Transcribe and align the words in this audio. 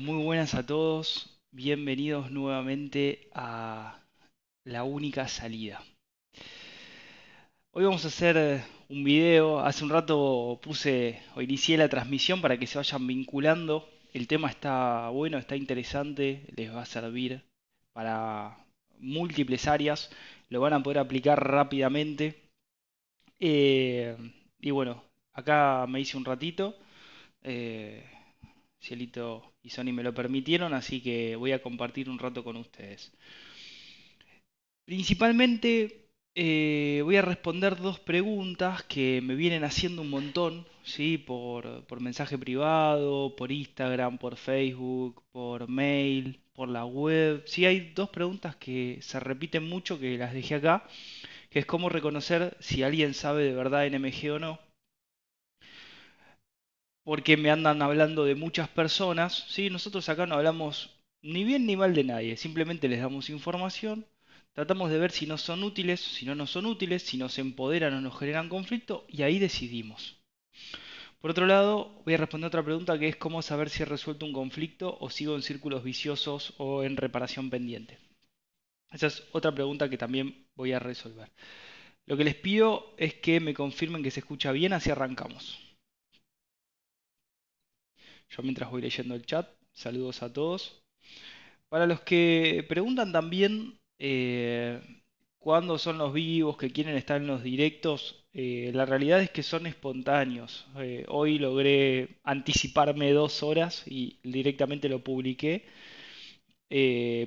Muy 0.00 0.22
buenas 0.22 0.54
a 0.54 0.64
todos. 0.64 1.40
Bienvenidos 1.50 2.30
nuevamente 2.30 3.28
a 3.34 3.98
La 4.62 4.84
Única 4.84 5.26
Salida. 5.26 5.82
Hoy 7.72 7.84
vamos 7.84 8.04
a 8.04 8.08
hacer 8.08 8.62
un 8.88 9.02
video. 9.02 9.58
Hace 9.58 9.82
un 9.82 9.90
rato 9.90 10.60
puse 10.62 11.20
o 11.34 11.42
inicié 11.42 11.76
la 11.76 11.88
transmisión 11.88 12.40
para 12.40 12.56
que 12.58 12.68
se 12.68 12.78
vayan 12.78 13.08
vinculando. 13.08 13.88
El 14.12 14.28
tema 14.28 14.48
está 14.48 15.08
bueno, 15.08 15.36
está 15.36 15.56
interesante, 15.56 16.44
les 16.54 16.72
va 16.72 16.82
a 16.82 16.86
servir 16.86 17.42
para 17.92 18.56
múltiples 19.00 19.66
áreas. 19.66 20.10
Lo 20.48 20.60
van 20.60 20.74
a 20.74 20.82
poder 20.82 20.98
aplicar 20.98 21.42
rápidamente. 21.42 22.36
Eh, 23.40 24.16
y 24.60 24.70
bueno, 24.70 25.02
acá 25.32 25.86
me 25.88 26.00
hice 26.00 26.16
un 26.16 26.24
ratito. 26.24 26.76
Eh, 27.42 28.04
Cielito 28.80 29.54
y 29.68 29.70
Sony 29.70 29.92
me 29.92 30.02
lo 30.02 30.14
permitieron, 30.14 30.72
así 30.72 31.02
que 31.02 31.36
voy 31.36 31.52
a 31.52 31.60
compartir 31.62 32.08
un 32.08 32.18
rato 32.18 32.42
con 32.42 32.56
ustedes. 32.56 33.12
Principalmente 34.84 36.08
eh, 36.34 37.00
voy 37.04 37.16
a 37.16 37.22
responder 37.22 37.76
dos 37.76 38.00
preguntas 38.00 38.82
que 38.84 39.20
me 39.22 39.34
vienen 39.34 39.64
haciendo 39.64 40.02
un 40.02 40.08
montón, 40.10 40.66
¿sí? 40.82 41.18
Por, 41.18 41.84
por 41.86 42.00
mensaje 42.00 42.38
privado, 42.38 43.36
por 43.36 43.52
Instagram, 43.52 44.16
por 44.18 44.36
Facebook, 44.36 45.22
por 45.32 45.68
mail, 45.68 46.40
por 46.54 46.68
la 46.70 46.86
web. 46.86 47.42
Sí, 47.46 47.66
hay 47.66 47.92
dos 47.94 48.08
preguntas 48.10 48.56
que 48.56 48.98
se 49.02 49.20
repiten 49.20 49.68
mucho, 49.68 50.00
que 50.00 50.16
las 50.16 50.32
dejé 50.32 50.54
acá, 50.56 50.86
que 51.50 51.58
es 51.60 51.66
cómo 51.66 51.90
reconocer 51.90 52.56
si 52.60 52.82
alguien 52.82 53.14
sabe 53.14 53.44
de 53.44 53.54
verdad 53.54 53.86
NMG 53.86 54.32
o 54.32 54.38
no 54.38 54.67
porque 57.08 57.38
me 57.38 57.50
andan 57.50 57.80
hablando 57.80 58.26
de 58.26 58.34
muchas 58.34 58.68
personas, 58.68 59.46
¿sí? 59.48 59.70
Nosotros 59.70 60.06
acá 60.10 60.26
no 60.26 60.34
hablamos 60.34 60.90
ni 61.22 61.42
bien 61.42 61.64
ni 61.64 61.74
mal 61.74 61.94
de 61.94 62.04
nadie, 62.04 62.36
simplemente 62.36 62.86
les 62.86 63.00
damos 63.00 63.30
información, 63.30 64.04
tratamos 64.52 64.90
de 64.90 64.98
ver 64.98 65.10
si 65.10 65.24
no 65.26 65.38
son 65.38 65.64
útiles, 65.64 66.00
si 66.00 66.26
no 66.26 66.34
nos 66.34 66.50
son 66.50 66.66
útiles, 66.66 67.02
si 67.02 67.16
nos 67.16 67.38
empoderan 67.38 67.94
o 67.94 68.02
nos 68.02 68.18
generan 68.18 68.50
conflicto, 68.50 69.06
y 69.08 69.22
ahí 69.22 69.38
decidimos. 69.38 70.18
Por 71.18 71.30
otro 71.30 71.46
lado, 71.46 72.02
voy 72.04 72.12
a 72.12 72.18
responder 72.18 72.48
otra 72.48 72.62
pregunta 72.62 72.98
que 72.98 73.08
es 73.08 73.16
cómo 73.16 73.40
saber 73.40 73.70
si 73.70 73.84
he 73.84 73.86
resuelto 73.86 74.26
un 74.26 74.34
conflicto 74.34 74.98
o 75.00 75.08
sigo 75.08 75.34
en 75.34 75.40
círculos 75.40 75.82
viciosos 75.82 76.52
o 76.58 76.84
en 76.84 76.98
reparación 76.98 77.48
pendiente. 77.48 77.96
Esa 78.92 79.06
es 79.06 79.26
otra 79.32 79.54
pregunta 79.54 79.88
que 79.88 79.96
también 79.96 80.46
voy 80.54 80.72
a 80.72 80.78
resolver. 80.78 81.32
Lo 82.04 82.18
que 82.18 82.24
les 82.24 82.34
pido 82.34 82.92
es 82.98 83.14
que 83.14 83.40
me 83.40 83.54
confirmen 83.54 84.02
que 84.02 84.10
se 84.10 84.20
escucha 84.20 84.52
bien, 84.52 84.74
así 84.74 84.90
arrancamos. 84.90 85.67
Yo 88.30 88.42
mientras 88.42 88.70
voy 88.70 88.82
leyendo 88.82 89.14
el 89.14 89.24
chat, 89.24 89.48
saludos 89.72 90.22
a 90.22 90.32
todos. 90.32 90.82
Para 91.68 91.86
los 91.86 92.00
que 92.00 92.64
preguntan 92.68 93.12
también 93.12 93.78
eh, 93.98 94.80
cuándo 95.38 95.78
son 95.78 95.98
los 95.98 96.12
vivos, 96.12 96.56
que 96.56 96.70
quieren 96.70 96.96
estar 96.96 97.20
en 97.20 97.26
los 97.26 97.42
directos, 97.42 98.24
eh, 98.32 98.70
la 98.74 98.86
realidad 98.86 99.20
es 99.20 99.30
que 99.30 99.42
son 99.42 99.66
espontáneos. 99.66 100.66
Eh, 100.78 101.04
hoy 101.08 101.38
logré 101.38 102.20
anticiparme 102.24 103.12
dos 103.12 103.42
horas 103.42 103.84
y 103.86 104.18
directamente 104.22 104.88
lo 104.88 105.02
publiqué. 105.02 105.64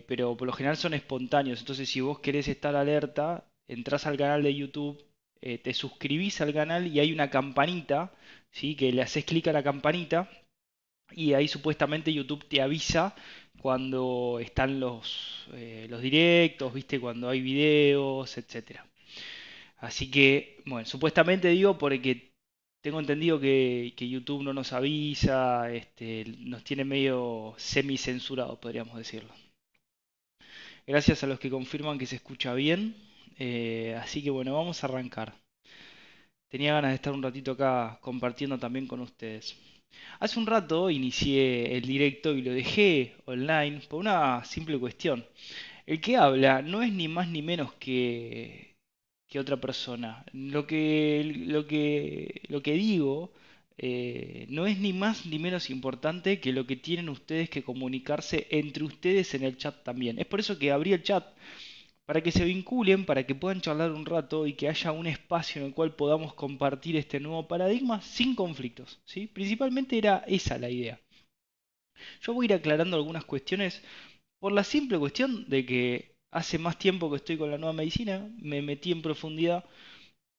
pero 0.07 0.37
por 0.37 0.47
lo 0.47 0.53
general 0.53 0.77
son 0.77 0.93
espontáneos. 0.93 1.59
Entonces, 1.59 1.89
si 1.89 2.01
vos 2.01 2.19
querés 2.19 2.47
estar 2.47 2.75
alerta, 2.75 3.45
entras 3.67 4.05
al 4.05 4.17
canal 4.17 4.43
de 4.43 4.55
YouTube, 4.55 5.03
te 5.39 5.73
suscribís 5.73 6.41
al 6.41 6.53
canal 6.53 6.87
y 6.87 6.99
hay 6.99 7.11
una 7.11 7.29
campanita, 7.31 8.13
¿sí? 8.51 8.75
que 8.75 8.91
le 8.91 9.01
haces 9.01 9.25
clic 9.25 9.47
a 9.47 9.53
la 9.53 9.63
campanita 9.63 10.29
y 11.15 11.33
ahí 11.33 11.47
supuestamente 11.47 12.13
YouTube 12.13 12.47
te 12.47 12.61
avisa 12.61 13.15
cuando 13.59 14.39
están 14.41 14.79
los, 14.79 15.47
eh, 15.53 15.87
los 15.89 16.01
directos, 16.01 16.73
viste, 16.73 16.99
cuando 16.99 17.29
hay 17.29 17.41
videos, 17.41 18.37
etcétera. 18.37 18.85
Así 19.77 20.09
que, 20.11 20.61
bueno, 20.65 20.85
supuestamente 20.85 21.49
digo 21.49 21.77
porque 21.77 22.31
tengo 22.81 22.99
entendido 22.99 23.39
que, 23.39 23.93
YouTube 23.97 24.43
no 24.43 24.53
nos 24.53 24.73
avisa, 24.73 25.71
este, 25.71 26.25
nos 26.39 26.63
tiene 26.63 26.85
medio 26.85 27.53
semi-censurado, 27.57 28.59
podríamos 28.59 28.97
decirlo. 28.97 29.33
Gracias 30.87 31.23
a 31.23 31.27
los 31.27 31.39
que 31.39 31.49
confirman 31.49 31.97
que 31.97 32.07
se 32.07 32.15
escucha 32.15 32.53
bien. 32.53 32.95
Eh, 33.37 33.97
así 34.01 34.23
que 34.23 34.29
bueno, 34.29 34.53
vamos 34.53 34.83
a 34.83 34.87
arrancar. 34.87 35.33
Tenía 36.49 36.73
ganas 36.73 36.91
de 36.91 36.95
estar 36.95 37.13
un 37.13 37.23
ratito 37.23 37.51
acá 37.51 37.97
compartiendo 38.01 38.57
también 38.57 38.87
con 38.87 38.99
ustedes. 38.99 39.55
Hace 40.19 40.39
un 40.39 40.45
rato 40.47 40.89
inicié 40.89 41.75
el 41.77 41.83
directo 41.83 42.33
y 42.35 42.41
lo 42.41 42.51
dejé 42.53 43.15
online 43.25 43.81
por 43.89 43.99
una 43.99 44.43
simple 44.45 44.77
cuestión. 44.79 45.25
El 45.85 45.99
que 46.01 46.17
habla 46.17 46.61
no 46.61 46.81
es 46.83 46.91
ni 46.93 47.07
más 47.07 47.27
ni 47.27 47.41
menos 47.41 47.73
que, 47.73 48.75
que 49.27 49.39
otra 49.39 49.57
persona. 49.57 50.25
Lo 50.33 50.67
que, 50.67 51.23
lo 51.47 51.67
que, 51.67 52.41
lo 52.49 52.61
que 52.61 52.73
digo 52.73 53.33
eh, 53.77 54.45
no 54.49 54.67
es 54.67 54.77
ni 54.77 54.93
más 54.93 55.25
ni 55.25 55.39
menos 55.39 55.69
importante 55.69 56.39
que 56.39 56.53
lo 56.53 56.67
que 56.67 56.75
tienen 56.75 57.09
ustedes 57.09 57.49
que 57.49 57.63
comunicarse 57.63 58.47
entre 58.51 58.83
ustedes 58.83 59.33
en 59.33 59.43
el 59.43 59.57
chat 59.57 59.83
también. 59.83 60.19
Es 60.19 60.27
por 60.27 60.39
eso 60.39 60.59
que 60.59 60.71
abrí 60.71 60.93
el 60.93 61.03
chat 61.03 61.25
para 62.11 62.19
que 62.19 62.33
se 62.33 62.43
vinculen, 62.43 63.05
para 63.05 63.25
que 63.25 63.35
puedan 63.35 63.61
charlar 63.61 63.93
un 63.93 64.05
rato 64.05 64.45
y 64.45 64.51
que 64.51 64.67
haya 64.67 64.91
un 64.91 65.07
espacio 65.07 65.61
en 65.61 65.67
el 65.69 65.73
cual 65.73 65.95
podamos 65.95 66.33
compartir 66.33 66.97
este 66.97 67.21
nuevo 67.21 67.47
paradigma 67.47 68.01
sin 68.01 68.35
conflictos. 68.35 68.99
¿sí? 69.05 69.27
Principalmente 69.27 69.97
era 69.97 70.21
esa 70.27 70.57
la 70.57 70.69
idea. 70.69 70.99
Yo 72.19 72.33
voy 72.33 72.43
a 72.43 72.47
ir 72.47 72.53
aclarando 72.55 72.97
algunas 72.97 73.23
cuestiones 73.23 73.81
por 74.41 74.51
la 74.51 74.65
simple 74.65 74.99
cuestión 74.99 75.47
de 75.47 75.65
que 75.65 76.17
hace 76.33 76.57
más 76.57 76.77
tiempo 76.77 77.09
que 77.09 77.15
estoy 77.15 77.37
con 77.37 77.49
la 77.49 77.57
nueva 77.57 77.71
medicina, 77.71 78.29
me 78.41 78.61
metí 78.61 78.91
en 78.91 79.01
profundidad, 79.01 79.63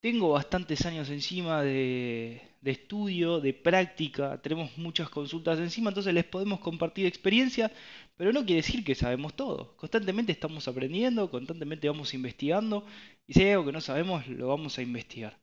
tengo 0.03 0.33
bastantes 0.33 0.85
años 0.85 1.09
encima 1.09 1.63
de, 1.63 2.52
de 2.63 2.71
estudio, 2.71 3.41
de 3.41 3.53
práctica, 3.53 4.41
tenemos 4.41 4.79
muchas 4.79 5.11
consultas 5.11 5.59
encima, 5.59 5.91
entonces 5.91 6.15
les 6.15 6.25
podemos 6.25 6.61
compartir 6.61 7.05
experiencias 7.05 7.71
pero 8.17 8.33
no 8.33 8.45
quiere 8.45 8.63
decir 8.63 8.85
que 8.85 8.95
sabemos 8.95 9.35
todo. 9.35 9.75
Constantemente 9.77 10.33
estamos 10.33 10.69
aprendiendo, 10.69 11.31
constantemente 11.31 11.89
vamos 11.89 12.15
investigando 12.15 12.87
y 13.27 13.35
si 13.35 13.43
hay 13.43 13.51
algo 13.51 13.67
que 13.67 13.73
no 13.73 13.81
sabemos, 13.81 14.27
lo 14.29 14.49
vamos 14.49 14.79
a 14.79 14.83
investigar. 14.83 15.39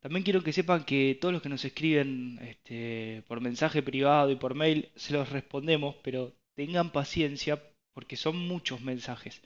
También 0.00 0.22
quiero 0.22 0.42
que 0.42 0.52
sepan 0.52 0.84
que 0.84 1.18
todos 1.20 1.34
los 1.34 1.42
que 1.42 1.48
nos 1.48 1.64
escriben 1.64 2.38
este, 2.42 3.22
por 3.28 3.40
mensaje 3.40 3.82
privado 3.82 4.30
y 4.30 4.36
por 4.36 4.54
mail, 4.54 4.88
se 4.94 5.12
los 5.12 5.30
respondemos, 5.30 5.96
pero 6.02 6.32
tengan 6.54 6.90
paciencia 6.90 7.62
porque 7.92 8.16
son 8.16 8.38
muchos 8.48 8.80
mensajes. 8.80 9.42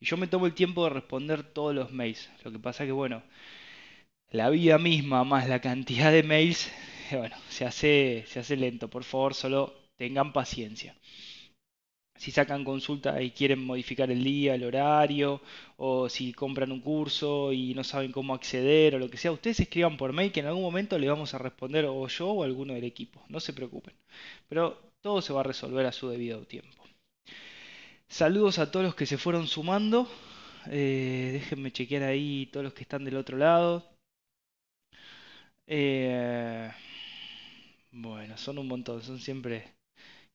Y 0.00 0.06
yo 0.06 0.16
me 0.16 0.26
tomo 0.26 0.46
el 0.46 0.54
tiempo 0.54 0.84
de 0.84 0.90
responder 0.90 1.42
todos 1.42 1.74
los 1.74 1.92
mails. 1.92 2.30
Lo 2.44 2.50
que 2.50 2.58
pasa 2.58 2.84
que, 2.84 2.92
bueno, 2.92 3.22
la 4.30 4.50
vida 4.50 4.78
misma 4.78 5.24
más 5.24 5.48
la 5.48 5.60
cantidad 5.60 6.12
de 6.12 6.22
mails, 6.22 6.70
bueno, 7.12 7.36
se 7.48 7.64
hace, 7.64 8.24
se 8.26 8.40
hace 8.40 8.56
lento. 8.56 8.88
Por 8.88 9.04
favor, 9.04 9.34
solo 9.34 9.74
tengan 9.96 10.32
paciencia 10.32 10.94
si 12.20 12.30
sacan 12.32 12.64
consulta 12.64 13.22
y 13.22 13.30
quieren 13.30 13.64
modificar 13.64 14.10
el 14.10 14.22
día, 14.22 14.54
el 14.54 14.64
horario, 14.64 15.40
o 15.78 16.06
si 16.10 16.34
compran 16.34 16.70
un 16.70 16.82
curso 16.82 17.50
y 17.50 17.72
no 17.74 17.82
saben 17.82 18.12
cómo 18.12 18.34
acceder 18.34 18.94
o 18.94 18.98
lo 18.98 19.08
que 19.08 19.16
sea, 19.16 19.32
ustedes 19.32 19.60
escriban 19.60 19.96
por 19.96 20.12
mail 20.12 20.30
que 20.30 20.40
en 20.40 20.46
algún 20.46 20.62
momento 20.62 20.98
le 20.98 21.08
vamos 21.08 21.32
a 21.32 21.38
responder 21.38 21.86
o 21.86 22.06
yo 22.08 22.28
o 22.28 22.44
alguno 22.44 22.74
del 22.74 22.84
equipo, 22.84 23.22
no 23.30 23.40
se 23.40 23.54
preocupen. 23.54 23.94
Pero 24.50 24.92
todo 25.00 25.22
se 25.22 25.32
va 25.32 25.40
a 25.40 25.44
resolver 25.44 25.86
a 25.86 25.92
su 25.92 26.10
debido 26.10 26.44
tiempo. 26.44 26.84
Saludos 28.06 28.58
a 28.58 28.70
todos 28.70 28.84
los 28.84 28.94
que 28.94 29.06
se 29.06 29.16
fueron 29.16 29.46
sumando. 29.46 30.06
Eh, 30.66 31.30
déjenme 31.32 31.72
chequear 31.72 32.02
ahí 32.02 32.50
todos 32.52 32.64
los 32.64 32.74
que 32.74 32.82
están 32.82 33.02
del 33.04 33.16
otro 33.16 33.38
lado. 33.38 33.89
Eh, 35.72 36.68
bueno, 37.92 38.36
son 38.36 38.58
un 38.58 38.68
montón, 38.68 39.02
son 39.02 39.18
siempre 39.18 39.74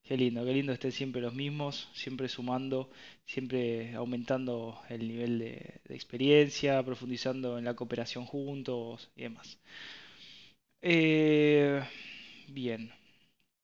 Qué 0.03 0.17
lindo, 0.17 0.45
qué 0.45 0.53
lindo 0.53 0.73
estén 0.73 0.91
siempre 0.93 1.21
los 1.21 1.33
mismos, 1.35 1.89
siempre 1.93 2.29
sumando, 2.29 2.89
siempre 3.25 3.95
aumentando 3.95 4.81
el 4.89 5.07
nivel 5.07 5.39
de, 5.39 5.81
experiencia, 5.89 6.83
profundizando 6.83 7.57
en 7.59 7.65
la 7.65 7.75
cooperación 7.75 8.25
juntos 8.25 9.11
y 9.15 9.23
demás. 9.23 9.59
Eh, 10.81 11.81
bien. 12.47 12.91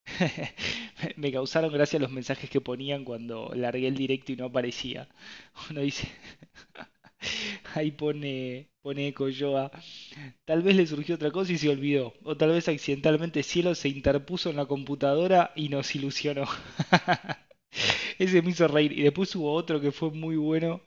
Me 1.17 1.31
causaron 1.31 1.73
gracia 1.73 1.99
los 1.99 2.11
mensajes 2.11 2.49
que 2.49 2.61
ponían 2.61 3.05
cuando 3.05 3.51
largué 3.55 3.87
el 3.87 3.95
directo 3.97 4.31
y 4.33 4.35
no 4.37 4.45
aparecía. 4.45 5.09
Uno 5.71 5.81
dice, 5.81 6.07
ahí 7.75 7.91
pone, 7.91 8.69
pone 8.81 9.13
Coyoa. 9.13 9.71
Tal 10.45 10.61
vez 10.63 10.75
le 10.75 10.87
surgió 10.87 11.15
otra 11.15 11.31
cosa 11.31 11.53
y 11.53 11.57
se 11.57 11.69
olvidó. 11.69 12.13
O 12.23 12.37
tal 12.37 12.51
vez 12.51 12.67
accidentalmente 12.67 13.43
Cielo 13.43 13.75
se 13.75 13.89
interpuso 13.89 14.49
en 14.49 14.57
la 14.57 14.65
computadora 14.65 15.51
y 15.55 15.69
nos 15.69 15.95
ilusionó. 15.95 16.45
Ese 18.19 18.41
me 18.41 18.51
hizo 18.51 18.67
reír. 18.67 18.91
Y 18.93 19.03
después 19.03 19.35
hubo 19.35 19.53
otro 19.53 19.81
que 19.81 19.91
fue 19.91 20.11
muy 20.11 20.35
bueno. 20.37 20.81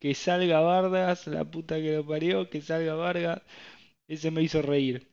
Que 0.00 0.14
salga 0.14 0.60
Vargas, 0.60 1.26
la 1.28 1.44
puta 1.44 1.76
que 1.76 1.94
lo 1.96 2.06
parió, 2.06 2.50
que 2.50 2.60
salga 2.62 2.94
Vargas. 2.94 3.42
Ese 4.08 4.30
me 4.32 4.42
hizo 4.42 4.62
reír. 4.62 5.08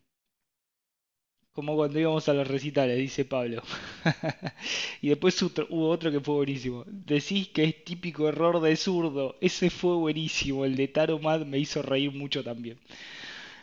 Como 1.54 1.76
cuando 1.76 2.00
íbamos 2.00 2.28
a 2.30 2.34
los 2.34 2.48
recitales, 2.48 2.98
dice 2.98 3.26
Pablo. 3.26 3.62
y 5.02 5.10
después 5.10 5.42
hubo 5.42 5.90
otro 5.90 6.12
que 6.12 6.20
fue 6.22 6.36
buenísimo. 6.36 6.84
Decís 6.88 7.50
que 7.50 7.64
es 7.66 7.84
típico 7.84 8.28
error 8.30 8.60
de 8.62 8.76
zurdo. 8.76 9.38
Ese 9.42 9.70
fue 9.70 9.96
buenísimo. 9.96 10.66
El 10.66 10.76
de 10.76 10.88
Taro 10.88 11.20
Mad 11.20 11.42
me 11.46 11.60
hizo 11.60 11.82
reír 11.82 12.12
mucho 12.14 12.44
también. 12.44 12.80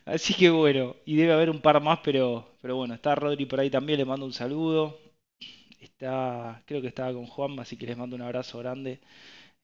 Así 0.05 0.35
que 0.35 0.50
bueno, 0.50 0.96
y 1.05 1.17
debe 1.17 1.32
haber 1.32 1.50
un 1.50 1.61
par 1.61 1.81
más, 1.82 2.00
pero, 2.05 2.49
pero 2.62 2.76
bueno, 2.76 2.94
está 2.94 3.14
Rodri 3.14 3.46
por 3.46 3.61
ahí 3.61 3.70
también, 3.70 3.99
le 3.99 4.05
mando 4.05 4.26
un 4.26 4.32
saludo. 4.32 4.99
Está, 5.81 6.62
creo 6.67 6.81
que 6.82 6.88
estaba 6.88 7.12
con 7.12 7.26
Juan, 7.26 7.58
así 7.61 7.76
que 7.76 7.87
les 7.87 7.96
mando 7.96 8.17
un 8.17 8.23
abrazo 8.23 8.58
grande. 8.58 9.00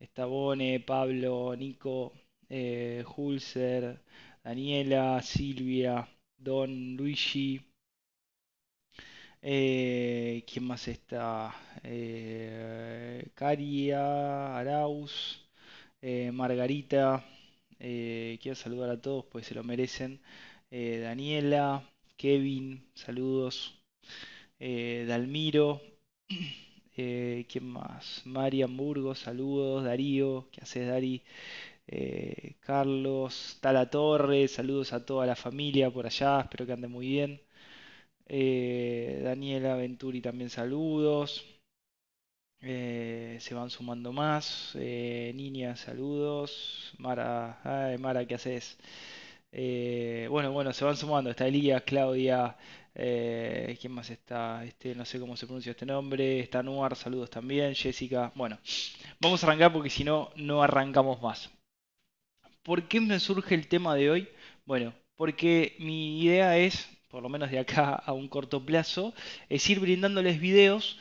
Está 0.01 0.27
Bone, 0.27 0.81
Pablo, 0.81 1.55
Nico, 1.57 2.13
eh, 2.49 3.05
Hulser, 3.17 4.01
Daniela, 4.45 5.23
Silvia, 5.23 6.09
Don 6.39 6.97
Luigi. 6.97 7.61
Eh, 9.47 10.43
¿Quién 10.51 10.65
más 10.67 10.89
está? 10.89 11.55
Eh, 11.83 13.29
Caria, 13.35 14.57
Arauz, 14.59 15.13
eh, 16.03 16.31
Margarita. 16.33 17.25
quiero 17.79 18.55
saludar 18.55 18.91
a 18.91 19.01
todos, 19.01 19.27
pues 19.31 19.47
se 19.47 19.55
lo 19.55 19.63
merecen. 19.65 20.21
Daniela, 20.71 21.83
Kevin, 22.17 22.85
saludos. 22.95 23.75
Dalmiro. 24.61 25.81
¿Quién 26.97 27.67
más? 27.69 28.23
Marian 28.27 28.77
Burgos, 28.77 29.19
saludos. 29.21 29.85
Darío, 29.85 30.49
¿qué 30.53 30.61
haces, 30.63 30.89
Dari? 30.89 31.23
Carlos, 32.61 33.59
Tala 33.61 33.89
Torre, 33.91 34.49
saludos 34.49 34.93
a 34.93 35.05
toda 35.05 35.27
la 35.27 35.37
familia 35.37 35.91
por 35.91 36.07
allá, 36.07 36.41
espero 36.41 36.67
que 36.67 36.73
ande 36.73 36.89
muy 36.89 37.07
bien. 37.09 37.41
Eh, 38.27 39.21
Daniela 39.23 39.77
Venturi 39.77 40.21
también 40.21 40.51
saludos. 40.51 41.45
Eh, 42.61 43.37
se 43.41 43.55
van 43.55 43.71
sumando 43.71 44.13
más. 44.13 44.75
Niña, 44.75 45.77
saludos. 45.77 46.93
Mara, 46.99 47.61
Mara, 47.99 48.27
¿qué 48.27 48.35
haces? 48.37 48.79
bueno, 50.31 50.53
bueno, 50.53 50.73
se 50.73 50.85
van 50.85 50.97
sumando. 50.97 51.31
Está 51.31 51.47
Elías, 51.47 51.83
Claudia. 51.83 52.57
¿Quién 52.95 53.93
más 53.93 54.11
está? 54.11 54.65
Este, 54.65 54.95
no 54.95 55.05
sé 55.05 55.21
cómo 55.21 55.37
se 55.37 55.47
pronuncia 55.47 55.71
este 55.73 55.87
nombre. 55.87 56.41
Está 56.41 56.63
Nuar, 56.63 56.97
saludos 56.97 57.31
también. 57.31 57.75
Jessica. 57.75 58.33
Bueno, 58.35 58.59
vamos 59.21 59.43
a 59.43 59.47
arrancar 59.47 59.73
porque 59.73 59.91
si 59.91 60.05
no, 60.05 60.31
no 60.37 60.63
arrancamos 60.63 61.21
más. 61.23 61.51
¿Por 62.65 62.89
qué 62.89 62.99
me 63.01 63.21
surge 63.21 63.55
el 63.55 63.69
tema 63.69 63.95
de 63.95 64.11
hoy? 64.11 64.29
Bueno, 64.65 64.95
porque 65.17 65.77
mi 65.79 66.23
idea 66.23 66.57
es, 66.57 66.89
por 67.15 67.23
lo 67.23 67.29
menos 67.29 67.49
de 67.49 67.61
acá 67.61 67.95
a 67.95 68.13
un 68.13 68.27
corto 68.27 68.67
plazo, 68.67 69.15
es 69.49 69.71
ir 69.71 69.79
brindándoles 69.79 70.41
videos 70.41 70.99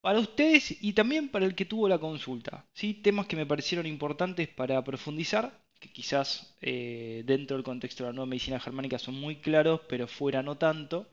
para 0.00 0.20
ustedes 0.20 0.76
y 0.80 0.92
también 0.92 1.28
para 1.28 1.44
el 1.44 1.56
que 1.56 1.64
tuvo 1.64 1.88
la 1.88 1.98
consulta. 1.98 2.64
¿sí? 2.72 2.94
Temas 2.94 3.26
que 3.26 3.34
me 3.34 3.44
parecieron 3.44 3.84
importantes 3.86 4.46
para 4.46 4.84
profundizar, 4.84 5.60
que 5.80 5.90
quizás 5.90 6.54
eh, 6.60 7.24
dentro 7.26 7.56
del 7.56 7.64
contexto 7.64 8.04
de 8.04 8.10
la 8.10 8.14
nueva 8.14 8.30
medicina 8.30 8.60
germánica 8.60 9.00
son 9.00 9.16
muy 9.16 9.34
claros, 9.36 9.80
pero 9.88 10.06
fuera 10.06 10.40
no 10.44 10.56
tanto. 10.56 11.08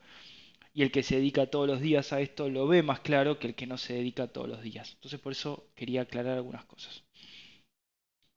Y 0.72 0.84
el 0.84 0.92
que 0.92 1.02
se 1.02 1.16
dedica 1.16 1.48
todos 1.48 1.68
los 1.68 1.82
días 1.82 2.14
a 2.14 2.22
esto 2.22 2.48
lo 2.48 2.68
ve 2.68 2.84
más 2.84 3.00
claro 3.00 3.40
que 3.40 3.48
el 3.48 3.56
que 3.56 3.66
no 3.66 3.80
se 3.80 3.94
dedica 3.94 4.28
todos 4.28 4.48
los 4.48 4.62
días. 4.62 4.94
Entonces 4.94 5.20
por 5.20 5.32
eso 5.32 5.66
quería 5.76 6.02
aclarar 6.04 6.36
algunas 6.38 6.66
cosas. 6.66 7.04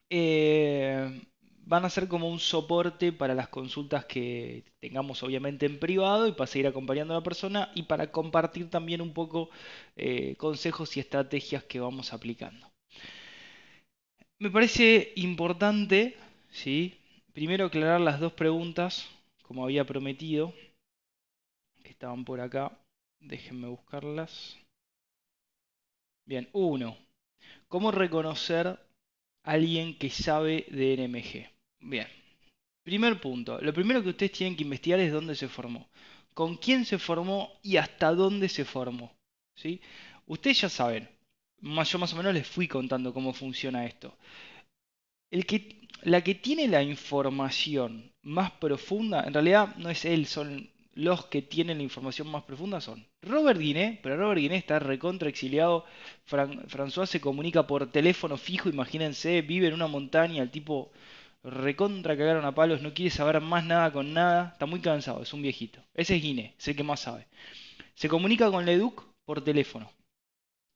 Eh, 0.09 1.21
van 1.65 1.85
a 1.85 1.89
ser 1.89 2.07
como 2.07 2.29
un 2.29 2.39
soporte 2.39 3.11
para 3.11 3.35
las 3.35 3.49
consultas 3.49 4.05
que 4.05 4.63
tengamos 4.79 5.21
obviamente 5.23 5.65
en 5.65 5.79
privado 5.79 6.27
y 6.27 6.31
para 6.31 6.47
seguir 6.47 6.67
acompañando 6.67 7.13
a 7.13 7.17
la 7.17 7.23
persona 7.23 7.71
y 7.75 7.83
para 7.83 8.11
compartir 8.11 8.69
también 8.69 9.01
un 9.01 9.13
poco 9.13 9.49
eh, 9.95 10.35
consejos 10.37 10.97
y 10.97 10.99
estrategias 10.99 11.63
que 11.63 11.79
vamos 11.79 12.13
aplicando. 12.13 12.71
Me 14.39 14.49
parece 14.49 15.13
importante, 15.15 16.15
¿sí? 16.49 16.99
primero 17.33 17.65
aclarar 17.65 18.01
las 18.01 18.19
dos 18.19 18.33
preguntas, 18.33 19.07
como 19.43 19.63
había 19.63 19.85
prometido, 19.85 20.53
que 21.83 21.89
estaban 21.89 22.25
por 22.25 22.41
acá. 22.41 22.77
Déjenme 23.19 23.67
buscarlas. 23.67 24.57
Bien, 26.25 26.49
uno. 26.53 26.97
¿Cómo 27.67 27.91
reconocer 27.91 28.79
alguien 29.49 29.97
que 29.97 30.11
sabe 30.11 30.65
de 30.69 30.95
NMG. 30.95 31.49
Bien, 31.79 32.07
primer 32.83 33.19
punto. 33.19 33.59
Lo 33.61 33.73
primero 33.73 34.03
que 34.03 34.09
ustedes 34.09 34.31
tienen 34.33 34.55
que 34.55 34.63
investigar 34.63 34.99
es 34.99 35.11
dónde 35.11 35.35
se 35.35 35.47
formó, 35.47 35.89
con 36.35 36.57
quién 36.57 36.85
se 36.85 36.99
formó 36.99 37.51
y 37.63 37.77
hasta 37.77 38.13
dónde 38.13 38.47
se 38.47 38.63
formó. 38.63 39.11
¿sí? 39.55 39.81
Ustedes 40.27 40.61
ya 40.61 40.69
saben, 40.69 41.09
yo 41.61 41.97
más 41.97 42.13
o 42.13 42.17
menos 42.17 42.33
les 42.33 42.45
fui 42.45 42.67
contando 42.67 43.11
cómo 43.11 43.33
funciona 43.33 43.85
esto. 43.85 44.15
La 46.03 46.21
que 46.23 46.35
tiene 46.35 46.67
la 46.67 46.83
información 46.83 48.11
más 48.21 48.51
profunda, 48.51 49.23
en 49.25 49.33
realidad 49.33 49.75
no 49.77 49.89
es 49.89 50.05
él, 50.05 50.27
son 50.27 50.69
los 50.99 51.27
que 51.27 51.41
tienen 51.41 51.77
la 51.77 51.83
información 51.83 52.27
más 52.27 52.43
profunda 52.43 52.81
son 52.81 53.07
Robert 53.21 53.57
Guiné, 53.57 53.99
pero 54.03 54.17
Robert 54.17 54.41
Guiné 54.41 54.57
está 54.57 54.79
recontra 54.79 55.29
exiliado. 55.29 55.85
François 56.27 57.05
se 57.05 57.21
comunica 57.21 57.65
por 57.65 57.89
teléfono 57.89 58.35
fijo, 58.35 58.67
imagínense, 58.67 59.41
vive 59.41 59.67
en 59.67 59.75
una 59.75 59.87
montaña, 59.87 60.43
el 60.43 60.51
tipo 60.51 60.91
recontra 61.41 62.17
cagaron 62.17 62.43
a 62.43 62.53
palos, 62.53 62.81
no 62.81 62.93
quiere 62.93 63.11
saber 63.11 63.39
más 63.39 63.63
nada 63.63 63.93
con 63.93 64.13
nada, 64.13 64.49
está 64.51 64.65
muy 64.65 64.81
cansado, 64.81 65.23
es 65.23 65.33
un 65.33 65.41
viejito. 65.41 65.81
Ese 65.93 66.17
es 66.17 66.21
Guiné, 66.21 66.55
es 66.59 66.67
el 66.67 66.75
que 66.75 66.83
más 66.83 66.99
sabe. 66.99 67.27
Se 67.95 68.09
comunica 68.09 68.51
con 68.51 68.65
Leduc 68.65 69.05
por 69.23 69.41
teléfono. 69.41 69.89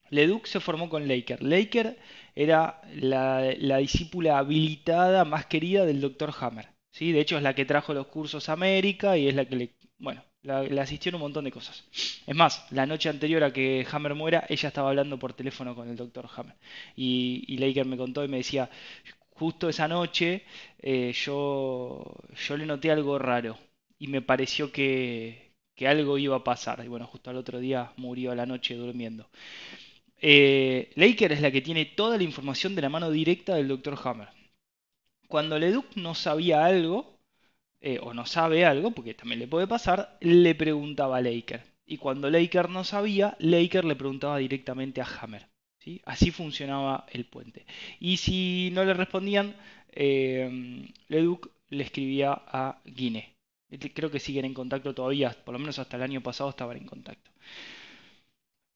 Leduc 0.10 0.46
se 0.46 0.62
formó 0.62 0.88
con 0.88 1.08
Laker. 1.08 1.44
Laker 1.44 2.00
era 2.34 2.82
la, 2.96 3.54
la 3.58 3.78
discípula 3.78 4.38
habilitada 4.38 5.26
más 5.26 5.48
querida 5.48 5.86
del 5.86 6.00
Dr. 6.00 6.34
Hammer. 6.40 6.70
¿sí? 6.92 7.12
De 7.12 7.20
hecho, 7.20 7.36
es 7.36 7.44
la 7.44 7.56
que 7.56 7.66
trajo 7.66 7.94
los 7.94 8.08
cursos 8.08 8.48
a 8.48 8.54
América 8.54 9.18
y 9.18 9.28
es 9.28 9.36
la 9.36 9.46
que 9.46 9.56
le 9.56 9.74
bueno, 10.04 10.22
le 10.44 10.82
asistió 10.82 11.10
en 11.10 11.16
un 11.16 11.22
montón 11.22 11.46
de 11.46 11.52
cosas. 11.52 11.86
Es 12.28 12.36
más, 12.36 12.70
la 12.72 12.86
noche 12.86 13.08
anterior 13.08 13.42
a 13.44 13.54
que 13.54 13.88
Hammer 13.90 14.14
muera, 14.16 14.46
ella 14.50 14.68
estaba 14.68 14.90
hablando 14.90 15.18
por 15.18 15.34
teléfono 15.34 15.74
con 15.76 15.88
el 15.90 15.96
doctor 15.96 16.28
Hammer. 16.36 16.56
Y, 16.96 17.46
y 17.48 17.58
Laker 17.58 17.86
me 17.86 17.96
contó 17.96 18.24
y 18.26 18.28
me 18.28 18.38
decía, 18.38 18.70
justo 19.32 19.70
esa 19.70 19.88
noche 19.88 20.44
eh, 20.80 21.14
yo, 21.14 22.04
yo 22.36 22.58
le 22.58 22.66
noté 22.66 22.92
algo 22.92 23.18
raro 23.18 23.58
y 23.98 24.08
me 24.08 24.22
pareció 24.22 24.72
que, 24.74 25.54
que, 25.76 25.88
algo 25.88 26.18
iba 26.18 26.36
a 26.36 26.44
pasar. 26.44 26.84
Y 26.84 26.90
bueno, 26.90 27.08
justo 27.08 27.30
al 27.30 27.38
otro 27.38 27.60
día 27.60 27.94
murió 27.96 28.32
a 28.34 28.36
la 28.36 28.46
noche 28.46 28.76
durmiendo. 28.76 29.30
Eh, 30.22 30.92
Laker 30.96 31.32
es 31.32 31.42
la 31.42 31.52
que 31.52 31.62
tiene 31.62 31.86
toda 31.86 32.18
la 32.18 32.24
información 32.24 32.76
de 32.76 32.82
la 32.82 32.90
mano 32.90 33.10
directa 33.10 33.56
del 33.56 33.70
doctor 33.70 33.98
Hammer. 34.04 34.30
Cuando 35.28 35.58
Leduc 35.60 35.96
no 35.96 36.16
sabía 36.16 36.66
algo, 36.66 37.13
eh, 37.86 38.00
o 38.02 38.14
no 38.14 38.26
sabe 38.26 38.64
algo, 38.64 38.92
porque 38.92 39.14
también 39.14 39.40
le 39.40 39.48
puede 39.48 39.68
pasar, 39.68 40.18
le 40.22 40.56
preguntaba 40.56 41.18
a 41.18 41.22
Laker. 41.22 41.62
Y 41.86 41.98
cuando 41.98 42.30
Laker 42.30 42.70
no 42.70 42.86
sabía, 42.86 43.36
Laker 43.40 43.84
le 43.84 43.98
preguntaba 43.98 44.38
directamente 44.38 45.02
a 45.02 45.06
Hammer. 45.06 45.50
¿sí? 45.80 46.02
Así 46.06 46.32
funcionaba 46.32 47.06
el 47.12 47.26
puente. 47.26 47.66
Y 48.00 48.16
si 48.18 48.72
no 48.72 48.86
le 48.86 48.94
respondían, 48.94 49.58
eh, 49.92 50.88
Leduc 51.10 51.50
le 51.68 51.84
escribía 51.84 52.32
a 52.32 52.82
Guinea. 52.86 53.28
Creo 53.94 54.10
que 54.10 54.22
siguen 54.22 54.46
en 54.46 54.54
contacto 54.54 54.94
todavía, 54.94 55.36
por 55.44 55.52
lo 55.52 55.60
menos 55.60 55.78
hasta 55.78 55.98
el 55.98 56.04
año 56.04 56.22
pasado 56.24 56.52
estaban 56.52 56.78
en 56.78 56.86
contacto. 56.86 57.32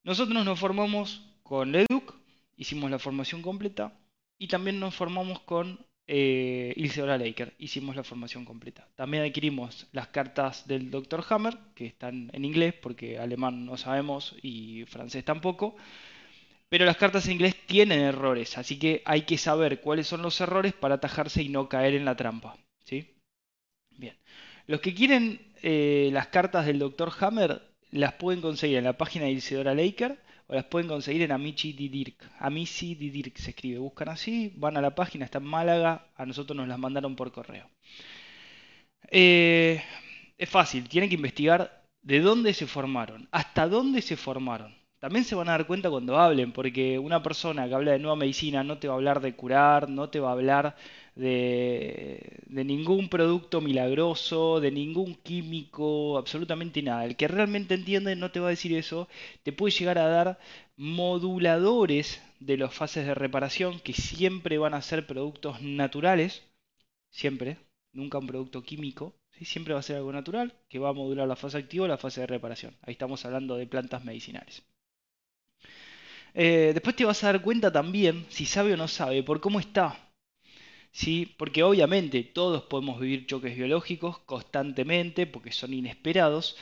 Nosotros 0.04 0.44
nos 0.44 0.60
formamos 0.60 1.22
con 1.44 1.72
Leduc, 1.72 2.14
hicimos 2.58 2.92
la 2.92 3.00
formación 3.00 3.42
completa 3.42 3.94
y 4.38 4.50
también 4.50 4.82
nos 4.82 4.96
formamos 4.96 5.40
con 5.42 5.87
eh, 6.08 6.74
Isidora 6.78 7.18
Laker. 7.18 7.54
Hicimos 7.60 7.96
la 7.96 8.04
formación 8.04 8.46
completa. 8.46 8.88
También 8.96 9.24
adquirimos 9.24 9.88
las 9.92 10.08
cartas 10.08 10.68
del 10.68 10.90
Dr. 10.90 11.24
Hammer, 11.30 11.58
que 11.76 11.86
están 11.86 12.30
en 12.34 12.46
inglés, 12.46 12.74
porque 12.74 13.20
alemán 13.20 13.66
no 13.66 13.78
sabemos 13.78 14.36
y 14.42 14.86
francés 14.86 15.26
tampoco. 15.26 15.76
Pero 16.70 16.86
las 16.86 16.98
cartas 16.98 17.26
en 17.26 17.34
inglés 17.34 17.56
tienen 17.66 18.02
errores, 18.02 18.58
así 18.58 18.78
que 18.78 19.02
hay 19.06 19.22
que 19.22 19.38
saber 19.38 19.80
cuáles 19.80 20.08
son 20.08 20.22
los 20.22 20.40
errores 20.42 20.74
para 20.74 20.96
atajarse 20.96 21.42
y 21.42 21.50
no 21.50 21.70
caer 21.70 21.96
en 21.96 22.06
la 22.06 22.16
trampa. 22.16 22.58
¿sí? 22.84 23.16
Bien. 23.92 24.18
Los 24.66 24.82
que 24.82 24.94
quieren 24.94 25.54
eh, 25.62 26.10
las 26.12 26.28
cartas 26.28 26.66
del 26.66 26.80
Dr. 26.80 27.12
Hammer 27.20 27.62
las 27.92 28.14
pueden 28.14 28.42
conseguir 28.42 28.78
en 28.78 28.84
la 28.84 28.98
página 28.98 29.26
de 29.26 29.32
Isidora 29.32 29.74
Laker 29.74 30.20
o 30.48 30.56
las 30.56 30.66
pueden 30.66 30.88
conseguir 30.88 31.22
en 31.22 31.32
Amici 31.32 31.74
Didirk. 31.74 32.30
Amici 32.40 32.96
Didirk 32.96 33.38
se 33.38 33.52
escribe, 33.52 33.80
buscan 33.80 34.10
así, 34.10 34.54
van 34.56 34.78
a 34.78 34.82
la 34.82 34.96
página, 34.96 35.26
está 35.26 35.38
en 35.40 35.46
Málaga, 35.46 36.08
a 36.16 36.26
nosotros 36.26 36.56
nos 36.56 36.68
las 36.68 36.80
mandaron 36.80 37.16
por 37.16 37.32
correo. 37.32 37.70
Eh, 39.10 39.82
es 40.38 40.50
fácil, 40.50 40.88
tienen 40.88 41.10
que 41.10 41.16
investigar 41.16 41.86
de 42.02 42.22
dónde 42.22 42.54
se 42.54 42.68
formaron, 42.68 43.28
hasta 43.32 43.68
dónde 43.68 44.02
se 44.02 44.16
formaron. 44.16 44.76
También 45.00 45.26
se 45.26 45.36
van 45.36 45.48
a 45.50 45.52
dar 45.52 45.68
cuenta 45.68 45.90
cuando 45.90 46.18
hablen, 46.18 46.52
porque 46.52 46.98
una 47.00 47.22
persona 47.24 47.68
que 47.68 47.76
habla 47.76 47.92
de 47.92 48.00
nueva 48.00 48.16
medicina 48.16 48.64
no 48.64 48.80
te 48.80 48.88
va 48.88 48.96
a 48.96 48.98
hablar 48.98 49.22
de 49.22 49.36
curar, 49.36 49.90
no 49.90 50.10
te 50.10 50.20
va 50.20 50.30
a 50.30 50.32
hablar 50.34 50.76
de, 51.16 52.42
ningún 52.48 53.10
producto 53.10 53.62
milagroso, 53.62 54.60
de 54.60 54.72
ningún 54.72 55.16
químico, 55.16 56.18
absolutamente 56.18 56.82
nada. 56.82 57.06
El 57.06 57.16
que 57.16 57.28
realmente 57.28 57.76
entiende 57.76 58.16
no 58.16 58.32
te 58.32 58.40
va 58.40 58.48
a 58.48 58.50
decir 58.52 58.74
eso, 58.74 59.08
te 59.44 59.54
puede 59.54 59.72
llegar 59.72 59.98
a 60.00 60.08
dar 60.08 60.40
moduladores 60.78 62.22
de 62.40 62.58
las 62.58 62.74
fases 62.74 63.06
de 63.06 63.16
reparación 63.16 63.80
que 63.80 63.94
siempre 63.94 64.58
van 64.58 64.74
a 64.74 64.82
ser 64.82 65.08
productos 65.08 65.62
naturales, 65.62 66.44
siempre, 67.12 67.58
nunca 67.94 68.18
un 68.20 68.28
producto 68.28 68.64
químico, 68.64 69.16
siempre 69.46 69.74
va 69.74 69.80
a 69.80 69.84
ser 69.84 69.98
algo 69.98 70.12
natural 70.12 70.54
que 70.70 70.80
va 70.80 70.90
a 70.90 70.94
modular 70.94 71.28
la 71.28 71.36
fase 71.36 71.58
activa 71.58 71.86
o 71.86 71.88
la 71.88 71.98
fase 71.98 72.22
de 72.22 72.28
reparación. 72.28 72.76
Ahí 72.82 72.94
estamos 72.94 73.26
hablando 73.26 73.58
de 73.58 73.68
plantas 73.68 74.04
medicinales. 74.04 74.64
Eh, 76.40 76.70
después 76.74 76.96
te 76.96 77.04
vas 77.04 77.24
a 77.24 77.32
dar 77.32 77.42
cuenta 77.42 77.72
también 77.72 78.26
si 78.30 78.46
sabe 78.46 78.74
o 78.74 78.78
no 78.78 78.88
sabe 78.88 79.24
por 79.24 79.42
cómo 79.42 79.60
está. 79.60 79.98
¿Sí? 80.92 81.34
Porque 81.38 81.64
obviamente 81.64 82.24
todos 82.24 82.64
podemos 82.64 83.00
vivir 83.00 83.26
choques 83.28 83.56
biológicos 83.56 84.20
constantemente 84.20 85.26
porque 85.28 85.52
son 85.52 85.74
inesperados, 85.74 86.58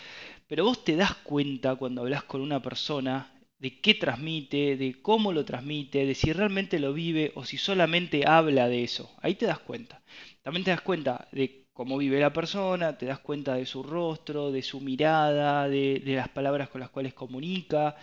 pero 0.48 0.64
vos 0.66 0.84
te 0.86 0.96
das 0.96 1.16
cuenta 1.16 1.76
cuando 1.76 2.02
hablas 2.02 2.24
con 2.24 2.42
una 2.42 2.62
persona 2.62 3.34
de 3.60 3.82
qué 3.82 3.96
transmite, 3.96 4.78
de 4.78 5.02
cómo 5.02 5.34
lo 5.34 5.44
transmite, 5.46 6.06
de 6.06 6.16
si 6.16 6.32
realmente 6.34 6.80
lo 6.80 6.94
vive 6.94 7.32
o 7.36 7.46
si 7.46 7.58
solamente 7.58 8.24
habla 8.28 8.70
de 8.70 8.84
eso. 8.84 9.14
Ahí 9.22 9.36
te 9.36 9.46
das 9.46 9.60
cuenta. 9.60 10.02
También 10.42 10.64
te 10.64 10.72
das 10.72 10.82
cuenta 10.82 11.28
de 11.34 11.68
cómo 11.74 11.98
vive 11.98 12.20
la 12.22 12.32
persona, 12.34 12.98
te 12.98 13.08
das 13.08 13.20
cuenta 13.20 13.56
de 13.56 13.66
su 13.66 13.84
rostro, 13.84 14.52
de 14.52 14.62
su 14.62 14.80
mirada, 14.80 15.68
de, 15.68 16.02
de 16.06 16.16
las 16.16 16.30
palabras 16.30 16.70
con 16.70 16.82
las 16.82 16.90
cuales 16.90 17.14
comunica 17.14 17.98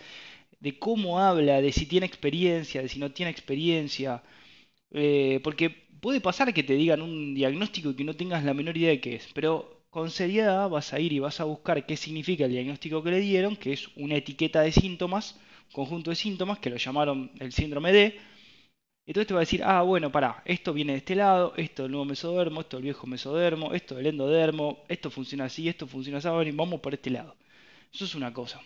de 0.63 0.71
cómo 0.85 1.19
habla, 1.19 1.61
de 1.61 1.71
si 1.77 1.85
tiene 1.85 2.05
experiencia, 2.07 2.81
de 2.81 2.89
si 2.89 2.99
no 2.99 3.11
tiene 3.11 3.31
experiencia. 3.31 4.23
Eh, 4.91 5.39
porque 5.43 5.69
puede 6.01 6.21
pasar 6.21 6.53
que 6.53 6.63
te 6.63 6.75
digan 6.75 7.01
un 7.01 7.35
diagnóstico 7.35 7.89
y 7.91 7.95
que 7.95 8.03
no 8.05 8.15
tengas 8.15 8.43
la 8.43 8.53
menor 8.53 8.77
idea 8.77 8.91
de 8.91 9.01
qué 9.01 9.15
es, 9.15 9.27
pero 9.33 9.51
con 9.89 10.09
seriedad 10.11 10.69
vas 10.69 10.93
a 10.93 10.99
ir 10.99 11.13
y 11.13 11.19
vas 11.19 11.39
a 11.39 11.45
buscar 11.45 11.85
qué 11.85 11.97
significa 11.97 12.45
el 12.45 12.51
diagnóstico 12.51 13.03
que 13.03 13.11
le 13.11 13.19
dieron, 13.21 13.55
que 13.57 13.73
es 13.73 13.89
una 13.95 14.15
etiqueta 14.15 14.61
de 14.61 14.71
síntomas, 14.71 15.39
conjunto 15.73 16.09
de 16.11 16.15
síntomas, 16.17 16.59
que 16.59 16.69
lo 16.71 16.77
llamaron 16.77 17.31
el 17.39 17.51
síndrome 17.53 17.91
D. 17.93 18.19
Entonces 19.05 19.27
te 19.27 19.33
va 19.33 19.41
a 19.41 19.47
decir, 19.47 19.61
ah, 19.63 19.81
bueno, 19.83 20.11
pará, 20.11 20.41
esto 20.45 20.73
viene 20.73 20.93
de 20.93 20.99
este 20.99 21.15
lado, 21.15 21.53
esto 21.57 21.83
del 21.83 21.91
nuevo 21.93 22.05
mesodermo, 22.05 22.61
esto 22.61 22.77
del 22.77 22.85
viejo 22.85 23.07
mesodermo, 23.07 23.73
esto 23.73 23.95
del 23.95 24.07
endodermo, 24.07 24.83
esto 24.89 25.09
funciona 25.11 25.45
así, 25.45 25.69
esto 25.69 25.87
funciona 25.87 26.19
así, 26.19 26.29
vamos 26.51 26.79
por 26.81 26.93
este 26.93 27.09
lado. 27.11 27.35
Eso 27.93 28.05
es 28.05 28.15
una 28.15 28.33
cosa. 28.33 28.61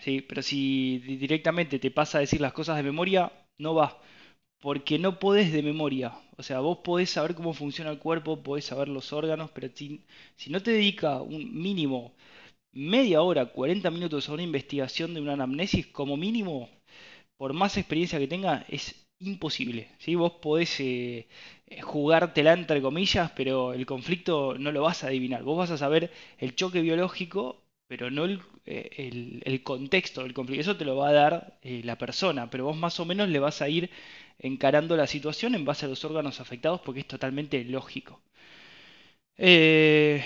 ¿Sí? 0.00 0.22
Pero 0.22 0.42
si 0.42 0.98
directamente 0.98 1.78
te 1.78 1.90
pasa 1.90 2.18
a 2.18 2.20
decir 2.22 2.40
las 2.40 2.52
cosas 2.52 2.76
de 2.76 2.82
memoria, 2.82 3.32
no 3.58 3.74
va. 3.74 4.00
Porque 4.60 4.98
no 4.98 5.18
podés 5.18 5.52
de 5.52 5.62
memoria. 5.62 6.12
O 6.36 6.42
sea, 6.42 6.60
vos 6.60 6.78
podés 6.78 7.10
saber 7.10 7.34
cómo 7.34 7.52
funciona 7.54 7.90
el 7.90 7.98
cuerpo, 7.98 8.42
podés 8.42 8.64
saber 8.66 8.88
los 8.88 9.12
órganos, 9.12 9.50
pero 9.52 9.68
si, 9.74 10.04
no 10.48 10.62
te 10.62 10.72
dedica 10.72 11.20
un 11.22 11.60
mínimo 11.62 12.14
media 12.72 13.22
hora, 13.22 13.46
40 13.46 13.90
minutos 13.90 14.28
a 14.28 14.34
una 14.34 14.42
investigación 14.42 15.14
de 15.14 15.20
una 15.20 15.34
anamnesis, 15.34 15.86
como 15.88 16.16
mínimo, 16.16 16.68
por 17.36 17.52
más 17.54 17.76
experiencia 17.76 18.18
que 18.18 18.28
tenga, 18.28 18.64
es 18.68 19.08
imposible. 19.20 19.88
¿sí? 19.98 20.14
Vos 20.14 20.32
podés 20.42 20.78
eh, 20.80 21.28
jugártela 21.82 22.52
entre 22.52 22.82
comillas, 22.82 23.30
pero 23.32 23.72
el 23.72 23.86
conflicto 23.86 24.56
no 24.58 24.72
lo 24.72 24.82
vas 24.82 25.04
a 25.04 25.08
adivinar. 25.08 25.42
Vos 25.42 25.58
vas 25.58 25.70
a 25.70 25.78
saber 25.78 26.10
el 26.38 26.54
choque 26.54 26.80
biológico 26.82 27.62
pero 27.88 28.10
no 28.10 28.26
eh, 28.66 29.40
el, 29.44 29.62
contexto 29.62 30.22
del 30.22 30.34
conflicto. 30.34 30.62
Eso 30.62 30.76
te 30.76 30.84
lo 30.84 30.96
va 30.96 31.08
a 31.10 31.12
dar 31.12 31.58
eh, 31.62 31.82
la 31.84 31.98
persona, 31.98 32.50
pero 32.50 32.64
vos 32.66 32.76
más 32.76 33.00
o 33.00 33.04
menos 33.06 33.28
le 33.28 33.38
vas 33.40 33.62
a 33.62 33.68
ir 33.68 33.90
encarando 34.38 34.96
la 34.96 35.06
situación 35.06 35.54
en 35.54 35.64
base 35.64 35.86
a 35.86 35.88
los 35.88 36.04
órganos 36.04 36.40
afectados 36.40 36.80
porque 36.82 37.00
es 37.00 37.08
totalmente 37.08 37.64
lógico. 37.64 38.20
Eh, 39.36 40.22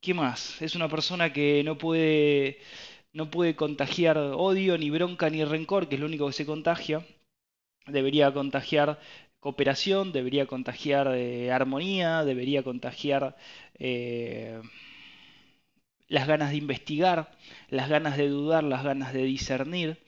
¿Qué 0.00 0.14
más? 0.14 0.60
Es 0.62 0.74
una 0.74 0.88
persona 0.88 1.32
que 1.32 1.62
no 1.64 1.76
puede, 1.78 2.58
no 3.12 3.30
puede 3.30 3.56
contagiar 3.56 4.18
odio, 4.18 4.78
ni 4.78 4.90
bronca, 4.90 5.30
ni 5.30 5.44
rencor, 5.44 5.88
que 5.88 5.96
es 5.96 6.00
lo 6.00 6.06
único 6.06 6.26
que 6.26 6.32
se 6.32 6.46
contagia. 6.46 7.06
Debería 7.86 8.32
contagiar 8.32 9.00
cooperación, 9.40 10.12
debería 10.12 10.46
contagiar 10.46 11.08
armonía, 11.08 12.24
debería 12.24 12.62
contagiar 12.62 13.36
las 16.10 16.26
ganas 16.28 16.50
de 16.50 16.56
investigar, 16.58 17.30
las 17.70 17.88
ganas 17.88 18.16
de 18.18 18.28
dudar, 18.28 18.64
las 18.64 18.84
ganas 18.84 19.12
de 19.14 19.24
discernir. 19.24 19.98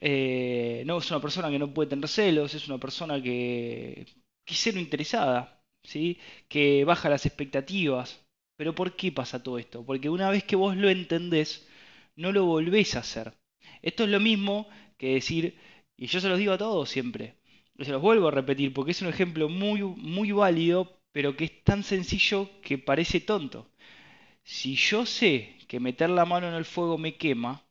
Eh, 0.00 0.82
no 0.86 0.98
es 0.98 1.10
una 1.10 1.20
persona 1.20 1.50
que 1.50 1.58
no 1.58 1.72
puede 1.74 1.90
tener 1.90 2.08
celos, 2.08 2.54
es 2.54 2.68
una 2.68 2.78
persona 2.78 3.22
que, 3.22 4.06
que 4.44 4.54
es 4.54 4.66
interesada, 4.68 5.62
¿sí? 5.82 6.18
que 6.48 6.84
baja 6.84 7.08
las 7.08 7.26
expectativas. 7.26 8.20
Pero 8.56 8.74
¿por 8.74 8.96
qué 8.96 9.12
pasa 9.12 9.42
todo 9.42 9.58
esto? 9.58 9.84
Porque 9.86 10.10
una 10.10 10.30
vez 10.30 10.44
que 10.44 10.56
vos 10.56 10.76
lo 10.76 10.90
entendés, 10.90 11.68
no 12.16 12.32
lo 12.32 12.44
volvés 12.44 12.96
a 12.96 13.00
hacer. 13.00 13.32
Esto 13.82 14.04
es 14.04 14.10
lo 14.10 14.20
mismo 14.20 14.68
que 14.98 15.14
decir, 15.14 15.56
y 15.96 16.06
yo 16.08 16.20
se 16.20 16.28
los 16.28 16.38
digo 16.38 16.52
a 16.52 16.58
todos 16.58 16.90
siempre, 16.90 17.36
se 17.78 17.92
los 17.92 18.02
vuelvo 18.02 18.28
a 18.28 18.32
repetir 18.32 18.72
porque 18.74 18.90
es 18.90 19.02
un 19.02 19.08
ejemplo 19.08 19.48
muy, 19.48 19.82
muy 19.82 20.32
válido, 20.32 21.00
pero 21.12 21.36
que 21.36 21.44
es 21.44 21.62
tan 21.62 21.84
sencillo 21.84 22.50
que 22.60 22.78
parece 22.78 23.20
tonto. 23.20 23.70
Si 24.56 24.74
yo 24.74 25.04
sé 25.06 25.32
que 25.68 25.78
meter 25.78 26.10
la 26.10 26.24
mano 26.24 26.48
en 26.48 26.54
el 26.54 26.64
fuego 26.64 26.96
me 26.98 27.16
quema 27.16 27.62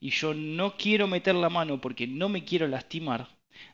y 0.00 0.10
yo 0.10 0.34
no 0.34 0.76
quiero 0.76 1.06
meter 1.06 1.34
la 1.34 1.50
mano 1.50 1.80
porque 1.80 2.06
no 2.06 2.28
me 2.28 2.44
quiero 2.44 2.66
lastimar, 2.68 3.28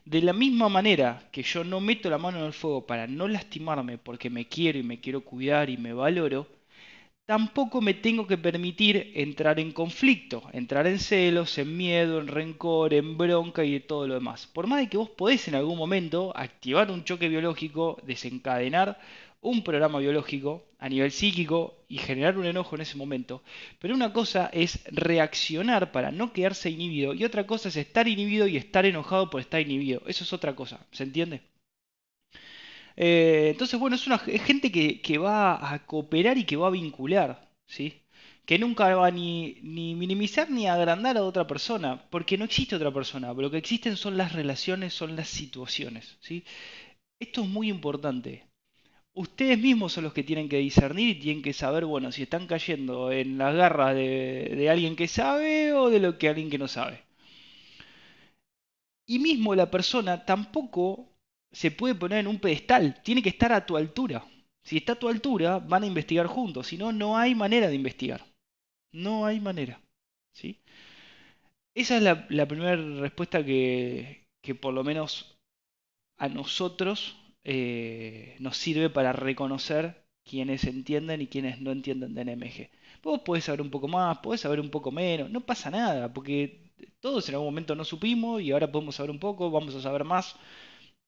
de 0.05 0.21
la 0.21 0.33
misma 0.33 0.69
manera 0.69 1.29
que 1.31 1.43
yo 1.43 1.63
no 1.63 1.79
meto 1.79 2.09
la 2.09 2.17
mano 2.17 2.39
en 2.39 2.45
el 2.45 2.53
fuego 2.53 2.85
para 2.85 3.07
no 3.07 3.27
lastimarme 3.27 3.97
porque 3.97 4.29
me 4.29 4.47
quiero 4.47 4.77
y 4.79 4.83
me 4.83 4.99
quiero 4.99 5.21
cuidar 5.23 5.69
y 5.69 5.77
me 5.77 5.93
valoro, 5.93 6.47
tampoco 7.25 7.81
me 7.81 7.93
tengo 7.95 8.27
que 8.27 8.37
permitir 8.37 9.11
entrar 9.15 9.59
en 9.59 9.71
conflicto, 9.71 10.43
entrar 10.53 10.87
en 10.87 10.99
celos, 10.99 11.57
en 11.57 11.77
miedo, 11.77 12.19
en 12.21 12.27
rencor, 12.27 12.93
en 12.93 13.17
bronca 13.17 13.63
y 13.65 13.79
todo 13.79 14.07
lo 14.07 14.15
demás. 14.15 14.47
Por 14.47 14.67
más 14.67 14.79
de 14.81 14.89
que 14.89 14.97
vos 14.97 15.09
podés 15.09 15.47
en 15.47 15.55
algún 15.55 15.77
momento 15.77 16.33
activar 16.35 16.91
un 16.91 17.03
choque 17.05 17.29
biológico, 17.29 17.99
desencadenar 18.05 18.99
un 19.43 19.63
programa 19.63 19.99
biológico 19.99 20.65
a 20.79 20.89
nivel 20.89 21.11
psíquico 21.11 21.85
y 21.87 21.97
generar 21.97 22.37
un 22.37 22.45
enojo 22.45 22.75
en 22.75 22.81
ese 22.81 22.97
momento. 22.97 23.43
Pero 23.79 23.93
una 23.93 24.13
cosa 24.13 24.49
es 24.53 24.83
reaccionar 24.85 25.91
para 25.91 26.11
no 26.11 26.33
quedarse 26.33 26.69
inhibido 26.69 27.13
y 27.13 27.23
otra 27.25 27.45
cosa 27.45 27.69
es 27.69 27.75
estar 27.75 28.07
inhibido 28.07 28.47
y 28.47 28.57
estar 28.57 28.85
enojado 28.85 29.29
por 29.29 29.41
estar 29.41 29.61
inhibido. 29.61 30.01
Eso 30.07 30.23
es 30.23 30.33
otra 30.33 30.55
cosa, 30.55 30.85
¿se 30.91 31.03
entiende? 31.03 31.41
Eh, 32.95 33.49
entonces, 33.51 33.79
bueno, 33.79 33.95
es 33.95 34.43
gente 34.43 34.71
que, 34.71 35.17
va 35.17 35.73
a 35.73 35.85
cooperar 35.85 36.37
y 36.37 36.45
que 36.45 36.55
va 36.55 36.67
a 36.67 36.71
vincular, 36.71 37.49
¿sí? 37.67 38.01
Que 38.45 38.59
nunca 38.59 38.95
va 38.95 39.09
ni, 39.11 39.57
ni 39.61 39.95
minimizar 39.95 40.49
ni 40.49 40.67
agrandar 40.67 41.17
a 41.17 41.23
otra 41.23 41.47
persona, 41.47 42.03
porque 42.09 42.37
no 42.37 42.45
existe 42.45 42.75
otra 42.75 42.91
persona, 42.93 43.33
lo 43.33 43.51
que 43.51 43.57
existen 43.57 43.97
son 43.97 44.17
las 44.17 44.33
relaciones, 44.33 44.93
son 44.93 45.15
las 45.15 45.29
situaciones, 45.29 46.17
¿sí? 46.21 46.43
Esto 47.19 47.41
es 47.43 47.47
muy 47.49 47.69
importante 47.69 48.45
ustedes 49.13 49.59
mismos 49.59 49.93
son 49.93 50.05
los 50.05 50.13
que 50.13 50.23
tienen 50.23 50.49
que 50.49 50.57
discernir 50.57 51.17
y 51.17 51.19
tienen 51.19 51.43
que 51.43 51.53
saber, 51.53 51.85
bueno, 51.85 52.11
si 52.11 52.23
están 52.23 52.47
cayendo 52.47 53.11
en 53.11 53.37
las 53.37 53.55
garras 53.55 53.95
de, 53.95 54.67
alguien 54.69 54.95
que 54.95 55.07
sabe 55.07 55.73
o 55.73 55.89
de 55.89 55.99
lo 55.99 56.17
que 56.17 56.29
alguien 56.29 56.49
que 56.49 56.57
no 56.57 56.67
sabe. 56.67 57.03
Y 59.05 59.19
mismo 59.19 59.53
la 59.55 59.69
persona 59.69 60.25
tampoco 60.25 61.09
se 61.51 61.71
puede 61.71 61.95
poner 61.95 62.19
en 62.19 62.27
un 62.27 62.39
pedestal, 62.39 63.01
tiene 63.03 63.21
que 63.21 63.29
estar 63.29 63.51
a 63.53 63.65
tu 63.65 63.77
altura. 63.77 64.25
Si 64.63 64.77
está 64.77 64.93
a 64.93 64.99
tu 64.99 65.09
altura, 65.09 65.59
van 65.59 65.83
a 65.83 65.87
investigar 65.87 66.25
juntos, 66.25 66.67
si 66.67 66.77
no, 66.77 66.91
no 66.91 67.17
hay 67.17 67.35
manera 67.35 67.67
de 67.67 67.75
investigar. 67.75 68.25
No 68.93 69.25
hay 69.25 69.39
manera. 69.39 69.81
¿sí? 70.31 70.59
Esa 71.75 71.97
es 71.97 72.03
la, 72.03 72.47
primera 72.47 72.75
respuesta 72.75 73.43
que, 73.43 74.27
que 74.41 74.55
por 74.55 74.73
lo 74.73 74.83
menos 74.83 75.37
a 76.17 76.29
nosotros 76.29 77.17
eh, 77.43 78.35
nos 78.39 78.57
sirve 78.57 78.89
para 78.89 79.13
reconocer 79.13 80.05
quienes 80.23 80.63
entienden 80.65 81.21
y 81.21 81.27
quienes 81.27 81.59
no 81.61 81.71
entienden 81.71 82.13
de 82.15 82.21
NMG. 82.25 82.69
Vos 83.03 83.21
podés 83.21 83.45
saber 83.45 83.61
un 83.61 83.69
poco 83.71 83.87
más, 83.87 84.19
podés 84.19 84.41
saber 84.41 84.59
un 84.59 84.69
poco 84.69 84.91
menos, 84.91 85.29
no 85.29 85.41
pasa 85.45 85.69
nada, 85.69 86.13
porque 86.13 86.71
todos 86.99 87.27
en 87.29 87.35
algún 87.35 87.49
momento 87.49 87.75
no 87.75 87.83
supimos 87.85 88.41
y 88.41 88.51
ahora 88.51 88.71
podemos 88.71 88.95
saber 88.95 89.11
un 89.11 89.19
poco, 89.19 89.51
vamos 89.51 89.75
a 89.75 89.81
saber 89.81 90.03
más. 90.03 90.35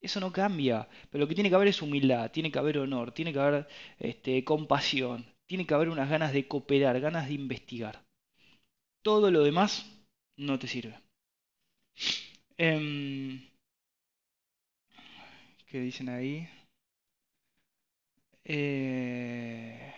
Eso 0.01 0.20
no 0.20 0.32
cambia, 0.32 0.88
pero 1.10 1.24
lo 1.24 1.27
que 1.27 1.36
tiene 1.36 1.50
que 1.50 1.56
haber 1.56 1.70
es 1.70 1.82
humildad, 1.82 2.32
tiene 2.32 2.51
que 2.51 2.60
haber 2.60 2.77
honor, 2.80 3.12
tiene 3.12 3.34
que 3.34 3.39
haber 3.39 3.68
este, 4.00 4.44
compasión, 4.44 5.25
tiene 5.48 5.65
que 5.65 5.74
haber 5.74 5.89
unas 5.89 6.10
ganas 6.10 6.34
de 6.34 6.48
cooperar, 6.48 7.00
ganas 7.00 7.27
de 7.27 7.34
investigar. 7.34 8.04
Todo 9.04 9.32
lo 9.32 9.44
demás 9.44 9.86
no 10.38 10.60
te 10.60 10.68
sirve. 10.68 11.00
Em, 12.58 13.42
¿Qué 15.75 15.82
dicen 15.82 16.08
ahí? 16.08 16.48
Eh, 18.44 19.91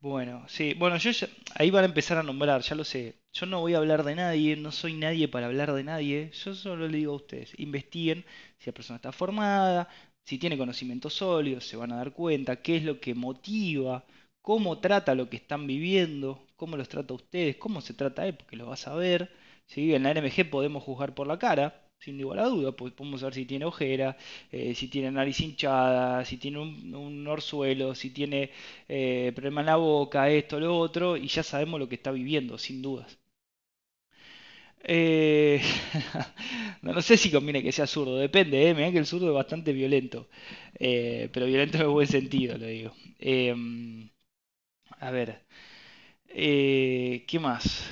Bueno, 0.00 0.44
sí, 0.48 0.74
bueno, 0.74 0.98
yo 0.98 1.10
ya- 1.12 1.28
ahí 1.54 1.70
van 1.70 1.84
a 1.84 1.86
empezar 1.86 2.18
a 2.18 2.22
nombrar, 2.22 2.60
ya 2.62 2.74
lo 2.74 2.84
sé. 2.84 3.14
Yo 3.32 3.46
no 3.46 3.60
voy 3.60 3.72
a 3.74 3.78
hablar 3.78 4.04
de 4.04 4.14
nadie, 4.14 4.54
no 4.56 4.70
soy 4.70 4.92
nadie 4.94 5.28
para 5.28 5.46
hablar 5.46 5.72
de 5.72 5.82
nadie. 5.84 6.30
Yo 6.32 6.54
solo 6.54 6.86
le 6.88 6.98
digo 6.98 7.12
a 7.14 7.16
ustedes, 7.16 7.58
investiguen 7.58 8.24
si 8.58 8.66
la 8.70 8.74
persona 8.74 8.96
está 8.96 9.12
formada, 9.12 9.88
si 10.24 10.36
tiene 10.38 10.58
conocimientos 10.58 11.14
sólidos, 11.14 11.66
se 11.66 11.76
van 11.78 11.92
a 11.92 11.96
dar 11.96 12.12
cuenta 12.12 12.56
qué 12.60 12.76
es 12.76 12.84
lo 12.84 13.00
que 13.00 13.14
motiva, 13.14 14.04
cómo 14.42 14.78
trata 14.80 15.14
lo 15.14 15.30
que 15.30 15.36
están 15.38 15.66
viviendo, 15.66 16.46
cómo 16.56 16.76
los 16.76 16.88
trata 16.90 17.14
a 17.14 17.16
ustedes, 17.16 17.56
cómo 17.56 17.80
se 17.80 17.94
trata 17.94 18.26
él, 18.26 18.36
porque 18.36 18.56
lo 18.56 18.66
vas 18.66 18.86
a 18.86 18.94
ver. 18.94 19.30
¿sí? 19.66 19.94
En 19.94 20.02
la 20.02 20.10
NMG 20.10 20.44
podemos 20.50 20.82
juzgar 20.82 21.14
por 21.14 21.26
la 21.26 21.38
cara, 21.38 21.82
sin 22.04 22.16
ninguna 22.18 22.44
duda, 22.46 22.72
pues 22.72 22.92
podemos 22.92 23.22
ver 23.22 23.34
si 23.34 23.44
tiene 23.46 23.64
ojera, 23.64 24.16
eh, 24.52 24.74
si 24.74 24.88
tiene 24.88 25.10
nariz 25.10 25.40
hinchada, 25.40 26.24
si 26.24 26.36
tiene 26.38 26.58
un, 26.60 26.94
un 26.94 27.26
orzuelo, 27.28 27.94
si 27.94 28.10
tiene 28.10 28.50
eh, 28.88 29.32
problema 29.34 29.60
en 29.62 29.66
la 29.66 29.76
boca, 29.76 30.28
esto, 30.30 30.60
lo 30.60 30.76
otro, 30.78 31.16
y 31.16 31.28
ya 31.28 31.42
sabemos 31.42 31.80
lo 31.80 31.88
que 31.88 31.96
está 31.96 32.10
viviendo, 32.12 32.58
sin 32.58 32.82
dudas. 32.82 33.18
Eh, 34.86 35.62
no, 36.82 36.92
no 36.92 37.00
sé 37.02 37.16
si 37.16 37.30
conviene 37.30 37.62
que 37.62 37.72
sea 37.72 37.86
zurdo, 37.86 38.16
depende, 38.18 38.68
¿eh? 38.68 38.74
Mirá 38.74 38.92
que 38.92 38.98
el 38.98 39.06
zurdo 39.06 39.28
es 39.28 39.34
bastante 39.34 39.72
violento, 39.72 40.28
eh, 40.78 41.28
pero 41.32 41.46
violento 41.46 41.76
en 41.78 41.82
el 41.84 41.88
buen 41.88 42.06
sentido, 42.06 42.58
lo 42.58 42.66
digo. 42.66 42.92
Em, 43.18 44.10
a 45.00 45.10
ver, 45.10 45.44
eh, 46.28 47.24
¿qué 47.28 47.38
más? 47.40 47.84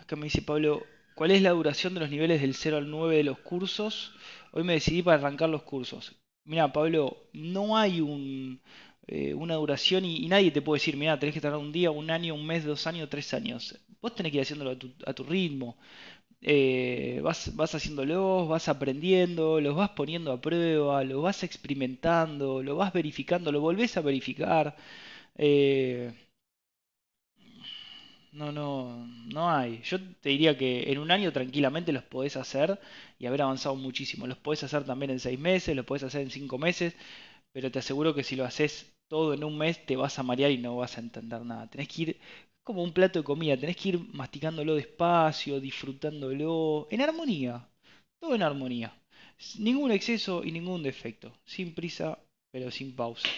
Acá 0.00 0.16
me 0.16 0.24
dice 0.26 0.42
Pablo, 0.42 0.82
¿cuál 1.14 1.30
es 1.32 1.42
la 1.42 1.50
duración 1.50 1.94
de 1.94 2.00
los 2.00 2.10
niveles 2.10 2.40
del 2.40 2.54
cero 2.54 2.76
al 2.78 2.90
9 2.90 3.16
de 3.16 3.24
los 3.24 3.38
cursos? 3.38 4.12
Hoy 4.52 4.64
me 4.64 4.74
decidí 4.74 5.02
para 5.02 5.18
arrancar 5.18 5.48
los 5.50 5.62
cursos. 5.62 6.14
Mira, 6.44 6.72
Pablo, 6.72 7.28
no 7.32 7.76
hay 7.76 8.00
eh, 9.06 9.34
una 9.34 9.54
duración 9.56 10.04
y, 10.04 10.16
y 10.24 10.28
nadie 10.28 10.50
te 10.50 10.62
puede 10.62 10.78
decir, 10.80 10.96
mira, 10.96 11.18
tenés 11.18 11.34
que 11.34 11.40
tardar 11.40 11.58
un 11.60 11.72
día, 11.72 11.90
un 11.90 12.10
año, 12.10 12.34
un 12.34 12.46
mes, 12.46 12.64
dos 12.64 12.86
años, 12.86 13.08
tres 13.10 13.32
años. 13.34 13.78
Vos 14.00 14.14
tenés 14.14 14.32
que 14.32 14.38
ir 14.38 14.42
haciéndolo 14.42 14.70
a 14.72 14.78
tu, 14.78 14.92
a 15.06 15.12
tu 15.14 15.24
ritmo. 15.24 15.76
Eh, 16.42 17.20
vas, 17.22 17.54
vas 17.56 17.74
haciéndolos, 17.74 18.48
vas 18.48 18.68
aprendiendo, 18.68 19.60
los 19.60 19.76
vas 19.76 19.90
poniendo 19.90 20.32
a 20.32 20.40
prueba, 20.40 21.04
los 21.04 21.22
vas 21.22 21.42
experimentando, 21.44 22.62
lo 22.62 22.76
vas 22.76 22.92
verificando, 22.92 23.52
lo 23.52 23.60
volvés 23.60 23.96
a 23.96 24.00
verificar. 24.02 24.76
Eh, 25.36 26.12
no, 28.32 28.50
no, 28.50 29.06
no 29.32 29.50
hay. 29.50 29.82
Yo 29.84 29.98
te 30.00 30.30
diría 30.30 30.56
que 30.56 30.90
en 30.90 30.98
un 30.98 31.10
año 31.10 31.32
tranquilamente 31.32 31.92
los 31.92 32.02
podés 32.04 32.36
hacer 32.36 32.80
y 33.18 33.26
haber 33.26 33.42
avanzado 33.42 33.76
muchísimo. 33.76 34.26
Los 34.26 34.38
podés 34.38 34.64
hacer 34.64 34.84
también 34.84 35.10
en 35.10 35.20
seis 35.20 35.38
meses, 35.38 35.76
los 35.76 35.84
podés 35.84 36.04
hacer 36.04 36.22
en 36.22 36.30
cinco 36.30 36.58
meses, 36.58 36.94
pero 37.52 37.70
te 37.70 37.78
aseguro 37.80 38.14
que 38.14 38.24
si 38.24 38.36
lo 38.36 38.44
haces 38.44 38.92
todo 39.08 39.34
en 39.34 39.44
un 39.44 39.58
mes 39.58 39.84
te 39.86 39.96
vas 39.96 40.18
a 40.18 40.22
marear 40.22 40.50
y 40.50 40.58
no 40.58 40.76
vas 40.76 40.96
a 40.96 41.00
entender 41.02 41.42
nada. 41.44 41.68
Tenés 41.68 41.88
que 41.88 42.02
ir 42.02 42.20
como 42.64 42.82
un 42.82 42.92
plato 42.92 43.18
de 43.18 43.24
comida, 43.24 43.56
tenés 43.56 43.76
que 43.76 43.90
ir 43.90 43.98
masticándolo 43.98 44.74
despacio, 44.74 45.60
disfrutándolo, 45.60 46.88
en 46.90 47.00
armonía, 47.02 47.68
todo 48.20 48.34
en 48.34 48.42
armonía. 48.42 48.94
Ningún 49.58 49.92
exceso 49.92 50.44
y 50.44 50.52
ningún 50.52 50.82
defecto, 50.82 51.32
sin 51.44 51.74
prisa, 51.74 52.18
pero 52.50 52.70
sin 52.70 52.94
pausa. 52.96 53.28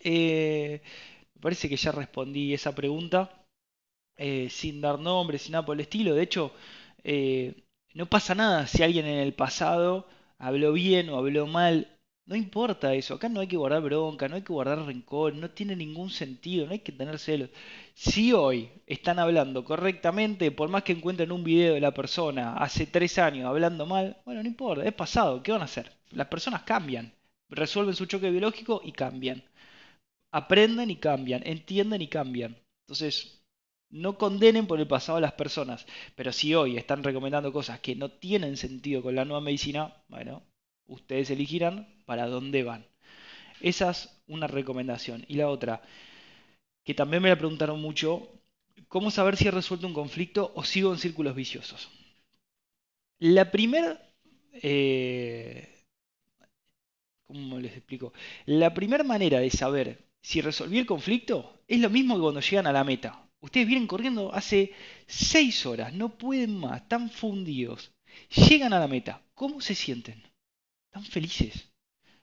Eh, 0.00 0.80
me 1.34 1.40
parece 1.40 1.68
que 1.68 1.76
ya 1.76 1.92
respondí 1.92 2.54
esa 2.54 2.74
pregunta 2.74 3.41
eh, 4.16 4.48
sin 4.50 4.80
dar 4.80 4.98
nombres, 4.98 5.42
sin 5.42 5.52
nada 5.52 5.64
por 5.66 5.76
el 5.76 5.80
estilo. 5.80 6.14
De 6.14 6.22
hecho, 6.22 6.52
eh, 7.04 7.64
no 7.94 8.06
pasa 8.06 8.34
nada 8.34 8.66
si 8.66 8.82
alguien 8.82 9.06
en 9.06 9.18
el 9.18 9.34
pasado 9.34 10.06
habló 10.38 10.72
bien 10.72 11.08
o 11.10 11.16
habló 11.18 11.46
mal. 11.46 11.88
No 12.24 12.36
importa 12.36 12.94
eso. 12.94 13.14
Acá 13.14 13.28
no 13.28 13.40
hay 13.40 13.48
que 13.48 13.56
guardar 13.56 13.82
bronca, 13.82 14.28
no 14.28 14.36
hay 14.36 14.42
que 14.42 14.52
guardar 14.52 14.78
rencor, 14.86 15.34
no 15.34 15.50
tiene 15.50 15.74
ningún 15.76 16.10
sentido, 16.10 16.66
no 16.66 16.72
hay 16.72 16.78
que 16.80 16.92
tener 16.92 17.18
celos. 17.18 17.50
Si 17.94 18.32
hoy 18.32 18.70
están 18.86 19.18
hablando 19.18 19.64
correctamente, 19.64 20.50
por 20.52 20.68
más 20.68 20.84
que 20.84 20.92
encuentren 20.92 21.32
un 21.32 21.44
video 21.44 21.74
de 21.74 21.80
la 21.80 21.92
persona 21.92 22.54
hace 22.56 22.86
tres 22.86 23.18
años 23.18 23.46
hablando 23.46 23.86
mal, 23.86 24.16
bueno, 24.24 24.42
no 24.42 24.48
importa, 24.48 24.84
es 24.84 24.94
pasado, 24.94 25.42
¿qué 25.42 25.52
van 25.52 25.62
a 25.62 25.64
hacer? 25.64 25.92
Las 26.10 26.28
personas 26.28 26.62
cambian, 26.62 27.12
resuelven 27.48 27.94
su 27.94 28.06
choque 28.06 28.30
biológico 28.30 28.80
y 28.84 28.92
cambian. 28.92 29.42
Aprenden 30.32 30.90
y 30.90 30.96
cambian, 30.96 31.42
entienden 31.44 32.02
y 32.02 32.08
cambian. 32.08 32.56
Entonces, 32.86 33.41
no 33.92 34.18
condenen 34.18 34.66
por 34.66 34.80
el 34.80 34.88
pasado 34.88 35.18
a 35.18 35.20
las 35.20 35.34
personas, 35.34 35.86
pero 36.16 36.32
si 36.32 36.54
hoy 36.54 36.76
están 36.76 37.04
recomendando 37.04 37.52
cosas 37.52 37.78
que 37.80 37.94
no 37.94 38.10
tienen 38.10 38.56
sentido 38.56 39.02
con 39.02 39.14
la 39.14 39.24
nueva 39.24 39.42
medicina, 39.42 39.94
bueno, 40.08 40.42
ustedes 40.86 41.30
elegirán 41.30 41.86
para 42.06 42.26
dónde 42.26 42.64
van. 42.64 42.86
Esa 43.60 43.90
es 43.90 44.22
una 44.26 44.46
recomendación. 44.46 45.24
Y 45.28 45.34
la 45.36 45.48
otra, 45.48 45.82
que 46.84 46.94
también 46.94 47.22
me 47.22 47.28
la 47.28 47.38
preguntaron 47.38 47.80
mucho, 47.80 48.28
¿cómo 48.88 49.10
saber 49.10 49.36
si 49.36 49.48
he 49.48 49.50
resuelto 49.50 49.86
un 49.86 49.94
conflicto 49.94 50.52
o 50.54 50.64
sigo 50.64 50.92
en 50.92 50.98
círculos 50.98 51.34
viciosos? 51.34 51.90
La 53.20 53.50
primera... 53.50 54.00
Eh, 54.54 55.68
¿Cómo 57.26 57.58
les 57.58 57.72
explico? 57.76 58.12
La 58.46 58.74
primera 58.74 59.04
manera 59.04 59.38
de 59.40 59.50
saber 59.50 60.06
si 60.22 60.40
resolví 60.40 60.78
el 60.78 60.86
conflicto 60.86 61.62
es 61.66 61.80
lo 61.80 61.90
mismo 61.90 62.14
que 62.16 62.22
cuando 62.22 62.40
llegan 62.40 62.66
a 62.66 62.72
la 62.72 62.84
meta. 62.84 63.21
Ustedes 63.42 63.66
vienen 63.66 63.88
corriendo 63.88 64.32
hace 64.32 64.72
6 65.08 65.66
horas, 65.66 65.92
no 65.92 66.16
pueden 66.16 66.56
más, 66.56 66.82
están 66.82 67.10
fundidos. 67.10 67.92
Llegan 68.30 68.72
a 68.72 68.78
la 68.78 68.86
meta, 68.86 69.20
¿cómo 69.34 69.60
se 69.60 69.74
sienten? 69.74 70.22
Están 70.86 71.04
felices. 71.04 71.68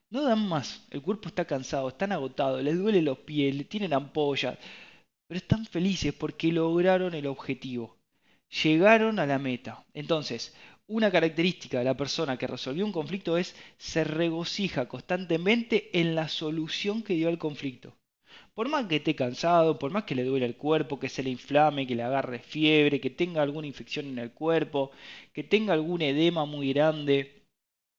No 0.09 0.23
dan 0.23 0.47
más, 0.47 0.87
el 0.89 1.01
cuerpo 1.01 1.27
está 1.27 1.45
cansado, 1.45 1.89
están 1.89 2.13
agotados, 2.13 2.63
les 2.63 2.77
duele 2.77 3.01
los 3.01 3.19
pies, 3.19 3.53
le 3.53 3.65
tienen 3.65 3.93
ampollas, 3.93 4.57
pero 5.27 5.37
están 5.37 5.65
felices 5.65 6.13
porque 6.13 6.53
lograron 6.53 7.13
el 7.13 7.27
objetivo. 7.27 7.97
Llegaron 8.63 9.19
a 9.19 9.25
la 9.25 9.37
meta. 9.37 9.85
Entonces, 9.93 10.55
una 10.87 11.11
característica 11.11 11.79
de 11.79 11.83
la 11.83 11.97
persona 11.97 12.37
que 12.37 12.47
resolvió 12.47 12.85
un 12.85 12.93
conflicto 12.93 13.37
es 13.37 13.55
se 13.77 14.05
regocija 14.05 14.87
constantemente 14.87 15.99
en 15.99 16.15
la 16.15 16.29
solución 16.29 17.03
que 17.03 17.15
dio 17.15 17.27
al 17.27 17.37
conflicto. 17.37 17.98
Por 18.59 18.67
más 18.67 18.87
que 18.87 18.97
esté 18.97 19.15
cansado, 19.15 19.79
por 19.79 19.89
más 19.89 20.03
que 20.03 20.15
le 20.15 20.25
duele 20.25 20.45
el 20.45 20.57
cuerpo, 20.57 20.99
que 20.99 21.07
se 21.07 21.23
le 21.23 21.29
inflame, 21.29 21.87
que 21.87 21.95
le 21.95 22.03
agarre 22.03 22.39
fiebre, 22.39 22.99
que 22.99 23.09
tenga 23.09 23.41
alguna 23.41 23.67
infección 23.67 24.05
en 24.07 24.19
el 24.19 24.33
cuerpo, 24.33 24.91
que 25.31 25.45
tenga 25.45 25.71
algún 25.71 26.01
edema 26.01 26.43
muy 26.43 26.73
grande. 26.73 27.45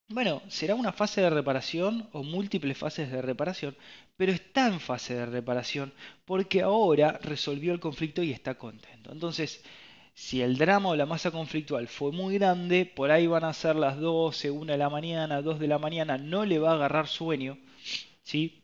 Bueno, 0.08 0.42
será 0.48 0.74
una 0.74 0.92
fase 0.92 1.22
de 1.22 1.30
reparación 1.30 2.10
o 2.12 2.22
múltiples 2.22 2.76
fases 2.76 3.10
de 3.10 3.22
reparación, 3.22 3.74
pero 4.18 4.32
está 4.32 4.66
en 4.66 4.80
fase 4.80 5.14
de 5.14 5.24
reparación 5.24 5.94
porque 6.26 6.60
ahora 6.60 7.18
resolvió 7.22 7.72
el 7.72 7.80
conflicto 7.80 8.22
y 8.22 8.30
está 8.30 8.56
contento. 8.56 9.12
Entonces, 9.12 9.64
si 10.12 10.42
el 10.42 10.58
drama 10.58 10.90
o 10.90 10.94
la 10.94 11.06
masa 11.06 11.30
conflictual 11.30 11.88
fue 11.88 12.12
muy 12.12 12.34
grande, 12.34 12.84
por 12.84 13.10
ahí 13.10 13.26
van 13.26 13.44
a 13.44 13.54
ser 13.54 13.76
las 13.76 13.98
12, 13.98 14.50
1 14.50 14.72
de 14.72 14.78
la 14.78 14.90
mañana, 14.90 15.40
2 15.40 15.58
de 15.58 15.68
la 15.68 15.78
mañana, 15.78 16.18
no 16.18 16.44
le 16.44 16.58
va 16.58 16.72
a 16.72 16.74
agarrar 16.74 17.08
sueño, 17.08 17.56
¿sí? 18.22 18.59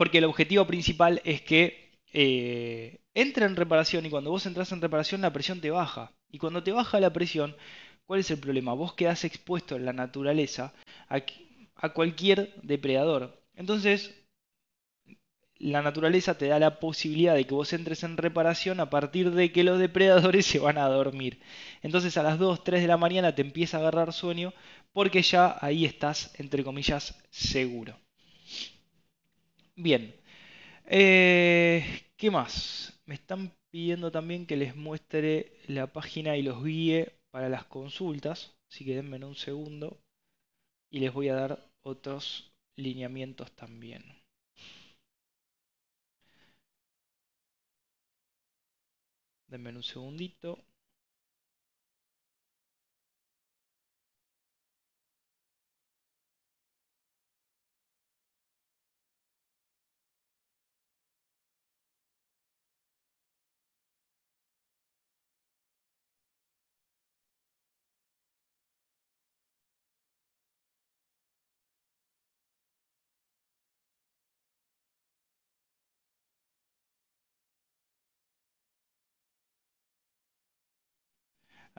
Porque 0.00 0.16
el 0.16 0.24
objetivo 0.24 0.66
principal 0.66 1.20
es 1.26 1.42
que 1.42 1.90
eh, 2.14 3.00
entre 3.12 3.44
en 3.44 3.54
reparación 3.54 4.06
y 4.06 4.08
cuando 4.08 4.30
vos 4.30 4.46
entras 4.46 4.72
en 4.72 4.80
reparación 4.80 5.20
la 5.20 5.30
presión 5.30 5.60
te 5.60 5.70
baja. 5.70 6.14
Y 6.30 6.38
cuando 6.38 6.62
te 6.62 6.72
baja 6.72 7.00
la 7.00 7.12
presión, 7.12 7.54
¿cuál 8.06 8.20
es 8.20 8.30
el 8.30 8.38
problema? 8.38 8.72
Vos 8.72 8.94
quedás 8.94 9.24
expuesto 9.24 9.76
en 9.76 9.84
la 9.84 9.92
naturaleza 9.92 10.72
a, 11.10 11.20
a 11.74 11.88
cualquier 11.92 12.54
depredador. 12.62 13.42
Entonces, 13.54 14.14
la 15.58 15.82
naturaleza 15.82 16.38
te 16.38 16.48
da 16.48 16.58
la 16.58 16.80
posibilidad 16.80 17.34
de 17.34 17.44
que 17.44 17.54
vos 17.54 17.74
entres 17.74 18.02
en 18.02 18.16
reparación 18.16 18.80
a 18.80 18.88
partir 18.88 19.30
de 19.32 19.52
que 19.52 19.64
los 19.64 19.78
depredadores 19.78 20.46
se 20.50 20.60
van 20.60 20.78
a 20.78 20.88
dormir. 20.88 21.42
Entonces 21.82 22.16
a 22.16 22.22
las 22.22 22.38
2, 22.38 22.64
3 22.64 22.80
de 22.80 22.88
la 22.88 22.96
mañana 22.96 23.34
te 23.34 23.42
empieza 23.42 23.76
a 23.76 23.80
agarrar 23.80 24.14
sueño 24.14 24.54
porque 24.94 25.20
ya 25.20 25.58
ahí 25.60 25.84
estás, 25.84 26.34
entre 26.38 26.64
comillas, 26.64 27.22
seguro. 27.28 27.98
Bien. 29.82 30.14
Eh, 30.86 31.84
¿qué 32.16 32.30
más? 32.30 33.00
Me 33.06 33.14
están 33.14 33.52
pidiendo 33.70 34.10
también 34.12 34.46
que 34.46 34.56
les 34.56 34.76
muestre 34.76 35.52
la 35.68 35.86
página 35.92 36.36
y 36.36 36.42
los 36.42 36.62
guíe 36.64 37.14
para 37.30 37.48
las 37.48 37.64
consultas. 37.66 38.56
Así 38.70 38.84
que 38.84 38.96
denme 38.96 39.24
un 39.24 39.34
segundo. 39.36 40.00
Y 40.90 41.00
les 41.00 41.12
voy 41.12 41.28
a 41.30 41.34
dar 41.36 41.70
otros 41.82 42.52
lineamientos 42.76 43.52
también. 43.52 44.04
Denme 49.50 49.70
un 49.76 49.82
segundito. 49.82 50.64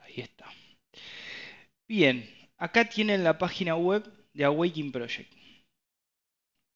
Ahí 0.02 0.14
está. 0.16 0.46
Bien, 1.88 2.28
acá 2.56 2.88
tienen 2.88 3.24
la 3.24 3.38
página 3.38 3.76
web 3.76 4.02
de 4.34 4.44
Awakening 4.44 4.92
Project. 4.92 5.32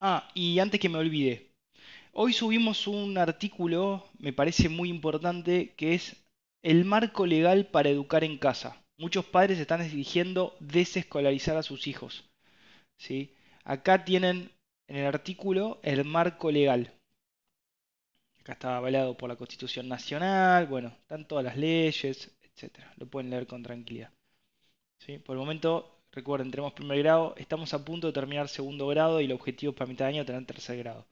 Ah, 0.01 0.29
y 0.35 0.59
antes 0.59 0.79
que 0.81 0.89
me 0.89 0.99
olvide, 0.99 1.53
hoy 2.12 2.33
subimos 2.33 2.87
un 2.87 3.19
artículo, 3.19 4.09
me 4.19 4.33
parece 4.33 4.69
muy 4.69 4.89
importante, 4.91 5.75
que 5.77 5.95
es 5.95 6.17
el 6.62 6.85
marco 6.85 7.27
legal 7.27 7.67
para 7.67 7.89
educar 7.89 8.25
en 8.25 8.39
casa. 8.39 8.77
Muchos 8.99 9.25
padres 9.25 9.59
están 9.59 9.83
exigiendo 9.83 10.57
desescolarizar 10.61 11.57
a 11.57 11.62
sus 11.62 11.87
hijos. 11.87 12.25
¿sí? 12.97 13.35
Acá 13.65 14.05
tienen 14.05 14.51
en 14.89 14.97
el 14.97 15.07
artículo 15.07 15.81
el 15.83 16.05
marco 16.05 16.51
legal. 16.51 16.93
Acá 18.41 18.53
está 18.53 18.77
avalado 18.77 19.17
por 19.17 19.29
la 19.29 19.37
Constitución 19.37 19.89
Nacional, 19.89 20.67
bueno, 20.67 20.89
están 21.01 21.27
todas 21.27 21.45
las 21.45 21.57
leyes, 21.57 22.36
etc. 22.57 22.79
Lo 22.97 23.07
pueden 23.07 23.31
leer 23.31 23.47
con 23.47 23.62
tranquilidad. 23.62 24.11
¿sí? 24.99 25.19
Por 25.19 25.35
el 25.35 25.40
momento, 25.40 26.01
recuerden, 26.12 26.51
tenemos 26.51 26.73
primer 26.73 26.99
grado, 26.99 27.35
estamos 27.37 27.73
a 27.75 27.85
punto 27.85 28.07
de 28.07 28.12
terminar 28.12 28.49
segundo 28.49 28.87
grado 28.88 29.21
y 29.21 29.27
el 29.27 29.33
objetivo 29.33 29.73
para 29.73 29.88
mitad 29.88 30.07
de 30.07 30.14
año 30.14 30.25
tener 30.25 30.45
tercer 30.47 30.79
grado. 30.79 31.07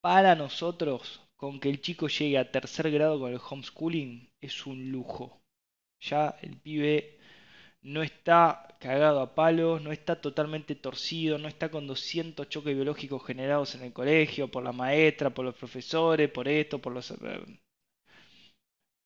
Para 0.00 0.34
nosotros, 0.34 1.20
con 1.36 1.60
que 1.60 1.70
el 1.70 1.80
chico 1.80 2.08
llegue 2.08 2.38
a 2.38 2.50
tercer 2.50 2.90
grado 2.90 3.18
con 3.18 3.32
el 3.32 3.40
homeschooling, 3.40 4.28
es 4.40 4.66
un 4.66 4.90
lujo. 4.90 5.40
Ya 6.00 6.36
el 6.42 6.56
pibe 6.56 7.18
no 7.82 8.02
está 8.02 8.76
cagado 8.78 9.20
a 9.20 9.34
palos, 9.34 9.82
no 9.82 9.92
está 9.92 10.20
totalmente 10.20 10.74
torcido, 10.74 11.38
no 11.38 11.48
está 11.48 11.70
con 11.70 11.86
200 11.86 12.48
choques 12.48 12.74
biológicos 12.74 13.24
generados 13.24 13.74
en 13.74 13.82
el 13.82 13.92
colegio, 13.92 14.50
por 14.50 14.62
la 14.62 14.72
maestra, 14.72 15.30
por 15.30 15.44
los 15.44 15.54
profesores, 15.54 16.30
por 16.30 16.48
esto, 16.48 16.78
por 16.78 16.92
los... 16.92 17.14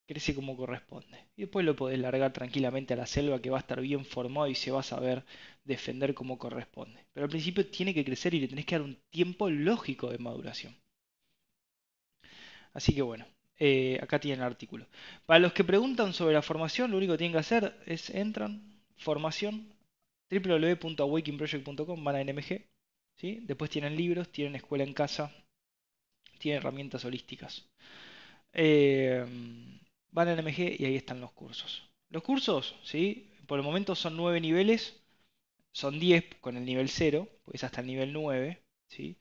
Crece 0.06 0.34
como 0.34 0.56
corresponde. 0.56 1.28
Y 1.36 1.42
después 1.42 1.64
lo 1.64 1.76
podés 1.76 1.98
largar 1.98 2.32
tranquilamente 2.32 2.94
a 2.94 2.96
la 2.96 3.06
selva 3.06 3.40
que 3.40 3.50
va 3.50 3.58
a 3.58 3.60
estar 3.60 3.80
bien 3.80 4.04
formado 4.04 4.48
y 4.48 4.54
se 4.54 4.70
va 4.70 4.80
a 4.80 4.82
saber 4.82 5.24
defender 5.64 6.14
como 6.14 6.38
corresponde. 6.38 7.06
Pero 7.12 7.24
al 7.24 7.30
principio 7.30 7.66
tiene 7.66 7.94
que 7.94 8.04
crecer 8.04 8.34
y 8.34 8.40
le 8.40 8.48
tenés 8.48 8.66
que 8.66 8.74
dar 8.74 8.82
un 8.82 8.98
tiempo 9.10 9.48
lógico 9.48 10.10
de 10.10 10.18
maduración. 10.18 10.76
Así 12.74 12.94
que 12.94 13.02
bueno, 13.02 13.24
eh, 13.58 13.98
acá 14.02 14.18
tienen 14.18 14.40
el 14.40 14.46
artículo. 14.46 14.86
Para 15.26 15.38
los 15.40 15.52
que 15.52 15.64
preguntan 15.64 16.12
sobre 16.12 16.34
la 16.34 16.42
formación, 16.42 16.90
lo 16.90 16.96
único 16.98 17.14
que 17.14 17.18
tienen 17.18 17.32
que 17.32 17.38
hacer 17.38 17.74
es 17.86 18.10
entran, 18.10 18.82
formación, 18.96 19.72
www.awakenproject.com, 20.30 22.04
van 22.04 22.16
a 22.16 22.24
NMG, 22.24 22.66
¿sí? 23.16 23.40
después 23.42 23.70
tienen 23.70 23.96
libros, 23.96 24.30
tienen 24.30 24.56
escuela 24.56 24.84
en 24.84 24.92
casa, 24.92 25.32
tienen 26.38 26.58
herramientas 26.60 27.04
holísticas. 27.04 27.64
Eh, 28.52 29.24
van 30.14 30.28
a 30.28 30.32
NMG 30.34 30.80
y 30.80 30.84
ahí 30.86 30.96
están 30.96 31.20
los 31.20 31.32
cursos. 31.32 31.82
Los 32.10 32.22
cursos, 32.22 32.76
¿sí? 32.84 33.30
por 33.46 33.58
el 33.58 33.64
momento 33.64 33.94
son 33.94 34.16
9 34.16 34.40
niveles, 34.40 35.02
son 35.72 35.98
10 36.00 36.24
con 36.40 36.56
el 36.56 36.64
nivel 36.64 36.88
0, 36.88 37.28
pues 37.44 37.64
hasta 37.64 37.80
el 37.80 37.88
nivel 37.88 38.12
9. 38.12 38.62
¿sí? 38.88 39.18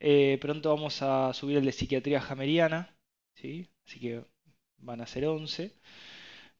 Eh, 0.00 0.38
pronto 0.40 0.70
vamos 0.74 1.02
a 1.02 1.32
subir 1.34 1.58
el 1.58 1.64
de 1.66 1.72
psiquiatría 1.72 2.20
jameriana, 2.20 2.96
¿sí? 3.34 3.68
así 3.86 4.00
que 4.00 4.24
van 4.78 5.00
a 5.00 5.06
ser 5.06 5.26
11. 5.26 5.74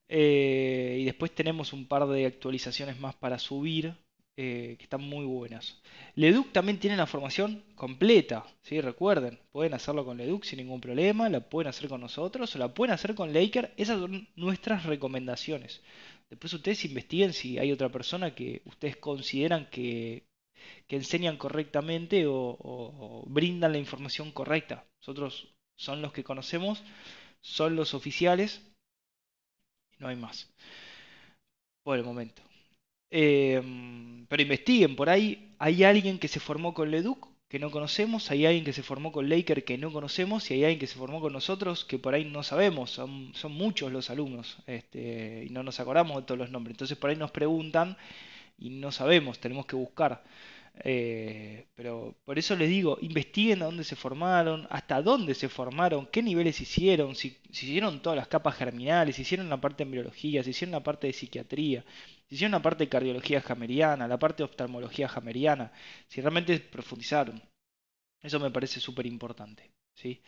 Eh, 0.09 0.99
y 1.01 1.05
después 1.05 1.33
tenemos 1.35 1.73
un 1.73 1.87
par 1.87 2.07
de 2.09 2.27
actualizaciones 2.27 2.99
más 3.01 3.15
para 3.17 3.39
subir, 3.39 3.97
eh, 4.37 4.77
que 4.79 4.85
están 4.85 5.03
muy 5.03 5.25
buenas. 5.25 5.81
Leduc 6.15 6.53
también 6.53 6.79
tiene 6.79 6.97
la 6.97 7.07
formación 7.07 7.63
completa, 7.75 8.47
¿sí? 8.63 8.81
recuerden, 8.81 9.39
pueden 9.53 9.75
hacerlo 9.75 10.05
con 10.05 10.17
Leduc 10.17 10.45
sin 10.45 10.59
ningún 10.59 10.81
problema, 10.81 11.29
la 11.29 11.41
pueden 11.41 11.69
hacer 11.69 11.89
con 11.89 12.01
nosotros 12.01 12.55
o 12.55 12.59
la 12.59 12.73
pueden 12.73 12.95
hacer 12.95 13.15
con 13.15 13.33
Laker, 13.33 13.75
esas 13.77 14.01
son 14.01 14.29
nuestras 14.37 14.87
recomendaciones. 14.87 15.83
Después 16.31 16.53
ustedes 16.55 16.85
investiguen 16.85 17.33
si 17.33 17.59
hay 17.59 17.73
otra 17.73 17.91
persona 17.91 18.35
que 18.35 18.63
ustedes 18.65 18.97
consideran 18.97 19.69
que, 19.71 20.25
enseñan 20.89 21.37
correctamente 21.37 22.25
o 22.27 23.25
brindan 23.27 23.73
la 23.73 23.79
información 23.79 24.33
correcta. 24.33 24.85
Nosotros 25.01 25.55
son 25.77 26.03
los 26.03 26.13
que 26.13 26.25
conocemos, 26.25 26.83
son 27.41 27.77
los 27.77 27.95
oficiales, 27.95 28.61
no 29.99 30.09
hay 30.09 30.17
más. 30.17 30.53
Por 31.83 31.99
el 31.99 32.05
momento. 32.05 32.50
Em, 33.11 34.27
pero 34.27 34.43
investiguen, 34.43 34.95
por 34.97 35.11
ahí 35.11 35.55
hay 35.59 35.83
alguien 35.85 36.19
que 36.19 36.29
se 36.29 36.41
formó 36.41 36.75
con 36.75 36.91
Leduc 36.91 37.29
que 37.49 37.59
no 37.59 37.71
conocemos, 37.73 38.31
hay 38.31 38.47
alguien 38.47 38.65
que 38.65 38.73
se 38.73 38.85
formó 38.85 39.11
con 39.11 39.29
Laker 39.29 39.65
que 39.65 39.77
no 39.77 39.93
conocemos 39.93 40.49
y 40.51 40.55
hay 40.55 40.65
alguien 40.65 40.79
que 40.79 40.87
se 40.87 40.97
formó 40.97 41.21
con 41.21 41.33
nosotros 41.33 41.85
que 41.85 41.99
por 41.99 42.15
ahí 42.15 42.25
no 42.25 42.45
sabemos, 42.45 42.91
son, 42.93 43.33
son 43.35 43.53
muchos 43.53 43.91
los 43.91 44.09
alumnos 44.11 44.59
este, 44.69 45.45
y 45.47 45.51
no 45.51 45.65
nos 45.65 45.81
acordamos 45.81 46.17
de 46.17 46.23
todos 46.23 46.39
los 46.39 46.51
nombres. 46.51 46.75
Entonces 46.75 46.97
por 46.97 47.11
ahí 47.11 47.17
nos 47.17 47.33
preguntan 47.33 47.97
y 48.59 48.71
no 48.71 48.93
sabemos, 48.93 49.41
tenemos 49.41 49.67
que 49.67 49.75
buscar. 49.75 50.23
Eh, 50.83 51.67
pero 51.75 52.17
por 52.25 52.39
eso 52.39 52.57
les 52.57 52.69
digo, 52.69 52.97
investiguen 53.03 53.63
a 53.63 53.67
dónde 53.67 53.85
se 53.85 53.97
formaron, 53.97 54.67
hasta 54.71 55.03
dónde 55.03 55.35
se 55.35 55.49
formaron, 55.49 56.07
qué 56.07 56.23
niveles 56.23 56.61
hicieron, 56.61 57.15
si, 57.17 57.39
hicieron 57.51 58.01
todas 58.01 58.17
las 58.17 58.29
capas 58.29 58.57
germinales, 58.57 59.17
si 59.17 59.23
hicieron 59.23 59.51
la 59.51 59.61
parte 59.61 59.79
de 59.79 59.89
embriología, 59.89 60.43
si 60.43 60.51
hicieron 60.51 60.73
la 60.73 60.83
parte 60.83 61.07
de 61.07 61.13
psiquiatría, 61.13 61.85
si 62.29 62.37
hicieron 62.37 62.53
la 62.53 62.63
parte 62.63 62.85
de 62.85 62.89
cardiología 62.91 63.41
jameriana, 63.43 64.09
la 64.09 64.19
parte 64.19 64.39
de 64.39 64.45
oftalmología 64.45 65.09
jameriana, 65.09 65.73
si 66.09 66.21
realmente 66.21 66.59
profundizaron. 66.61 67.43
Eso 68.23 68.39
me 68.41 68.51
parece 68.51 68.81
súper 68.81 69.07
importante. 69.07 69.71
¿sí? 69.95 70.21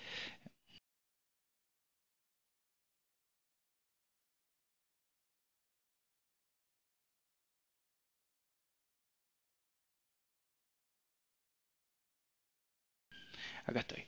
Acá 13.64 13.80
estoy. 13.80 14.04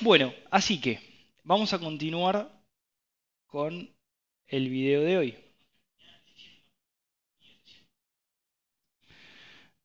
Bueno, 0.00 0.32
así 0.50 0.80
que 0.80 1.00
vamos 1.44 1.72
a 1.72 1.78
continuar 1.78 2.50
con 3.46 3.90
el 4.48 4.68
video 4.70 5.02
de 5.02 5.18
hoy. 5.18 5.36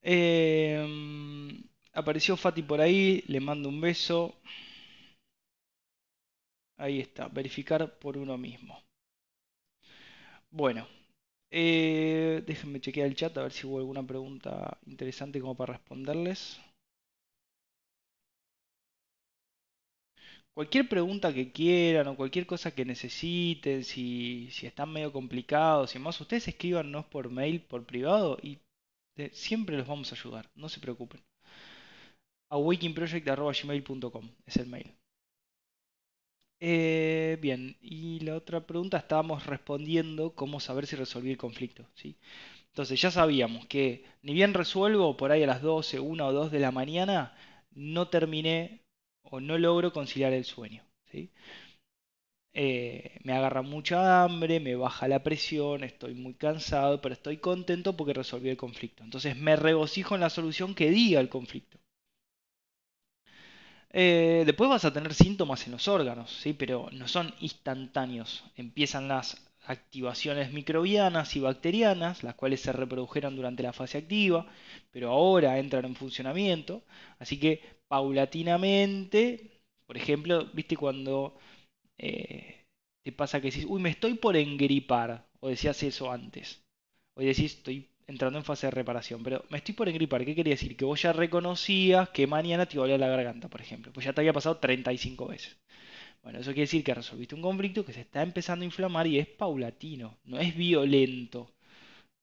Em, 0.02 1.64
apareció 1.94 2.36
Fati 2.38 2.64
por 2.64 2.82
ahí, 2.82 3.24
le 3.28 3.40
mando 3.40 3.70
un 3.70 3.80
beso. 3.82 4.36
Ahí 6.78 7.00
está, 7.00 7.28
verificar 7.28 8.00
por 8.00 8.18
uno 8.18 8.36
mismo. 8.36 8.82
Bueno, 10.52 10.88
eh, 11.52 12.44
déjenme 12.46 12.82
chequear 12.82 13.08
el 13.08 13.16
chat 13.16 13.38
a 13.38 13.44
ver 13.44 13.52
si 13.54 13.68
hubo 13.68 13.80
alguna 13.80 14.06
pregunta 14.06 14.78
interesante 14.86 15.40
como 15.42 15.56
para 15.56 15.74
responderles. 15.74 16.60
Cualquier 20.60 20.90
pregunta 20.90 21.34
que 21.34 21.54
quieran 21.54 22.08
o 22.10 22.18
cualquier 22.18 22.46
cosa 22.46 22.76
que 22.76 22.84
necesiten, 22.84 23.86
si, 23.86 24.50
están 24.62 24.92
medio 24.92 25.14
complicados 25.14 25.96
y 25.96 26.00
más, 26.00 26.20
ustedes 26.20 26.50
escríbanos 26.50 27.06
por 27.06 27.30
mail, 27.30 27.62
por 27.62 27.86
privado 27.86 28.38
y 28.44 28.60
siempre 29.32 29.78
los 29.78 29.88
vamos 29.88 30.12
a 30.12 30.16
ayudar, 30.16 30.50
no 30.56 30.68
se 30.68 30.82
preocupen. 30.82 31.22
awakingproject.gmail.com 32.50 34.30
es 34.46 34.58
el 34.58 34.68
mail. 34.68 34.92
Eh, 36.60 37.38
bien, 37.42 37.78
y 37.82 38.20
la 38.20 38.36
otra 38.36 38.60
pregunta 38.68 38.98
estábamos 38.98 39.46
respondiendo 39.46 40.36
cómo 40.36 40.60
saber 40.60 40.88
si 40.88 40.98
resolví 40.98 41.32
el 41.32 41.38
conflicto. 41.38 41.86
¿sí? 41.96 42.18
Entonces 42.68 43.00
ya 43.00 43.12
sabíamos 43.12 43.66
que 43.68 44.04
ni 44.24 44.34
bien 44.34 44.54
resuelvo 44.54 45.16
por 45.16 45.32
ahí 45.32 45.42
a 45.44 45.48
las 45.48 45.62
12, 45.62 46.02
1 46.02 46.28
o 46.28 46.34
2 46.34 46.52
de 46.52 46.60
la 46.60 46.72
mañana, 46.72 47.34
no 47.72 48.10
terminé 48.10 48.89
o 49.32 49.40
no 49.40 49.58
logro 49.58 49.94
conciliar 49.94 50.34
el 50.34 50.46
sueño. 50.46 50.84
Eh, 52.54 53.20
me 53.24 53.34
agarra 53.34 53.62
mucha 53.64 54.24
hambre, 54.24 54.60
me 54.60 54.76
baja 54.76 55.08
la 55.08 55.24
presión, 55.24 55.84
estoy 55.84 56.14
muy 56.14 56.36
cansado, 56.36 57.02
pero 57.02 57.14
estoy 57.14 57.38
contento 57.38 57.96
porque 57.98 58.14
resolví 58.14 58.50
el 58.50 58.58
conflicto. 58.58 59.04
Entonces 59.04 59.36
me 59.36 59.56
regocijo 59.56 60.14
en 60.16 60.22
la 60.22 60.30
solución 60.30 60.76
que 60.76 60.92
diga 60.92 61.20
el 61.22 61.30
conflicto. 61.30 61.80
Eh, 63.92 64.44
después 64.46 64.70
vas 64.70 64.86
a 64.86 64.94
tener 64.94 65.14
síntomas 65.14 65.66
en 65.66 65.72
los 65.74 65.88
órganos, 65.88 66.32
¿sí? 66.32 66.54
pero 66.54 66.90
no 66.92 67.08
son 67.08 67.34
instantáneos. 67.40 68.44
Empiezan 68.56 69.08
las 69.08 69.38
activaciones 69.66 70.52
microbianas 70.52 71.36
y 71.36 71.40
bacterianas, 71.40 72.24
las 72.24 72.36
cuales 72.36 72.62
se 72.62 72.72
reprodujeron 72.74 73.36
durante 73.36 73.64
la 73.64 73.74
fase 73.74 73.98
activa, 74.00 74.48
pero 74.92 75.10
ahora 75.12 75.60
entran 75.60 75.86
en 75.86 75.96
funcionamiento. 75.96 76.84
Así 77.20 77.40
que 77.40 77.79
paulatinamente, 77.90 79.62
por 79.88 79.98
ejemplo, 79.98 80.48
viste 80.54 80.78
cuando 80.78 81.36
eh, 81.98 82.66
te 83.04 83.12
pasa 83.12 83.42
que 83.42 83.50
decís, 83.52 83.66
uy, 83.70 83.82
me 83.82 83.90
estoy 83.92 84.16
por 84.16 84.36
engripar, 84.38 85.28
o 85.42 85.50
decías 85.50 85.82
eso 85.84 86.12
antes, 86.12 86.64
o 87.16 87.22
decís, 87.22 87.56
estoy 87.56 87.90
entrando 88.08 88.40
en 88.40 88.46
fase 88.46 88.68
de 88.68 88.72
reparación, 88.72 89.24
pero 89.24 89.46
me 89.50 89.58
estoy 89.60 89.76
por 89.76 89.90
engripar, 89.90 90.26
¿qué 90.26 90.36
quería 90.36 90.54
decir? 90.56 90.76
Que 90.78 90.86
vos 90.86 91.02
ya 91.02 91.14
reconocías 91.14 92.10
que 92.10 92.28
mañana 92.28 92.66
te 92.68 92.78
iba 92.78 92.86
a 92.86 92.98
la 92.98 93.08
garganta, 93.08 93.50
por 93.50 93.62
ejemplo, 93.62 93.92
pues 93.94 94.06
ya 94.06 94.14
te 94.14 94.22
había 94.22 94.34
pasado 94.34 94.58
35 94.58 95.28
veces. 95.28 95.58
Bueno, 96.24 96.40
eso 96.40 96.52
quiere 96.52 96.64
decir 96.64 96.84
que 96.84 96.94
resolviste 96.94 97.36
un 97.36 97.42
conflicto 97.42 97.86
que 97.86 97.94
se 97.94 98.02
está 98.02 98.22
empezando 98.24 98.64
a 98.64 98.68
inflamar 98.68 99.08
y 99.08 99.20
es 99.20 99.28
paulatino, 99.28 100.18
no 100.26 100.40
es 100.40 100.56
violento. 100.56 101.52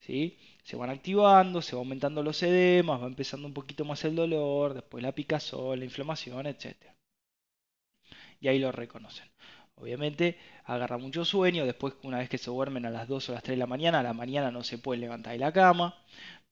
¿sí? 0.01 0.39
Se 0.67 0.75
van 0.77 0.91
activando, 0.91 1.63
se 1.63 1.77
va 1.77 1.81
aumentando 1.81 2.25
los 2.25 2.43
edemas, 2.43 3.01
va 3.01 3.07
empezando 3.07 3.47
un 3.47 3.55
poquito 3.55 3.85
más 3.85 4.05
el 4.05 4.17
dolor, 4.17 4.75
después 4.75 5.01
la 5.01 5.13
picazón, 5.13 5.79
la 5.79 5.85
inflamación, 5.85 6.47
etc. 6.49 6.77
Y 8.41 8.49
ahí 8.49 8.59
lo 8.59 8.73
reconocen. 8.73 9.29
Obviamente 9.77 10.37
agarra 10.65 10.99
mucho 10.99 11.25
sueño, 11.25 11.67
después 11.67 11.95
una 12.03 12.19
vez 12.19 12.29
que 12.29 12.39
se 12.39 12.51
duermen 12.51 12.85
a 12.85 12.91
las 12.91 13.07
2 13.07 13.29
o 13.29 13.33
las 13.35 13.45
3 13.45 13.55
de 13.57 13.61
la 13.61 13.69
mañana, 13.69 14.01
a 14.01 14.03
la 14.03 14.13
mañana 14.13 14.51
no 14.51 14.65
se 14.65 14.79
pueden 14.79 15.03
levantar 15.03 15.35
de 15.35 15.39
la 15.39 15.53
cama. 15.53 15.95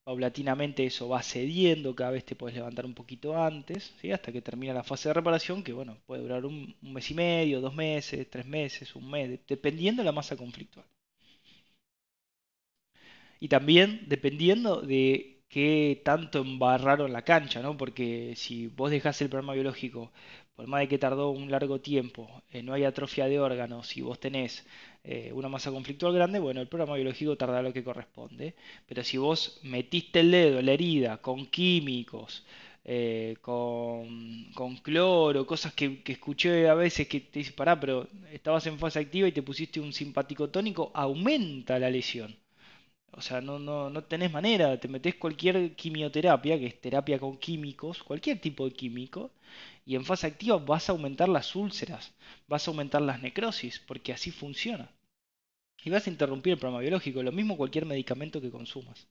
Paulatinamente 0.05 0.85
eso 0.85 1.09
va 1.09 1.21
cediendo, 1.21 1.93
cada 1.95 2.11
vez 2.11 2.23
te 2.25 2.35
puedes 2.37 2.55
levantar 2.55 2.85
un 2.85 2.93
poquito 2.93 3.37
antes, 3.43 3.93
¿sí? 3.99 4.13
hasta 4.13 4.31
que 4.31 4.41
termina 4.41 4.73
la 4.73 4.83
fase 4.83 5.09
de 5.09 5.13
reparación, 5.13 5.61
que 5.63 5.73
bueno, 5.73 5.97
puede 6.05 6.21
durar 6.21 6.45
un, 6.45 6.73
un 6.81 6.93
mes 6.93 7.11
y 7.11 7.15
medio, 7.15 7.59
dos 7.59 7.75
meses, 7.75 8.29
tres 8.29 8.45
meses, 8.45 8.95
un 8.95 9.09
mes, 9.11 9.41
dependiendo 9.45 10.03
de 10.03 10.05
la 10.05 10.13
masa 10.13 10.37
conflictual. 10.37 10.85
Y 13.39 13.47
también 13.49 14.05
dependiendo 14.07 14.81
de 14.81 15.43
qué 15.49 16.01
tanto 16.03 16.39
embarraron 16.41 17.13
la 17.13 17.23
cancha, 17.23 17.61
¿no? 17.61 17.77
Porque 17.77 18.33
si 18.35 18.67
vos 18.67 18.91
dejás 18.91 19.21
el 19.21 19.29
programa 19.29 19.53
biológico, 19.53 20.11
por 20.55 20.67
más 20.67 20.81
de 20.81 20.87
que 20.87 20.97
tardó 20.97 21.31
un 21.31 21.51
largo 21.51 21.81
tiempo, 21.81 22.43
eh, 22.51 22.63
no 22.63 22.73
hay 22.73 22.83
atrofia 22.85 23.27
de 23.27 23.39
órganos, 23.39 23.87
si 23.87 24.01
vos 24.01 24.19
tenés 24.19 24.65
eh, 25.03 25.31
una 25.33 25.49
masa 25.49 25.71
conflictual 25.71 26.13
grande, 26.13 26.39
bueno, 26.39 26.61
el 26.61 26.67
programa 26.67 26.95
biológico 26.95 27.35
tardará 27.37 27.61
lo 27.61 27.73
que 27.73 27.83
corresponde. 27.83 28.55
Pero 28.87 29.03
si 29.03 29.17
vos 29.17 29.59
metiste 29.63 30.21
el 30.21 30.31
dedo 30.31 30.61
la 30.61 30.71
herida 30.73 31.17
con 31.17 31.45
químicos, 31.47 32.45
eh, 32.85 33.35
con, 33.41 34.51
con, 34.53 34.77
cloro, 34.77 35.45
cosas 35.45 35.73
que, 35.73 36.03
que, 36.03 36.13
escuché 36.13 36.69
a 36.69 36.75
veces 36.75 37.07
que 37.07 37.19
te 37.21 37.39
dicen, 37.39 37.55
pará, 37.55 37.79
pero 37.79 38.07
estabas 38.31 38.65
en 38.67 38.79
fase 38.79 38.99
activa 38.99 39.27
y 39.27 39.31
te 39.31 39.41
pusiste 39.41 39.79
un 39.79 39.91
simpático 39.93 40.49
tónico, 40.49 40.91
aumenta 40.93 41.79
la 41.79 41.89
lesión. 41.89 42.35
O 43.19 43.21
sea, 43.21 43.41
no, 43.41 43.55
no, 43.67 43.89
no 43.89 44.01
tenés 44.11 44.31
manera, 44.37 44.79
te 44.81 44.87
metes 44.93 45.15
cualquier 45.23 45.75
quimioterapia, 45.75 46.59
que 46.59 46.67
es 46.67 46.79
terapia 46.85 47.17
con 47.23 47.37
químicos, 47.45 48.03
cualquier 48.09 48.37
tipo 48.45 48.65
de 48.65 48.73
químico, 48.81 49.21
y 49.85 49.95
en 49.95 50.05
fase 50.09 50.27
activa 50.27 50.57
vas 50.57 50.89
a 50.89 50.91
aumentar 50.93 51.29
las 51.29 51.55
úlceras, 51.55 52.03
vas 52.47 52.67
a 52.67 52.71
aumentar 52.71 53.01
las 53.01 53.21
necrosis, 53.21 53.79
porque 53.87 54.13
así 54.13 54.29
funciona. 54.31 54.87
Y 55.85 55.89
vas 55.89 56.05
a 56.07 56.11
interrumpir 56.11 56.53
el 56.53 56.59
programa 56.59 56.81
biológico, 56.81 57.23
lo 57.23 57.31
mismo 57.31 57.57
cualquier 57.57 57.85
medicamento 57.85 58.41
que 58.41 58.51
consumas. 58.51 59.07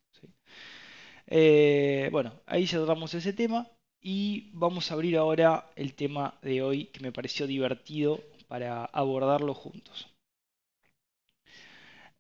Eh, 1.27 2.09
bueno, 2.13 2.33
ahí 2.47 2.67
cerramos 2.67 3.15
ese 3.15 3.33
tema 3.33 3.69
y 4.01 4.51
vamos 4.53 4.91
a 4.91 4.95
abrir 4.95 5.17
ahora 5.17 5.71
el 5.77 5.95
tema 5.95 6.39
de 6.43 6.63
hoy 6.63 6.87
que 6.87 7.01
me 7.01 7.13
pareció 7.13 7.47
divertido 7.47 8.21
para 8.49 8.85
abordarlo 8.87 9.55
juntos. 9.55 10.09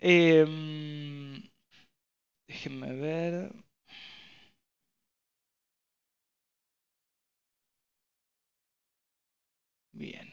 Eh, 0.00 0.44
Déjenme 2.48 2.92
ver. 2.94 3.52
Bien. 9.92 10.28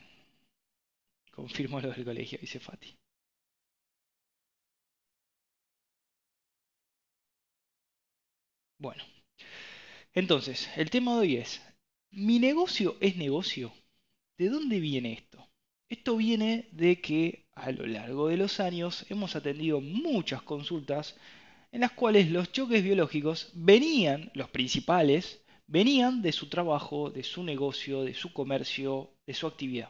Confirmo 1.32 1.80
lo 1.82 1.90
del 1.92 2.06
colegio, 2.06 2.38
dice 2.40 2.60
Fati. 2.60 2.96
Bueno. 8.78 9.04
Entonces, 10.14 10.70
el 10.76 10.90
tema 10.90 11.14
de 11.14 11.20
hoy 11.20 11.36
es, 11.38 11.62
¿mi 12.12 12.40
negocio 12.40 12.98
es 13.00 13.16
negocio? 13.16 13.74
¿De 14.38 14.50
dónde 14.50 14.80
viene 14.80 15.14
esto? 15.14 15.48
Esto 15.90 16.18
viene 16.18 16.68
de 16.72 17.02
que 17.02 17.46
a 17.54 17.72
lo 17.72 17.86
largo 17.86 18.28
de 18.28 18.38
los 18.38 18.60
años 18.60 19.06
hemos 19.10 19.36
atendido 19.36 19.82
muchas 19.82 20.42
consultas 20.42 21.16
en 21.72 21.82
las 21.82 21.92
cuales 21.92 22.30
los 22.30 22.52
choques 22.52 22.84
biológicos 22.84 23.50
venían, 23.54 24.32
los 24.34 24.50
principales, 24.50 25.42
venían 25.68 26.22
de 26.22 26.32
su 26.32 26.50
trabajo, 26.50 27.10
de 27.10 27.24
su 27.24 27.44
negocio, 27.44 28.04
de 28.04 28.14
su 28.14 28.34
comercio, 28.34 29.12
de 29.26 29.34
su 29.34 29.48
actividad. 29.48 29.90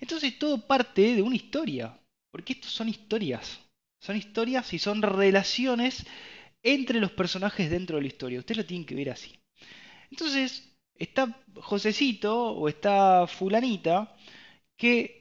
Entonces 0.00 0.38
todo 0.38 0.66
parte 0.66 1.14
de 1.14 1.22
una 1.22 1.36
historia, 1.36 1.98
porque 2.30 2.52
estos 2.52 2.70
son 2.72 2.88
historias, 2.88 3.60
son 4.02 4.16
historias 4.16 4.72
y 4.72 4.78
son 4.78 5.02
relaciones 5.02 6.06
entre 6.62 7.00
los 7.00 7.12
personajes 7.12 7.70
dentro 7.70 7.96
de 7.96 8.02
la 8.02 8.08
historia. 8.08 8.38
Ustedes 8.38 8.58
lo 8.58 8.66
tienen 8.66 8.86
que 8.86 8.94
ver 8.94 9.10
así. 9.10 9.38
Entonces 10.10 10.70
está 10.94 11.42
Josecito 11.56 12.52
o 12.52 12.68
está 12.68 13.26
fulanita 13.26 14.14
que 14.76 15.19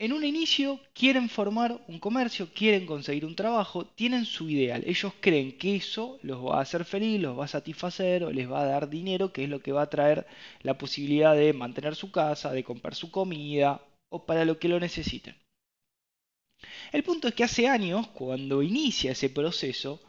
en 0.00 0.14
un 0.14 0.24
inicio 0.24 0.80
quieren 0.94 1.28
formar 1.28 1.84
un 1.86 1.98
comercio, 1.98 2.48
quieren 2.54 2.86
conseguir 2.86 3.26
un 3.26 3.36
trabajo, 3.36 3.84
tienen 3.84 4.24
su 4.24 4.48
ideal. 4.48 4.82
Ellos 4.86 5.12
creen 5.20 5.58
que 5.58 5.76
eso 5.76 6.18
los 6.22 6.42
va 6.42 6.56
a 6.56 6.62
hacer 6.62 6.86
feliz, 6.86 7.20
los 7.20 7.38
va 7.38 7.44
a 7.44 7.48
satisfacer 7.48 8.24
o 8.24 8.32
les 8.32 8.50
va 8.50 8.62
a 8.62 8.64
dar 8.64 8.88
dinero, 8.88 9.30
que 9.30 9.44
es 9.44 9.50
lo 9.50 9.60
que 9.60 9.72
va 9.72 9.82
a 9.82 9.90
traer 9.90 10.26
la 10.62 10.78
posibilidad 10.78 11.36
de 11.36 11.52
mantener 11.52 11.96
su 11.96 12.10
casa, 12.10 12.50
de 12.50 12.64
comprar 12.64 12.94
su 12.94 13.10
comida 13.10 13.84
o 14.08 14.24
para 14.24 14.46
lo 14.46 14.58
que 14.58 14.68
lo 14.68 14.80
necesiten. 14.80 15.36
El 16.92 17.02
punto 17.02 17.28
es 17.28 17.34
que 17.34 17.44
hace 17.44 17.68
años, 17.68 18.08
cuando 18.08 18.62
inicia 18.62 19.12
ese 19.12 19.28
proceso, 19.28 20.00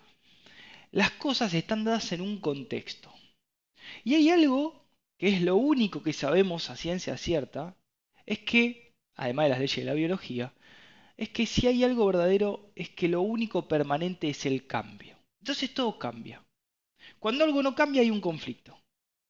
las 0.92 1.12
cosas 1.12 1.54
están 1.54 1.84
dadas 1.84 2.14
en 2.14 2.22
un 2.22 2.40
contexto. 2.40 3.12
Y 4.06 4.16
hay 4.16 4.30
algo 4.30 4.86
que 5.18 5.28
es 5.28 5.42
lo 5.42 5.58
único 5.58 6.02
que 6.02 6.14
sabemos 6.14 6.70
a 6.70 6.78
ciencia 6.78 7.18
cierta, 7.18 7.76
es 8.26 8.40
que 8.40 8.91
además 9.16 9.46
de 9.46 9.50
las 9.50 9.60
leyes 9.60 9.78
de 9.78 9.86
la 9.86 9.94
biología, 9.94 10.54
es 11.18 11.30
que 11.30 11.46
si 11.46 11.68
hay 11.68 11.84
algo 11.84 12.06
verdadero 12.06 12.72
es 12.76 12.90
que 12.90 13.08
lo 13.08 13.22
único 13.22 13.68
permanente 13.68 14.30
es 14.30 14.46
el 14.46 14.66
cambio. 14.66 15.16
Entonces 15.40 15.74
todo 15.74 16.00
cambia. 16.00 16.44
Cuando 17.20 17.44
algo 17.44 17.62
no 17.62 17.76
cambia 17.76 18.02
hay 18.02 18.10
un 18.10 18.22
conflicto. 18.22 18.78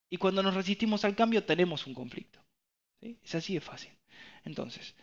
Y 0.10 0.18
cuando 0.18 0.44
nos 0.44 0.56
resistimos 0.56 1.04
al 1.06 1.16
cambio 1.16 1.44
tenemos 1.44 1.88
un 1.88 1.94
conflicto. 1.94 2.40
Es 3.02 3.36
así 3.36 3.54
de 3.54 3.62
fácil. 3.62 3.92
Entonces, 4.44 4.96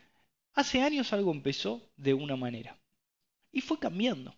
hace 0.54 0.82
años 0.82 1.12
algo 1.12 1.32
empezó 1.32 1.90
de 1.96 2.14
una 2.14 2.36
manera. 2.36 2.78
Y 3.52 3.60
fue 3.60 3.78
cambiando. 3.78 4.34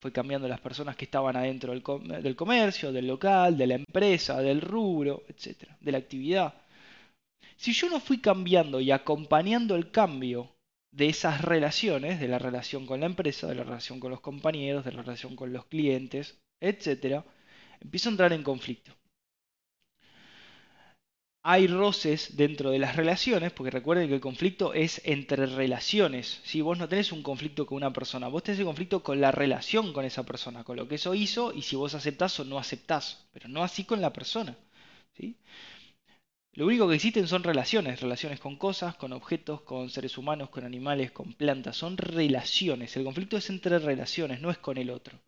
Fue 0.00 0.12
cambiando 0.12 0.46
las 0.46 0.60
personas 0.60 0.96
que 0.96 1.06
estaban 1.06 1.36
adentro 1.36 1.72
del, 1.72 2.36
comercio, 2.36 2.92
del 2.92 3.08
local, 3.08 3.56
de 3.56 3.66
la 3.66 3.74
empresa, 3.74 4.40
del 4.40 4.60
rubro, 4.60 5.24
etc. 5.28 5.68
De 5.80 5.92
la 5.92 5.98
actividad. 5.98 6.54
Si 7.56 7.72
yo 7.72 7.88
no 7.88 8.00
fui 8.00 8.20
cambiando 8.20 8.80
y 8.80 8.90
acompañando 8.90 9.74
el 9.74 9.90
cambio 9.90 10.54
de 10.90 11.08
esas 11.08 11.42
relaciones, 11.42 12.20
de 12.20 12.28
la 12.28 12.38
relación 12.38 12.86
con 12.86 13.00
la 13.00 13.06
empresa, 13.06 13.46
de 13.46 13.54
la 13.54 13.64
relación 13.64 14.00
con 14.00 14.10
los 14.10 14.20
compañeros, 14.20 14.84
de 14.84 14.92
la 14.92 15.02
relación 15.02 15.36
con 15.36 15.52
los 15.52 15.66
clientes, 15.66 16.38
etc., 16.60 17.24
empiezo 17.80 18.08
a 18.08 18.12
entrar 18.12 18.32
en 18.32 18.42
conflicto. 18.42 18.92
Hay 21.42 21.66
roces 21.66 22.36
dentro 22.36 22.70
de 22.70 22.78
las 22.78 22.96
relaciones, 22.96 23.52
porque 23.52 23.70
recuerden 23.70 24.08
que 24.08 24.14
el 24.14 24.20
conflicto 24.20 24.74
es 24.74 25.00
entre 25.04 25.46
relaciones. 25.46 26.40
Si 26.44 26.60
vos 26.60 26.78
no 26.78 26.88
tenés 26.88 27.10
un 27.10 27.22
conflicto 27.22 27.64
con 27.64 27.76
una 27.76 27.92
persona, 27.92 28.28
vos 28.28 28.42
tenés 28.42 28.60
un 28.60 28.66
conflicto 28.66 29.02
con 29.02 29.20
la 29.20 29.32
relación 29.32 29.92
con 29.92 30.04
esa 30.04 30.24
persona, 30.24 30.64
con 30.64 30.76
lo 30.76 30.88
que 30.88 30.96
eso 30.96 31.14
hizo 31.14 31.52
y 31.54 31.62
si 31.62 31.74
vos 31.76 31.94
aceptás 31.94 32.38
o 32.40 32.44
no 32.44 32.58
aceptás, 32.58 33.26
pero 33.32 33.48
no 33.48 33.62
así 33.62 33.84
con 33.84 34.00
la 34.00 34.12
persona. 34.12 34.56
Lo 36.58 36.66
único 36.66 36.88
que 36.88 36.96
existen 36.96 37.28
son 37.28 37.44
relaciones, 37.44 38.00
relaciones 38.00 38.40
con 38.40 38.56
cosas, 38.56 38.96
con 38.96 39.12
objetos, 39.12 39.60
con 39.60 39.90
seres 39.90 40.18
humanos, 40.18 40.50
con 40.50 40.64
animales, 40.64 41.12
con 41.12 41.32
plantas, 41.34 41.76
son 41.76 41.96
relaciones. 41.96 42.96
El 42.96 43.04
conflicto 43.04 43.36
es 43.36 43.48
entre 43.48 43.78
relaciones, 43.78 44.40
no 44.40 44.50
es 44.50 44.58
con 44.58 44.76
el 44.76 44.90
otro. 44.90 45.20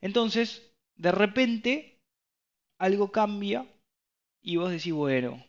Entonces, 0.00 0.72
de 0.96 1.12
repente, 1.12 2.00
algo 2.78 3.12
cambia 3.12 3.64
y 4.42 4.56
vos 4.56 4.72
decís, 4.72 4.92
bueno, 4.92 5.46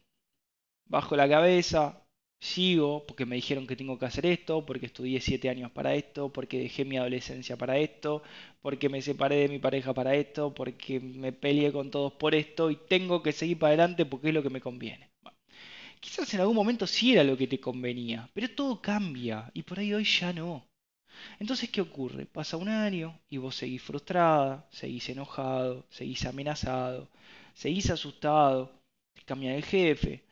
bajo 0.85 1.15
la 1.15 1.27
cabeza, 1.27 2.00
sigo 2.41 3.05
porque 3.07 3.25
me 3.25 3.37
dijeron 3.37 3.67
que 3.67 3.75
tengo 3.77 3.97
que 3.99 4.05
hacer 4.07 4.25
esto, 4.25 4.65
porque 4.65 4.87
estudié 4.87 5.21
siete 5.21 5.49
años 5.49 5.71
para 5.71 5.95
esto, 5.95 6.29
porque 6.33 6.59
dejé 6.59 6.85
mi 6.85 6.97
adolescencia 6.97 7.55
para 7.57 7.77
esto, 7.77 8.23
porque 8.61 8.89
me 8.89 9.01
separé 9.01 9.37
de 9.37 9.49
mi 9.49 9.59
pareja 9.59 9.93
para 9.93 10.15
esto, 10.15 10.53
porque 10.53 10.99
me 10.99 11.31
peleé 11.33 11.71
con 11.71 11.91
todos 11.91 12.13
por 12.13 12.35
esto 12.35 12.71
y 12.71 12.75
tengo 12.77 13.23
que 13.23 13.31
seguir 13.33 13.59
para 13.59 13.69
adelante 13.71 14.05
porque 14.05 14.29
es 14.29 14.33
lo 14.35 14.43
que 14.43 14.49
me 14.49 14.61
conviene. 14.61 15.09
quizás 15.99 16.33
en 16.33 16.41
algún 16.41 16.55
momento 16.55 16.85
sí 16.87 17.13
era 17.13 17.23
lo 17.23 17.37
que 17.37 17.47
te 17.47 17.59
convenía, 17.59 18.29
pero 18.33 18.49
todo 18.49 18.81
cambia 18.81 19.49
y 19.53 19.63
por 19.63 19.79
ahí 19.79 19.93
hoy 19.93 20.03
ya 20.05 20.33
no. 20.33 20.65
Entonces, 21.39 21.69
¿qué 21.71 21.81
ocurre? 21.81 22.25
Pasa 22.25 22.57
un 22.57 22.69
año 22.69 23.19
y 23.29 23.37
vos 23.37 23.55
seguís 23.55 23.81
frustrada, 23.83 24.67
seguís 24.71 25.09
enojado, 25.09 25.85
seguís 25.89 26.25
amenazado, 26.25 27.09
seguís 27.55 27.89
asustado, 27.91 28.71
te 29.15 29.23
cambian 29.23 29.55
el 29.55 29.63
jefe, 29.65 30.23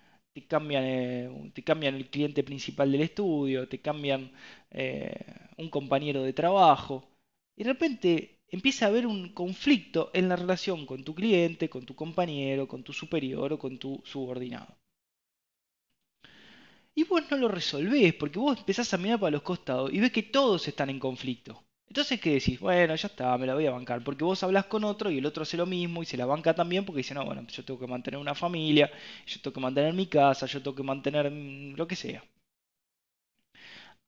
te 0.42 0.48
cambian, 0.48 0.84
eh, 0.86 1.52
te 1.54 1.64
cambian 1.64 1.96
el 1.96 2.10
cliente 2.10 2.44
principal 2.44 2.92
del 2.92 3.02
estudio, 3.02 3.68
te 3.68 3.80
cambian 3.82 4.32
eh, 4.72 5.14
un 5.58 5.70
compañero 5.70 6.24
de 6.24 6.34
trabajo, 6.34 7.08
y 7.56 7.64
de 7.64 7.70
repente 7.74 8.40
empieza 8.50 8.86
a 8.86 8.90
haber 8.90 9.06
un 9.08 9.30
conflicto 9.34 10.12
en 10.14 10.30
la 10.30 10.36
relación 10.36 10.86
con 10.86 11.04
tu 11.04 11.14
cliente, 11.16 11.70
con 11.70 11.86
tu 11.86 11.96
compañero, 11.96 12.68
con 12.68 12.84
tu 12.84 12.94
superior 12.94 13.54
o 13.54 13.60
con 13.60 13.78
tu 13.78 14.02
subordinado. 14.06 14.76
y 16.94 17.04
vos 17.04 17.24
no 17.32 17.38
lo 17.38 17.48
resolvés, 17.48 18.14
porque 18.14 18.38
vos 18.38 18.60
empezás 18.60 18.94
a 18.94 18.98
mirar 18.98 19.20
para 19.20 19.32
los 19.32 19.42
costados 19.42 19.92
y 19.92 20.00
ves 20.00 20.12
que 20.12 20.22
todos 20.24 20.68
están 20.68 20.90
en 20.92 21.00
conflicto. 21.00 21.64
Entonces, 21.90 22.20
¿qué 22.22 22.32
decís? 22.34 22.60
Bueno, 22.60 22.96
ya 22.96 23.08
está, 23.08 23.38
me 23.38 23.46
la 23.48 23.54
voy 23.56 23.66
a 23.68 23.72
bancar. 23.72 24.04
Porque 24.04 24.24
vos 24.24 24.42
hablas 24.44 24.66
con 24.66 24.84
otro 24.84 25.10
y 25.12 25.18
el 25.18 25.26
otro 25.26 25.44
hace 25.44 25.58
lo 25.58 25.66
mismo 25.66 26.02
y 26.04 26.06
se 26.06 26.18
la 26.18 26.26
banca 26.26 26.54
también 26.56 26.86
porque 26.86 27.00
dice, 27.00 27.14
no, 27.16 27.26
bueno, 27.26 27.46
yo 27.48 27.66
tengo 27.66 27.80
que 27.80 27.88
mantener 27.88 28.20
una 28.20 28.36
familia, 28.36 28.90
yo 29.26 29.42
tengo 29.42 29.54
que 29.56 29.60
mantener 29.62 29.94
mi 29.94 30.08
casa, 30.08 30.46
yo 30.46 30.62
tengo 30.62 30.76
que 30.76 30.84
mantener 30.84 31.30
mm, 31.32 31.76
lo 31.76 31.88
que 31.88 31.96
sea. 31.96 32.24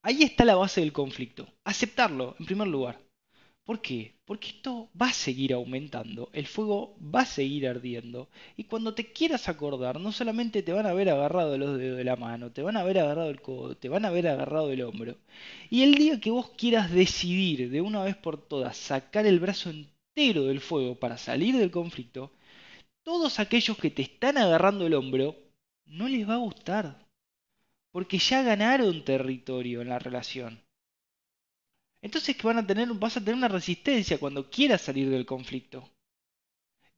Ahí 0.04 0.22
está 0.24 0.46
la 0.46 0.56
base 0.56 0.82
del 0.82 0.94
conflicto. 0.94 1.48
Aceptarlo, 1.64 2.36
en 2.40 2.46
primer 2.46 2.68
lugar. 2.68 3.00
¿Por 3.64 3.80
qué? 3.82 4.16
Porque 4.26 4.50
esto 4.50 4.90
va 5.00 5.08
a 5.10 5.14
seguir 5.14 5.54
aumentando, 5.54 6.30
el 6.34 6.48
fuego 6.48 6.96
va 7.00 7.22
a 7.22 7.26
seguir 7.26 7.68
ardiendo 7.68 8.28
y 8.58 8.64
cuando 8.64 8.96
te 8.96 9.12
quieras 9.12 9.48
acordar, 9.50 10.00
no 10.00 10.12
solamente 10.12 10.64
te 10.64 10.74
van 10.74 10.88
a 10.88 10.90
haber 10.90 11.10
agarrado 11.10 11.58
los 11.58 11.78
dedos 11.78 11.98
de 11.98 12.04
la 12.04 12.16
mano, 12.16 12.52
te 12.52 12.64
van 12.64 12.76
a 12.76 12.82
haber 12.82 13.00
agarrado 13.00 13.30
el 13.30 13.42
codo, 13.42 13.78
te 13.78 13.88
van 13.88 14.04
a 14.06 14.08
haber 14.08 14.28
agarrado 14.28 14.72
el 14.72 14.82
hombro. 14.82 15.16
Y 15.70 15.84
el 15.84 15.96
día 15.96 16.20
que 16.20 16.32
vos 16.32 16.50
quieras 16.58 16.92
decidir 16.92 17.70
de 17.70 17.82
una 17.82 18.04
vez 18.04 18.16
por 18.18 18.38
todas 18.42 18.76
sacar 18.78 19.26
el 19.28 19.40
brazo 19.40 19.70
entero 19.70 20.46
del 20.46 20.60
fuego 20.60 20.96
para 20.96 21.18
salir 21.18 21.56
del 21.56 21.72
conflicto, 21.72 22.32
todos 23.04 23.40
aquellos 23.40 23.78
que 23.78 23.92
te 23.92 24.02
están 24.02 24.38
agarrando 24.38 24.88
el 24.88 24.96
hombro 24.96 25.36
no 25.86 26.08
les 26.08 26.28
va 26.28 26.36
a 26.36 26.38
gustar. 26.38 27.08
Porque 27.92 28.18
ya 28.18 28.42
ganaron 28.42 29.04
territorio 29.04 29.82
en 29.82 29.90
la 29.90 30.00
relación. 30.00 30.62
Entonces 32.02 32.36
que 32.36 32.48
van 32.48 32.58
a 32.58 32.66
tener, 32.66 32.92
vas 32.94 33.18
a 33.18 33.20
tener 33.20 33.36
una 33.36 33.48
resistencia 33.48 34.18
cuando 34.20 34.50
quieras 34.50 34.82
salir 34.82 35.10
del 35.10 35.26
conflicto. 35.26 35.90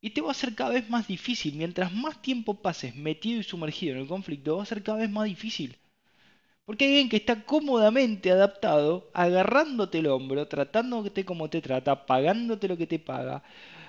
Y 0.02 0.10
te 0.12 0.22
va 0.22 0.32
a 0.32 0.36
ser 0.36 0.54
cada 0.56 0.72
vez 0.72 0.90
más 0.90 1.08
difícil. 1.08 1.56
Mientras 1.56 1.94
más 1.94 2.22
tiempo 2.22 2.62
pases 2.62 2.96
metido 2.96 3.40
y 3.40 3.44
sumergido 3.44 3.96
en 3.96 4.02
el 4.02 4.08
conflicto, 4.08 4.58
va 4.58 4.64
a 4.64 4.66
ser 4.66 4.84
cada 4.84 5.00
vez 5.00 5.10
más 5.10 5.26
difícil. 5.26 5.78
Porque 6.66 6.86
hay 6.86 6.92
alguien 6.92 7.10
que 7.10 7.18
está 7.18 7.44
cómodamente 7.44 8.32
adaptado, 8.32 9.10
agarrándote 9.14 10.00
el 10.00 10.08
hombro, 10.08 10.48
tratándote 10.48 11.26
como 11.26 11.50
te 11.50 11.62
trata, 11.62 12.06
pagándote 12.06 12.68
lo 12.70 12.78
que 12.78 12.88
te 12.88 13.00
paga, 13.00 13.44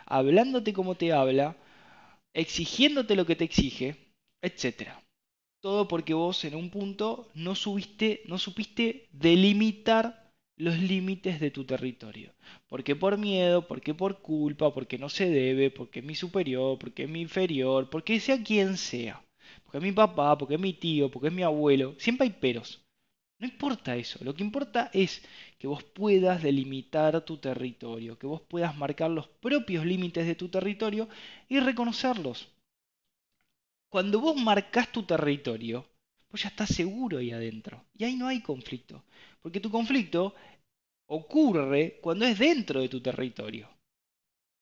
hablándote 0.06 0.72
como 0.72 0.96
te 0.96 1.12
habla, 1.12 1.56
exigiéndote 2.32 3.14
lo 3.14 3.26
que 3.26 3.36
te 3.36 3.44
exige, 3.44 3.96
etc. 4.42 4.90
Todo 5.60 5.86
porque 5.86 6.14
vos 6.14 6.44
en 6.44 6.56
un 6.56 6.70
punto 6.70 7.30
no, 7.34 7.54
subiste, 7.54 8.22
no 8.26 8.38
supiste 8.38 9.08
delimitar 9.12 10.23
los 10.56 10.78
límites 10.78 11.40
de 11.40 11.50
tu 11.50 11.64
territorio. 11.64 12.32
Porque 12.68 12.94
por 12.96 13.18
miedo, 13.18 13.66
porque 13.66 13.94
por 13.94 14.20
culpa, 14.20 14.72
porque 14.72 14.98
no 14.98 15.08
se 15.08 15.28
debe, 15.28 15.70
porque 15.70 16.00
es 16.00 16.04
mi 16.04 16.14
superior, 16.14 16.78
porque 16.78 17.04
es 17.04 17.08
mi 17.08 17.20
inferior, 17.20 17.90
porque 17.90 18.20
sea 18.20 18.42
quien 18.42 18.76
sea. 18.76 19.24
Porque 19.64 19.78
es 19.78 19.84
mi 19.84 19.92
papá, 19.92 20.38
porque 20.38 20.54
es 20.54 20.60
mi 20.60 20.72
tío, 20.72 21.10
porque 21.10 21.28
es 21.28 21.34
mi 21.34 21.42
abuelo. 21.42 21.94
Siempre 21.98 22.26
hay 22.26 22.32
peros. 22.32 22.84
No 23.38 23.46
importa 23.46 23.96
eso. 23.96 24.22
Lo 24.24 24.34
que 24.34 24.44
importa 24.44 24.90
es 24.92 25.22
que 25.58 25.66
vos 25.66 25.82
puedas 25.82 26.42
delimitar 26.42 27.24
tu 27.24 27.38
territorio, 27.38 28.18
que 28.18 28.26
vos 28.26 28.40
puedas 28.40 28.76
marcar 28.76 29.10
los 29.10 29.28
propios 29.28 29.84
límites 29.84 30.26
de 30.26 30.34
tu 30.34 30.48
territorio 30.48 31.08
y 31.48 31.60
reconocerlos. 31.60 32.48
Cuando 33.90 34.20
vos 34.20 34.36
marcas 34.36 34.90
tu 34.90 35.02
territorio, 35.02 35.86
vos 36.30 36.42
ya 36.42 36.48
estás 36.48 36.70
seguro 36.70 37.18
ahí 37.18 37.32
adentro. 37.32 37.84
Y 37.96 38.04
ahí 38.04 38.16
no 38.16 38.28
hay 38.28 38.40
conflicto. 38.40 39.04
Porque 39.44 39.60
tu 39.60 39.70
conflicto 39.70 40.34
ocurre 41.06 42.00
cuando 42.00 42.24
es 42.24 42.38
dentro 42.38 42.80
de 42.80 42.88
tu 42.88 43.02
territorio. 43.02 43.68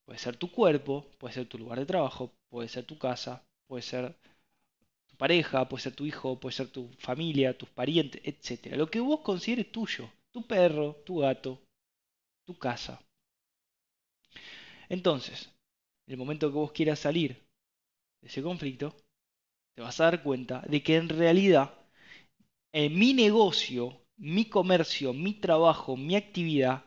Puede 0.04 0.18
ser 0.18 0.36
tu 0.36 0.50
cuerpo, 0.50 1.06
puede 1.18 1.34
ser 1.34 1.46
tu 1.46 1.56
lugar 1.56 1.78
de 1.78 1.86
trabajo, 1.86 2.32
puede 2.50 2.68
ser 2.68 2.84
tu 2.84 2.98
casa, 2.98 3.46
puede 3.68 3.82
ser 3.82 4.16
tu 5.06 5.16
pareja, 5.16 5.68
puede 5.68 5.84
ser 5.84 5.94
tu 5.94 6.04
hijo, 6.04 6.40
puede 6.40 6.56
ser 6.56 6.66
tu 6.66 6.88
familia, 6.98 7.56
tus 7.56 7.68
parientes, 7.68 8.20
etc. 8.24 8.74
Lo 8.76 8.90
que 8.90 8.98
vos 8.98 9.20
consideres 9.20 9.70
tuyo, 9.70 10.10
tu 10.32 10.44
perro, 10.44 10.96
tu 11.06 11.18
gato, 11.18 11.60
tu 12.44 12.58
casa. 12.58 13.00
Entonces, 14.88 15.48
en 16.08 16.14
el 16.14 16.18
momento 16.18 16.48
que 16.48 16.56
vos 16.56 16.72
quieras 16.72 16.98
salir 16.98 17.40
de 18.20 18.26
ese 18.26 18.42
conflicto, 18.42 18.96
te 19.76 19.82
vas 19.82 20.00
a 20.00 20.04
dar 20.06 20.24
cuenta 20.24 20.60
de 20.62 20.82
que 20.82 20.96
en 20.96 21.08
realidad 21.08 21.72
en 22.72 22.98
mi 22.98 23.14
negocio 23.14 24.01
mi 24.22 24.44
comercio, 24.44 25.12
mi 25.12 25.35
trabajo, 25.35 25.96
mi 25.96 26.14
actividad, 26.14 26.85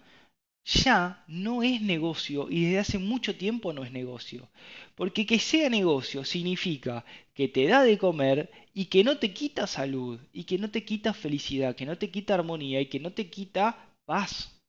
ya 0.64 1.26
no 1.28 1.64
es 1.64 1.82
negocio 1.82 2.48
y 2.50 2.64
desde 2.64 2.80
hace 2.80 2.98
mucho 2.98 3.36
tiempo 3.36 3.74
no 3.74 3.84
es 3.84 3.92
negocio. 3.92 4.50
Porque 4.96 5.26
que 5.26 5.38
sea 5.40 5.70
negocio 5.70 6.24
significa 6.24 7.04
que 7.34 7.50
te 7.50 7.68
da 7.68 7.84
de 7.84 7.98
comer 7.98 8.50
y 8.74 8.86
que 8.86 9.04
no 9.04 9.18
te 9.18 9.34
quita 9.34 9.68
salud 9.68 10.18
y 10.32 10.46
que 10.46 10.58
no 10.58 10.72
te 10.72 10.86
quita 10.86 11.14
felicidad, 11.14 11.76
que 11.76 11.86
no 11.86 11.98
te 11.98 12.10
quita 12.10 12.36
armonía 12.36 12.80
y 12.80 12.86
que 12.86 13.02
no 13.02 13.12
te 13.12 13.30
quita 13.30 13.94
paz. 14.06 14.62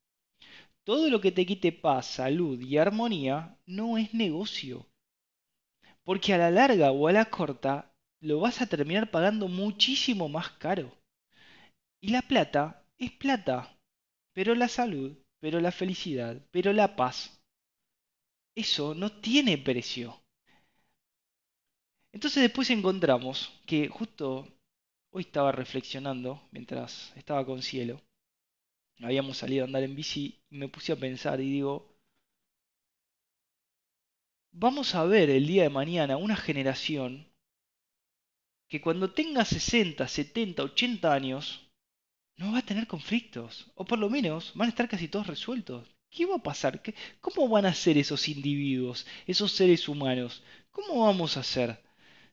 Todo 0.83 1.09
lo 1.09 1.21
que 1.21 1.31
te 1.31 1.45
quite 1.45 1.71
paz, 1.71 2.05
salud 2.05 2.59
y 2.59 2.77
armonía 2.77 3.57
no 3.65 3.97
es 3.97 4.13
negocio. 4.13 4.85
Porque 6.03 6.33
a 6.33 6.37
la 6.37 6.51
larga 6.51 6.91
o 6.91 7.07
a 7.07 7.13
la 7.13 7.25
corta 7.29 7.93
lo 8.19 8.41
vas 8.41 8.61
a 8.61 8.67
terminar 8.67 9.09
pagando 9.09 9.47
muchísimo 9.47 10.27
más 10.27 10.49
caro. 10.49 10.96
Y 11.99 12.09
la 12.09 12.21
plata 12.21 12.85
es 12.97 13.11
plata, 13.11 13.77
pero 14.33 14.55
la 14.55 14.67
salud, 14.67 15.17
pero 15.39 15.59
la 15.59 15.71
felicidad, 15.71 16.41
pero 16.51 16.73
la 16.73 16.95
paz, 16.95 17.41
eso 18.55 18.95
no 18.95 19.11
tiene 19.21 19.57
precio. 19.57 20.21
Entonces 22.11 22.41
después 22.41 22.69
encontramos 22.69 23.51
que 23.65 23.87
justo 23.89 24.47
hoy 25.11 25.23
estaba 25.23 25.51
reflexionando 25.51 26.47
mientras 26.51 27.13
estaba 27.15 27.45
con 27.45 27.61
cielo. 27.61 28.01
Habíamos 28.99 29.37
salido 29.37 29.63
a 29.63 29.67
andar 29.67 29.83
en 29.83 29.95
bici 29.95 30.43
y 30.49 30.57
me 30.57 30.69
puse 30.69 30.91
a 30.91 30.95
pensar 30.95 31.39
y 31.39 31.51
digo, 31.51 31.95
vamos 34.51 34.95
a 34.95 35.03
ver 35.05 35.29
el 35.29 35.45
día 35.45 35.63
de 35.63 35.69
mañana 35.69 36.17
una 36.17 36.35
generación 36.35 37.31
que 38.67 38.81
cuando 38.81 39.13
tenga 39.13 39.45
60, 39.45 40.07
70, 40.07 40.63
80 40.63 41.13
años 41.13 41.66
no 42.37 42.51
va 42.53 42.59
a 42.59 42.65
tener 42.65 42.87
conflictos, 42.87 43.71
o 43.75 43.85
por 43.85 43.99
lo 43.99 44.09
menos 44.09 44.51
van 44.55 44.67
a 44.67 44.69
estar 44.69 44.87
casi 44.87 45.07
todos 45.07 45.27
resueltos. 45.27 45.87
¿Qué 46.09 46.25
va 46.25 46.35
a 46.35 46.43
pasar? 46.43 46.81
¿Cómo 47.19 47.49
van 47.49 47.65
a 47.65 47.73
ser 47.73 47.97
esos 47.97 48.27
individuos, 48.29 49.05
esos 49.25 49.51
seres 49.51 49.87
humanos? 49.89 50.43
¿Cómo 50.71 51.05
vamos 51.05 51.37
a 51.37 51.43
ser? 51.43 51.79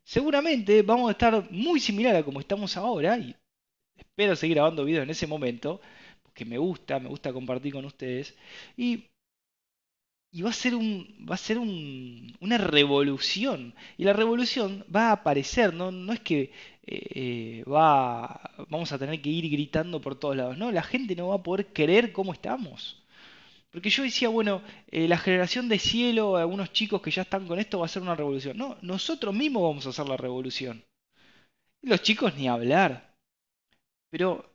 Seguramente 0.05 0.83
vamos 0.83 1.09
a 1.09 1.13
estar 1.13 1.51
muy 1.51 1.81
similar 1.81 2.15
a 2.17 2.25
como 2.25 2.41
estamos 2.41 2.77
ahora 2.77 3.19
y 3.19 3.35
espero 3.97 4.37
seguir 4.37 4.57
grabando 4.57 4.85
videos 4.85 5.05
en 5.05 5.11
ese 5.11 5.27
momento, 5.27 5.81
porque 6.23 6.45
me 6.45 6.59
gusta, 6.59 6.99
me 7.01 7.09
gusta 7.09 7.33
compartir 7.33 7.73
con 7.73 7.85
ustedes. 7.85 8.35
Y 8.77 9.07
y 10.35 10.43
va 10.43 10.51
a 10.51 10.53
ser, 10.53 10.75
un, 10.75 11.07
va 11.31 11.37
a 11.37 11.39
ser 11.39 11.59
un, 11.59 12.37
una 12.41 12.59
revolución. 12.59 13.73
Y 13.97 14.03
la 14.03 14.13
revolución 14.13 14.85
va 14.95 15.11
a 15.11 15.13
aparecer, 15.13 15.73
no, 15.73 15.93
no 15.93 16.13
es 16.13 16.19
que 16.21 16.51
eh, 16.87 17.63
eh, 17.63 17.65
va, 17.71 18.41
vamos 18.69 18.91
a 18.91 18.99
tener 18.99 19.23
que 19.23 19.31
ir 19.31 19.49
gritando 19.49 20.01
por 20.01 20.19
todos 20.19 20.37
lados, 20.37 20.59
no, 20.59 20.73
la 20.73 20.83
gente 20.83 21.15
no 21.15 21.29
va 21.29 21.37
a 21.37 21.43
poder 21.45 21.69
creer 21.73 22.11
cómo 22.11 22.33
estamos. 22.33 23.01
Porque 23.71 23.91
yo 23.91 24.03
decía, 24.03 24.29
bueno, 24.29 24.61
eh, 24.89 25.07
la 25.07 25.19
generación 25.19 25.69
de 25.69 25.79
cielo, 25.79 26.37
algunos 26.37 26.73
chicos 26.73 27.01
que 27.01 27.13
ya 27.13 27.23
están 27.23 27.47
con 27.47 27.61
esto, 27.61 27.79
va 27.79 27.87
a 27.87 27.89
ser 27.89 28.03
una 28.03 28.17
revolución. 28.17 28.59
No, 28.59 28.77
nosotros 28.83 29.33
mismos 29.33 29.63
vamos 29.63 29.87
a 29.87 29.91
hacer 29.91 30.09
la 30.09 30.17
revolución. 30.17 30.85
Los 31.83 32.03
chicos 32.03 32.35
ni 32.35 32.49
hablar. 32.49 33.15
Pero 34.11 34.53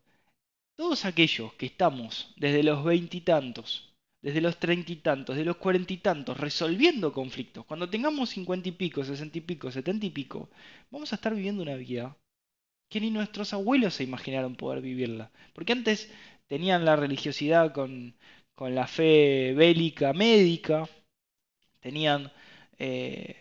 todos 0.75 1.05
aquellos 1.05 1.53
que 1.53 1.67
estamos 1.67 2.33
desde 2.35 2.63
los 2.63 2.83
veintitantos 2.83 3.88
desde 4.21 4.41
los 4.41 4.59
treinta 4.59 4.91
y 4.91 4.97
tantos, 4.97 5.35
desde 5.35 5.45
los 5.45 5.57
cuarenta 5.57 5.93
y 5.93 5.97
tantos, 5.97 6.37
resolviendo 6.39 7.13
conflictos. 7.13 7.65
Cuando 7.65 7.89
tengamos 7.89 8.29
cincuenta 8.29 8.69
y 8.69 8.73
pico, 8.73 9.03
sesenta 9.03 9.37
y 9.37 9.41
pico, 9.41 9.71
setenta 9.71 10.05
y 10.05 10.09
pico, 10.09 10.49
vamos 10.91 11.11
a 11.11 11.15
estar 11.15 11.33
viviendo 11.35 11.63
una 11.63 11.75
vida 11.75 12.17
que 12.89 12.99
ni 13.01 13.11
nuestros 13.11 13.53
abuelos 13.53 13.95
se 13.95 14.03
imaginaron 14.03 14.55
poder 14.55 14.81
vivirla. 14.81 15.31
Porque 15.53 15.73
antes 15.73 16.11
tenían 16.47 16.85
la 16.85 16.95
religiosidad 16.95 17.73
con, 17.73 18.15
con 18.55 18.75
la 18.75 18.87
fe 18.87 19.53
bélica, 19.55 20.13
médica, 20.13 20.89
tenían 21.79 22.31
eh, 22.77 23.35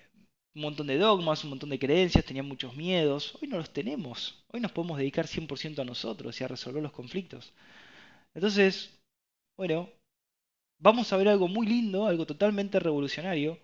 un 0.54 0.62
montón 0.62 0.86
de 0.88 0.98
dogmas, 0.98 1.44
un 1.44 1.50
montón 1.50 1.70
de 1.70 1.78
creencias, 1.78 2.24
tenían 2.24 2.46
muchos 2.46 2.76
miedos. 2.76 3.36
Hoy 3.40 3.48
no 3.48 3.56
los 3.58 3.72
tenemos. 3.72 4.44
Hoy 4.48 4.60
nos 4.60 4.72
podemos 4.72 4.98
dedicar 4.98 5.26
100% 5.26 5.82
a 5.82 5.84
nosotros 5.84 6.40
y 6.40 6.44
a 6.44 6.48
resolver 6.48 6.82
los 6.82 6.92
conflictos. 6.92 7.52
Entonces, 8.34 8.98
bueno, 9.56 9.90
vamos 10.78 11.12
a 11.12 11.16
ver 11.16 11.28
algo 11.28 11.48
muy 11.48 11.66
lindo, 11.66 12.06
algo 12.06 12.26
totalmente 12.26 12.80
revolucionario, 12.80 13.58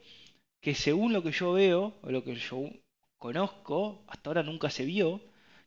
que 0.60 0.74
según 0.74 1.12
lo 1.12 1.22
que 1.22 1.32
yo 1.32 1.52
veo, 1.52 1.94
o 2.02 2.10
lo 2.10 2.24
que 2.24 2.34
yo 2.36 2.70
conozco, 3.18 4.04
hasta 4.08 4.30
ahora 4.30 4.42
nunca 4.42 4.70
se 4.70 4.84
vio, 4.84 5.20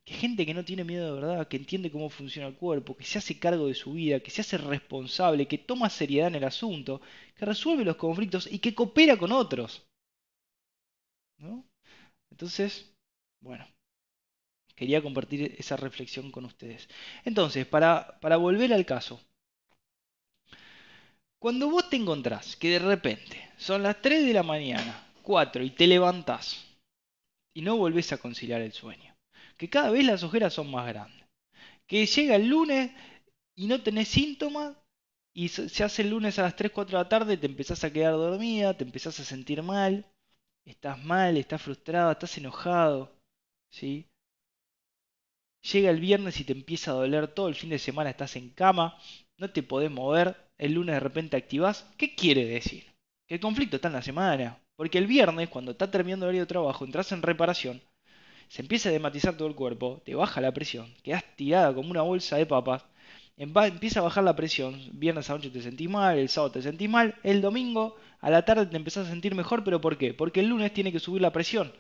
que 0.04 0.14
gente 0.14 0.46
que 0.46 0.54
no 0.54 0.64
tiene 0.64 0.84
miedo 0.86 1.06
de 1.06 1.20
verdad, 1.22 1.48
que 1.48 1.58
entiende 1.58 1.92
cómo 1.92 2.10
funciona 2.10 2.48
el 2.48 2.56
cuerpo, 2.56 2.96
que 2.96 3.04
se 3.04 3.18
hace 3.18 3.40
cargo 3.40 3.68
de 3.68 3.74
su 3.76 3.94
vida, 3.94 4.22
que 4.22 4.32
se 4.32 4.42
hace 4.42 4.58
responsable, 4.58 5.48
que 5.48 5.58
toma 5.58 5.90
seriedad 5.90 6.30
en 6.30 6.36
el 6.36 6.46
asunto, 6.46 7.02
que 7.36 7.46
resuelve 7.46 7.84
los 7.86 7.98
conflictos 7.98 8.48
y 8.52 8.60
que 8.60 8.74
coopera 8.74 9.18
con 9.18 9.32
otros. 9.32 9.86
¿No? 11.40 11.66
Entonces, 12.32 12.94
bueno, 13.42 13.68
quería 14.76 15.02
compartir 15.02 15.56
esa 15.58 15.76
reflexión 15.76 16.32
con 16.32 16.46
ustedes. 16.46 16.88
Entonces, 17.26 17.66
para, 17.66 18.20
para 18.22 18.38
volver 18.38 18.74
al 18.74 18.86
caso, 18.86 19.20
cuando 21.40 21.70
vos 21.70 21.90
te 21.90 21.98
encontrás 21.98 22.56
que 22.56 22.72
de 22.72 22.80
repente 22.80 23.50
son 23.58 23.84
las 23.84 24.02
3 24.02 24.26
de 24.26 24.34
la 24.34 24.44
mañana, 24.44 25.08
4 25.24 25.64
y 25.64 25.72
te 25.72 25.88
levantás 25.88 26.66
y 27.54 27.62
no 27.62 27.78
volvés 27.78 28.12
a 28.14 28.18
conciliar 28.18 28.62
el 28.62 28.74
sueño, 28.74 29.16
que 29.58 29.70
cada 29.70 29.92
vez 29.92 30.06
las 30.06 30.24
ojeras 30.24 30.54
son 30.54 30.72
más 30.72 30.88
grandes, 30.88 31.28
que 31.88 32.06
llega 32.06 32.36
el 32.36 32.48
lunes 32.48 32.92
y 33.56 33.68
no 33.68 33.82
tenés 33.82 34.08
síntomas 34.08 34.76
y 35.34 35.50
se 35.50 35.84
hace 35.84 36.02
el 36.02 36.10
lunes 36.10 36.40
a 36.40 36.44
las 36.44 36.56
3, 36.56 36.72
4 36.72 36.98
de 36.98 37.04
la 37.04 37.10
tarde, 37.10 37.38
te 37.38 37.46
empezás 37.46 37.84
a 37.84 37.92
quedar 37.92 38.14
dormida, 38.14 38.76
te 38.76 38.84
empezás 38.84 39.20
a 39.20 39.24
sentir 39.24 39.62
mal, 39.62 40.06
estás 40.66 41.04
mal, 41.04 41.38
estás 41.38 41.62
frustrado, 41.62 42.12
estás 42.12 42.38
enojado, 42.38 43.12
¿sí? 43.70 44.08
Llega 45.62 45.90
el 45.90 46.00
viernes 46.00 46.40
y 46.40 46.44
te 46.44 46.54
empieza 46.54 46.92
a 46.92 46.96
doler 46.96 47.28
todo 47.28 47.48
el 47.48 47.56
fin 47.56 47.70
de 47.70 47.80
semana, 47.80 48.10
estás 48.10 48.36
en 48.36 48.50
cama, 48.50 48.98
no 49.38 49.50
te 49.52 49.64
podés 49.64 49.92
mover, 49.92 50.36
el 50.58 50.74
lunes 50.74 50.96
de 50.96 51.00
repente 51.00 51.38
activás. 51.38 51.86
¿Qué 51.98 52.16
quiere 52.16 52.46
decir? 52.46 52.86
Que 53.28 53.36
el 53.36 53.42
conflicto 53.42 53.76
está 53.76 53.90
en 53.90 53.94
la 53.96 54.02
semana. 54.02 54.60
Porque 54.76 55.00
el 55.00 55.08
viernes, 55.08 55.50
cuando 55.50 55.72
está 55.72 55.90
terminando 55.90 56.26
el 56.26 56.30
horario 56.30 56.44
de 56.44 56.48
trabajo, 56.48 56.86
entras 56.86 57.12
en 57.12 57.24
reparación, 57.24 57.82
se 58.48 58.62
empieza 58.62 58.90
a 58.90 58.92
dematizar 58.92 59.36
todo 59.36 59.48
el 59.48 59.56
cuerpo, 59.56 60.02
te 60.06 60.16
baja 60.16 60.40
la 60.40 60.54
presión, 60.54 60.94
quedas 61.04 61.24
tirada 61.36 61.74
como 61.74 61.90
una 61.90 62.04
bolsa 62.04 62.38
de 62.38 62.46
papas, 62.46 62.86
empieza 63.36 64.00
a 64.00 64.04
bajar 64.04 64.24
la 64.24 64.36
presión, 64.36 64.90
viernes 64.94 65.30
a 65.30 65.34
noche 65.34 65.50
te 65.50 65.62
sentís 65.62 65.90
mal, 65.90 66.18
el 66.18 66.30
sábado 66.30 66.54
te 66.54 66.62
sentís 66.62 66.90
mal, 66.90 67.16
el 67.24 67.42
domingo 67.42 67.96
a 68.20 68.30
la 68.30 68.46
tarde 68.46 68.68
te 68.68 68.78
empezás 68.78 69.08
a 69.08 69.10
sentir 69.10 69.36
mejor, 69.36 69.64
pero 69.64 69.82
¿por 69.82 69.98
qué? 69.98 70.14
Porque 70.14 70.40
el 70.42 70.48
lunes 70.48 70.74
tiene 70.74 70.92
que 70.92 71.00
subir 71.00 71.22
la 71.22 71.34
presión, 71.34 71.74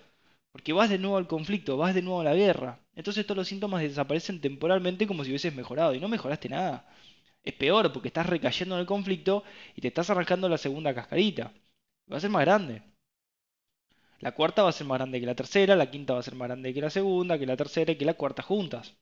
porque 0.58 0.74
vas 0.74 0.90
de 0.90 0.98
nuevo 0.98 1.18
al 1.18 1.28
conflicto, 1.28 1.78
vas 1.78 1.94
de 1.94 2.02
nuevo 2.02 2.22
a 2.22 2.24
la 2.24 2.34
guerra, 2.34 2.80
entonces 2.96 3.24
todos 3.28 3.38
los 3.38 3.48
síntomas 3.48 3.84
desaparecen 3.84 4.42
temporalmente 4.42 5.06
como 5.06 5.24
si 5.24 5.30
hubieses 5.30 5.54
mejorado 5.54 5.94
y 5.94 6.00
no 6.00 6.08
mejoraste 6.08 6.50
nada. 6.50 6.90
Es 7.44 7.54
peor 7.54 7.94
porque 7.94 8.08
estás 8.08 8.26
recayendo 8.26 8.74
en 8.74 8.82
el 8.82 8.88
conflicto 8.88 9.44
y 9.76 9.82
te 9.82 9.90
estás 9.90 10.10
arrancando 10.10 10.50
la 10.50 10.58
segunda 10.58 10.96
cascarita. 10.96 11.54
Va 12.12 12.18
a 12.18 12.20
ser 12.20 12.32
más 12.32 12.44
grande. 12.44 12.82
La 14.20 14.32
cuarta 14.32 14.64
va 14.64 14.70
a 14.70 14.72
ser 14.72 14.88
más 14.88 14.98
grande 14.98 15.20
que 15.20 15.28
la 15.28 15.36
tercera, 15.36 15.76
la 15.76 15.92
quinta 15.92 16.14
va 16.14 16.22
a 16.22 16.24
ser 16.24 16.34
más 16.36 16.48
grande 16.48 16.74
que 16.74 16.82
la 16.82 16.90
segunda, 16.90 17.38
que 17.38 17.46
la 17.46 17.56
tercera 17.56 17.92
y 17.92 17.96
que 17.96 18.06
la 18.06 18.16
cuarta 18.16 18.42
juntas. 18.42 18.96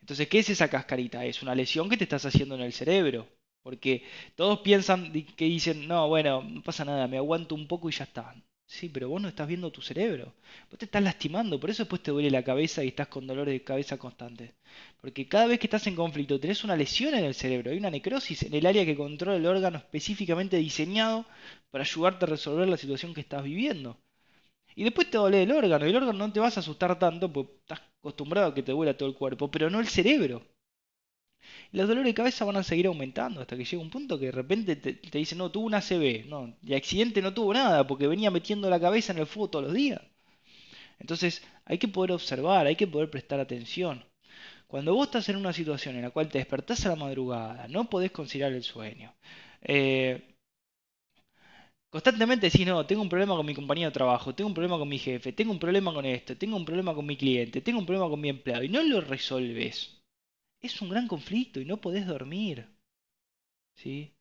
Entonces, 0.00 0.28
¿qué 0.28 0.38
es 0.38 0.48
esa 0.48 0.70
cascarita? 0.70 1.24
Es 1.24 1.42
una 1.42 1.56
lesión 1.56 1.90
que 1.90 1.96
te 1.96 2.04
estás 2.04 2.24
haciendo 2.24 2.54
en 2.54 2.60
el 2.60 2.72
cerebro. 2.72 3.26
Porque 3.64 4.04
todos 4.36 4.60
piensan 4.60 5.12
que 5.12 5.44
dicen, 5.46 5.88
no, 5.88 6.08
bueno, 6.08 6.42
no 6.42 6.62
pasa 6.62 6.84
nada, 6.84 7.08
me 7.08 7.16
aguanto 7.16 7.56
un 7.56 7.66
poco 7.66 7.88
y 7.88 7.92
ya 7.92 8.04
está. 8.04 8.34
Sí, 8.76 8.88
pero 8.88 9.08
vos 9.10 9.20
no 9.22 9.28
estás 9.28 9.46
viendo 9.48 9.70
tu 9.70 9.82
cerebro. 9.82 10.34
Vos 10.70 10.78
te 10.78 10.86
estás 10.86 11.02
lastimando, 11.02 11.60
por 11.60 11.68
eso 11.70 11.82
después 11.84 12.02
te 12.02 12.10
duele 12.10 12.30
la 12.30 12.42
cabeza 12.42 12.82
y 12.82 12.88
estás 12.88 13.06
con 13.08 13.26
dolores 13.26 13.52
de 13.54 13.62
cabeza 13.64 13.98
constantes. 13.98 14.50
Porque 15.00 15.28
cada 15.28 15.46
vez 15.46 15.58
que 15.60 15.66
estás 15.66 15.86
en 15.86 15.94
conflicto 15.96 16.40
tenés 16.40 16.64
una 16.64 16.74
lesión 16.76 17.14
en 17.14 17.24
el 17.24 17.34
cerebro, 17.34 17.70
hay 17.70 17.76
una 17.78 17.90
necrosis 17.90 18.42
en 18.44 18.54
el 18.54 18.64
área 18.66 18.84
que 18.86 18.96
controla 18.96 19.36
el 19.36 19.46
órgano 19.46 19.76
específicamente 19.78 20.56
diseñado 20.56 21.26
para 21.70 21.84
ayudarte 21.84 22.24
a 22.24 22.28
resolver 22.28 22.66
la 22.68 22.78
situación 22.78 23.12
que 23.14 23.20
estás 23.20 23.44
viviendo. 23.44 23.98
Y 24.76 24.84
después 24.84 25.10
te 25.10 25.18
duele 25.18 25.42
el 25.44 25.52
órgano, 25.52 25.86
y 25.86 25.90
el 25.90 25.96
órgano 25.96 26.18
no 26.28 26.32
te 26.32 26.40
vas 26.40 26.56
a 26.58 26.60
asustar 26.60 26.98
tanto 26.98 27.32
porque 27.32 27.54
estás 27.60 27.82
acostumbrado 28.00 28.48
a 28.48 28.54
que 28.54 28.62
te 28.64 28.72
duela 28.72 28.96
todo 28.96 29.08
el 29.10 29.16
cuerpo, 29.16 29.50
pero 29.50 29.70
no 29.70 29.80
el 29.80 29.88
cerebro. 29.88 30.42
Y 31.72 31.76
los 31.78 31.88
dolores 31.88 32.08
de 32.10 32.14
cabeza 32.14 32.44
van 32.44 32.56
a 32.56 32.62
seguir 32.62 32.86
aumentando 32.86 33.40
hasta 33.40 33.56
que 33.56 33.64
llega 33.64 33.82
un 33.82 33.90
punto 33.90 34.18
que 34.18 34.26
de 34.26 34.32
repente 34.32 34.76
te, 34.76 34.94
te 34.94 35.18
dicen, 35.18 35.38
no, 35.38 35.50
tuvo 35.50 35.66
un 35.66 35.74
ACV. 35.74 36.26
No, 36.28 36.54
de 36.62 36.76
accidente 36.76 37.22
no 37.22 37.34
tuvo 37.34 37.52
nada 37.54 37.86
porque 37.86 38.06
venía 38.06 38.30
metiendo 38.30 38.68
la 38.70 38.80
cabeza 38.80 39.12
en 39.12 39.18
el 39.18 39.26
fuego 39.26 39.50
todos 39.50 39.64
los 39.66 39.74
días. 39.74 40.00
Entonces 40.98 41.42
hay 41.66 41.78
que 41.78 41.88
poder 41.88 42.12
observar, 42.12 42.66
hay 42.66 42.76
que 42.76 42.86
poder 42.86 43.10
prestar 43.10 43.40
atención. 43.40 44.04
Cuando 44.68 44.94
vos 44.94 45.06
estás 45.08 45.28
en 45.30 45.36
una 45.36 45.52
situación 45.52 45.96
en 45.96 46.02
la 46.02 46.10
cual 46.10 46.28
te 46.28 46.38
despertás 46.38 46.86
a 46.86 46.90
la 46.90 46.96
madrugada, 46.96 47.68
no 47.68 47.90
podés 47.90 48.12
conciliar 48.12 48.52
el 48.52 48.62
sueño. 48.64 49.14
Eh, 49.62 50.36
constantemente 51.90 52.46
decís, 52.48 52.66
no, 52.66 52.84
tengo 52.86 53.02
un 53.02 53.08
problema 53.08 53.36
con 53.36 53.46
mi 53.46 53.54
compañero 53.54 53.90
de 53.90 53.94
trabajo, 53.94 54.34
tengo 54.34 54.48
un 54.48 54.54
problema 54.54 54.78
con 54.78 54.88
mi 54.88 54.98
jefe, 54.98 55.32
tengo 55.32 55.52
un 55.52 55.58
problema 55.60 55.92
con 55.94 56.04
esto, 56.06 56.36
tengo 56.36 56.56
un 56.56 56.64
problema 56.64 56.92
con 56.94 57.06
mi 57.06 57.16
cliente, 57.16 57.60
tengo 57.60 57.78
un 57.78 57.86
problema 57.86 58.08
con 58.08 58.20
mi 58.20 58.28
empleado 58.30 58.64
y 58.64 58.68
no 58.68 58.82
lo 58.82 59.00
resolves 59.00 60.01
es 60.62 60.80
un 60.80 60.88
gran 60.88 61.08
conflicto 61.08 61.60
y 61.60 61.64
no 61.66 61.76
podés 61.80 62.06
dormir. 62.06 62.66
¿Sí? 63.74 64.12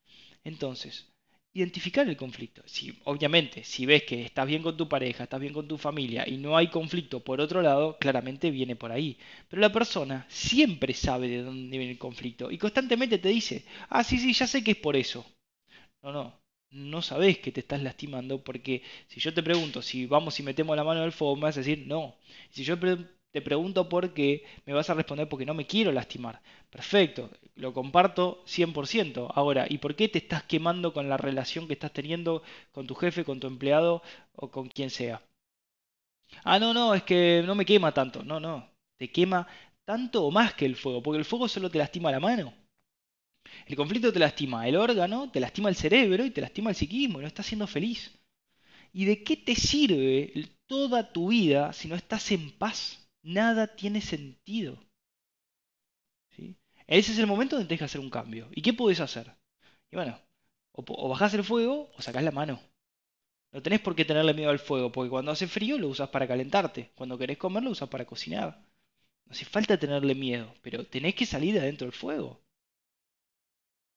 Entonces, 0.44 1.08
identificar 1.54 2.08
el 2.08 2.18
conflicto. 2.18 2.64
Si, 2.66 2.98
obviamente, 3.06 3.64
si 3.64 3.86
ves 3.86 4.04
que 4.04 4.24
estás 4.24 4.48
bien 4.48 4.64
con 4.64 4.78
tu 4.78 4.88
pareja, 4.90 5.24
estás 5.24 5.40
bien 5.40 5.54
con 5.54 5.68
tu 5.68 5.78
familia 5.78 6.28
y 6.28 6.38
no 6.38 6.58
hay 6.58 6.68
conflicto 6.70 7.20
por 7.24 7.42
otro 7.42 7.62
lado, 7.62 7.98
claramente 8.00 8.52
viene 8.52 8.76
por 8.76 8.92
ahí. 8.92 9.18
Pero 9.50 9.62
la 9.62 9.72
persona 9.72 10.26
siempre 10.30 10.94
sabe 10.94 11.28
de 11.28 11.44
dónde 11.44 11.78
viene 11.78 11.94
el 11.94 12.00
conflicto 12.00 12.52
y 12.52 12.58
constantemente 12.58 13.18
te 13.20 13.30
dice, 13.30 13.66
ah, 13.90 14.04
sí, 14.04 14.18
sí, 14.18 14.34
ya 14.34 14.48
sé 14.48 14.64
que 14.64 14.72
es 14.72 14.78
por 14.78 14.96
eso. 14.96 15.26
No, 16.04 16.12
no, 16.12 16.42
no 16.72 17.02
sabes 17.02 17.40
que 17.40 17.52
te 17.52 17.62
estás 17.62 17.82
lastimando 17.84 18.44
porque 18.44 18.84
si 19.08 19.20
yo 19.20 19.34
te 19.34 19.44
pregunto 19.44 19.82
si 19.82 20.06
vamos 20.08 20.40
y 20.40 20.44
metemos 20.44 20.76
la 20.76 20.84
mano 20.84 21.02
en 21.02 21.08
el 21.08 21.12
fuego, 21.12 21.36
me 21.36 21.44
vas 21.44 21.58
a 21.58 21.62
decir 21.62 21.86
no. 21.88 22.16
Si 22.52 22.64
yo 22.64 22.80
te 23.32 23.42
pregunto 23.42 23.90
por 23.90 24.14
qué, 24.14 24.44
me 24.66 24.74
vas 24.74 24.90
a 24.90 24.94
responder 24.94 25.28
porque 25.30 25.46
no 25.46 25.54
me 25.54 25.66
quiero 25.68 25.92
lastimar. 25.92 26.42
Perfecto, 26.70 27.30
lo 27.56 27.74
comparto 27.74 28.42
100%. 28.46 29.32
Ahora, 29.36 29.66
¿y 29.70 29.78
por 29.80 29.96
qué 29.96 30.08
te 30.10 30.20
estás 30.20 30.44
quemando 30.44 30.94
con 30.94 31.10
la 31.10 31.18
relación 31.18 31.68
que 31.68 31.74
estás 31.74 31.94
teniendo 31.94 32.44
con 32.72 32.88
tu 32.88 32.96
jefe, 32.96 33.24
con 33.26 33.40
tu 33.40 33.48
empleado 33.48 34.02
o 34.34 34.50
con 34.52 34.68
quien 34.70 34.90
sea? 34.90 35.22
Ah, 36.44 36.60
no, 36.60 36.74
no, 36.74 36.94
es 36.94 37.04
que 37.04 37.42
no 37.46 37.56
me 37.56 37.66
quema 37.66 37.92
tanto. 37.94 38.24
No, 38.24 38.40
no, 38.40 38.70
te 38.98 39.12
quema 39.12 39.48
tanto 39.86 40.24
o 40.26 40.32
más 40.32 40.54
que 40.54 40.66
el 40.66 40.76
fuego, 40.76 41.02
porque 41.02 41.18
el 41.20 41.26
fuego 41.26 41.48
solo 41.48 41.70
te 41.70 41.78
lastima 41.80 42.12
la 42.12 42.20
mano. 42.20 42.54
El 43.66 43.76
conflicto 43.76 44.14
te 44.14 44.20
lastima 44.20 44.68
el 44.68 44.76
órgano, 44.76 45.32
te 45.32 45.40
lastima 45.40 45.70
el 45.70 45.76
cerebro 45.76 46.24
y 46.24 46.30
te 46.30 46.42
lastima 46.42 46.70
el 46.70 46.76
psiquismo 46.76 47.18
y 47.18 47.22
no 47.24 47.28
estás 47.28 47.48
siendo 47.48 47.66
feliz. 47.66 48.12
¿Y 48.94 49.06
de 49.06 49.24
qué 49.24 49.38
te 49.38 49.56
sirve 49.56 50.50
toda 50.68 51.12
tu 51.14 51.30
vida 51.30 51.74
si 51.74 51.88
no 51.90 51.96
estás 51.96 52.32
en 52.32 52.52
paz? 52.52 53.01
Nada 53.24 53.76
tiene 53.76 54.02
sentido. 54.02 54.78
¿Sí? 56.30 56.58
Ese 56.88 57.12
es 57.12 57.20
el 57.20 57.28
momento 57.28 57.56
donde 57.56 57.68
tienes 57.68 57.80
que 57.80 57.86
hacer 57.86 58.02
un 58.02 58.10
cambio. 58.10 58.48
¿Y 58.52 58.62
qué 58.62 58.74
puedes 58.74 59.00
hacer? 59.00 59.36
Y 59.92 59.96
bueno, 59.96 60.20
o, 60.74 60.84
o 60.88 61.10
bajás 61.10 61.34
el 61.34 61.44
fuego 61.44 61.92
o 61.96 62.02
sacás 62.02 62.24
la 62.24 62.32
mano. 62.32 62.60
No 63.54 63.62
tenés 63.62 63.82
por 63.82 63.96
qué 63.96 64.06
tenerle 64.06 64.34
miedo 64.34 64.50
al 64.52 64.60
fuego, 64.60 64.92
porque 64.92 65.10
cuando 65.10 65.32
hace 65.32 65.48
frío 65.48 65.78
lo 65.78 65.90
usas 65.90 66.10
para 66.10 66.28
calentarte. 66.28 66.92
Cuando 66.96 67.18
querés 67.18 67.38
comer 67.38 67.64
lo 67.64 67.72
usas 67.72 67.90
para 67.90 68.06
cocinar. 68.06 68.60
No 69.26 69.32
hace 69.34 69.46
falta 69.46 69.80
tenerle 69.80 70.16
miedo, 70.16 70.54
pero 70.62 70.86
tenés 70.88 71.16
que 71.16 71.26
salir 71.26 71.54
de 71.54 71.62
adentro 71.62 71.88
del 71.88 71.94
fuego. 71.96 72.42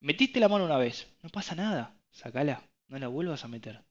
Metiste 0.01 0.39
la 0.39 0.49
mano 0.49 0.67
una 0.67 0.79
vez, 0.79 1.09
no 1.23 1.31
pasa 1.31 1.57
nada, 1.57 1.97
sacala, 2.13 2.63
no 2.87 2.97
la 2.99 3.09
vuelvas 3.09 3.45
a 3.45 3.49
meter. 3.49 3.83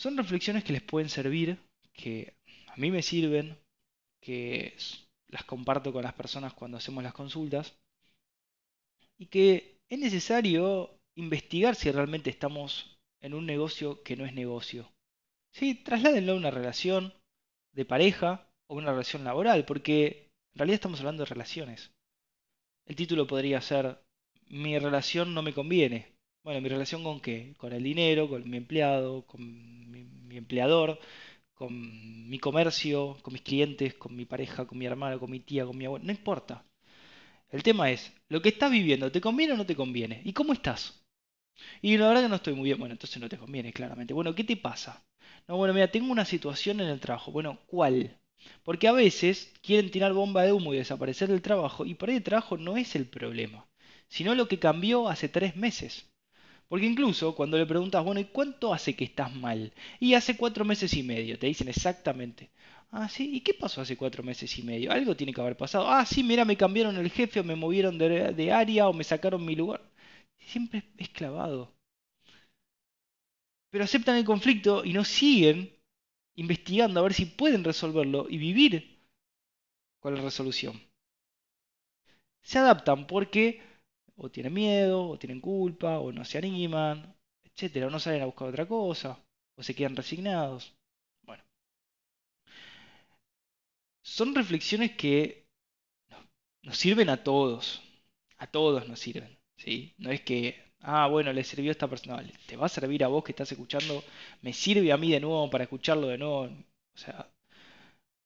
Son 0.00 0.16
reflexiones 0.16 0.64
que 0.64 0.72
les 0.72 0.80
pueden 0.80 1.10
servir, 1.10 1.58
que 1.92 2.32
a 2.68 2.76
mí 2.78 2.90
me 2.90 3.02
sirven, 3.02 3.58
que 4.18 4.74
las 5.28 5.44
comparto 5.44 5.92
con 5.92 6.04
las 6.04 6.14
personas 6.14 6.54
cuando 6.54 6.78
hacemos 6.78 7.04
las 7.04 7.12
consultas 7.12 7.74
y 9.18 9.26
que 9.26 9.76
es 9.90 9.98
necesario 9.98 10.98
investigar 11.16 11.74
si 11.74 11.90
realmente 11.90 12.30
estamos 12.30 12.98
en 13.20 13.34
un 13.34 13.44
negocio 13.44 14.02
que 14.02 14.16
no 14.16 14.24
es 14.24 14.32
negocio. 14.32 14.90
Sí, 15.52 15.74
trasládenlo 15.74 16.32
a 16.32 16.36
una 16.36 16.50
relación 16.50 17.12
de 17.74 17.84
pareja 17.84 18.48
o 18.68 18.76
una 18.76 18.92
relación 18.92 19.22
laboral, 19.22 19.66
porque 19.66 20.30
en 20.54 20.60
realidad 20.60 20.76
estamos 20.76 21.00
hablando 21.00 21.24
de 21.24 21.28
relaciones. 21.28 21.90
El 22.86 22.96
título 22.96 23.26
podría 23.26 23.60
ser 23.60 24.02
Mi 24.46 24.78
relación 24.78 25.34
no 25.34 25.42
me 25.42 25.52
conviene. 25.52 26.09
Bueno, 26.42 26.60
¿mi 26.60 26.68
relación 26.68 27.02
con 27.02 27.20
qué? 27.20 27.54
Con 27.58 27.72
el 27.72 27.82
dinero, 27.82 28.28
con 28.28 28.48
mi 28.48 28.56
empleado, 28.56 29.26
con 29.26 29.40
mi, 29.90 30.36
empleador, 30.36 30.98
con 31.54 32.28
mi 32.30 32.38
comercio, 32.38 33.18
con 33.22 33.32
mis 33.34 33.42
clientes, 33.42 33.94
con 33.94 34.14
mi 34.16 34.24
pareja, 34.26 34.66
con 34.66 34.78
mi 34.78 34.86
hermano, 34.86 35.18
con 35.20 35.30
mi 35.30 35.40
tía, 35.40 35.66
con 35.66 35.76
mi 35.78 35.86
abuela. 35.86 36.04
No 36.06 36.12
importa. 36.12 36.64
El 37.50 37.62
tema 37.62 37.90
es, 37.90 38.12
lo 38.28 38.42
que 38.42 38.50
estás 38.50 38.70
viviendo, 38.72 39.12
¿te 39.12 39.20
conviene 39.20 39.54
o 39.54 39.56
no 39.58 39.66
te 39.66 39.76
conviene? 39.76 40.22
¿Y 40.24 40.32
cómo 40.34 40.52
estás? 40.54 41.02
Y 41.82 41.96
la 41.98 42.08
verdad 42.08 42.22
que 42.24 42.30
no 42.30 42.36
estoy 42.36 42.54
muy 42.54 42.64
bien. 42.66 42.78
Bueno, 42.78 42.94
entonces 42.94 43.20
no 43.22 43.28
te 43.28 43.38
conviene, 43.38 43.72
claramente. 43.72 44.14
Bueno, 44.14 44.34
¿qué 44.34 44.44
te 44.44 44.56
pasa? 44.56 45.04
No, 45.48 45.56
bueno, 45.58 45.74
mira, 45.74 45.90
tengo 45.92 46.12
una 46.12 46.24
situación 46.26 46.80
en 46.80 46.88
el 46.88 47.00
trabajo. 47.00 47.32
Bueno, 47.32 47.60
¿cuál? 47.66 48.18
Porque 48.64 48.88
a 48.88 48.92
veces 48.92 49.52
quieren 49.62 49.90
tirar 49.90 50.12
bomba 50.14 50.44
de 50.44 50.52
humo 50.52 50.74
y 50.74 50.78
desaparecer 50.78 51.28
del 51.30 51.42
trabajo, 51.42 51.86
y 51.86 51.94
por 51.94 52.10
ahí 52.10 52.16
el 52.16 52.24
trabajo 52.24 52.58
no 52.58 52.76
es 52.78 52.96
el 52.96 53.06
problema, 53.06 53.66
sino 54.08 54.34
lo 54.34 54.48
que 54.48 54.58
cambió 54.60 55.08
hace 55.08 55.28
tres 55.28 55.56
meses. 55.56 56.09
Porque 56.70 56.86
incluso 56.86 57.34
cuando 57.34 57.58
le 57.58 57.66
preguntas, 57.66 58.04
bueno, 58.04 58.20
¿y 58.20 58.26
cuánto 58.26 58.72
hace 58.72 58.94
que 58.94 59.02
estás 59.04 59.34
mal? 59.34 59.72
Y 59.98 60.14
hace 60.14 60.36
cuatro 60.36 60.64
meses 60.64 60.94
y 60.94 61.02
medio, 61.02 61.36
te 61.36 61.48
dicen 61.48 61.68
exactamente. 61.68 62.48
Ah, 62.92 63.08
sí, 63.08 63.28
¿y 63.34 63.40
qué 63.40 63.54
pasó 63.54 63.80
hace 63.80 63.96
cuatro 63.96 64.22
meses 64.22 64.56
y 64.56 64.62
medio? 64.62 64.92
Algo 64.92 65.16
tiene 65.16 65.32
que 65.34 65.40
haber 65.40 65.56
pasado. 65.56 65.90
Ah, 65.90 66.06
sí, 66.06 66.22
mira, 66.22 66.44
me 66.44 66.56
cambiaron 66.56 66.96
el 66.96 67.10
jefe 67.10 67.40
o 67.40 67.44
me 67.44 67.56
movieron 67.56 67.98
de, 67.98 68.52
área 68.52 68.88
o 68.88 68.92
me 68.92 69.02
sacaron 69.02 69.44
mi 69.44 69.56
lugar. 69.56 69.82
Siempre 70.38 70.84
es 70.96 71.08
clavado. 71.08 71.74
Pero 73.70 73.82
aceptan 73.82 74.16
el 74.16 74.24
conflicto 74.24 74.84
y 74.84 74.92
no 74.92 75.04
siguen 75.04 75.74
investigando 76.36 77.00
a 77.00 77.02
ver 77.02 77.14
si 77.14 77.26
pueden 77.26 77.64
resolverlo 77.64 78.28
y 78.30 78.38
vivir 78.38 79.00
con 79.98 80.14
la 80.14 80.22
resolución. 80.22 80.80
Se 82.42 82.58
adaptan 82.58 83.08
porque 83.08 83.69
o 84.22 84.30
tienen 84.30 84.52
miedo, 84.54 85.08
o 85.08 85.18
tienen 85.18 85.40
culpa, 85.40 85.98
o 85.98 86.12
no 86.12 86.24
se 86.24 86.38
animan, 86.38 86.96
etcétera, 87.48 87.86
o 87.86 87.90
no 87.90 87.98
salen 87.98 88.22
a 88.22 88.26
buscar 88.26 88.48
otra 88.48 88.66
cosa, 88.66 89.18
o 89.56 89.62
se 89.62 89.74
quedan 89.74 89.96
resignados. 89.96 90.74
Bueno. 91.26 91.42
Son 94.02 94.34
reflexiones 94.34 94.90
que 94.92 95.46
nos 96.62 96.76
sirven 96.76 97.08
a 97.08 97.22
todos. 97.24 97.82
A 98.36 98.46
todos 98.46 98.86
nos 98.88 99.00
sirven. 99.00 99.38
¿sí? 99.56 99.94
No 99.98 100.10
es 100.10 100.20
que, 100.22 100.74
ah, 100.80 101.06
bueno, 101.08 101.32
le 101.32 101.44
sirvió 101.44 101.70
a 101.70 101.72
esta 101.72 101.88
persona. 101.88 102.22
te 102.46 102.56
va 102.56 102.66
a 102.66 102.68
servir 102.68 103.04
a 103.04 103.08
vos 103.08 103.24
que 103.24 103.32
estás 103.32 103.50
escuchando. 103.52 104.04
Me 104.42 104.52
sirve 104.52 104.92
a 104.92 104.98
mí 104.98 105.10
de 105.10 105.20
nuevo 105.20 105.48
para 105.50 105.64
escucharlo 105.64 106.08
de 106.08 106.18
nuevo. 106.18 106.42
O 106.94 106.98
sea, 106.98 107.30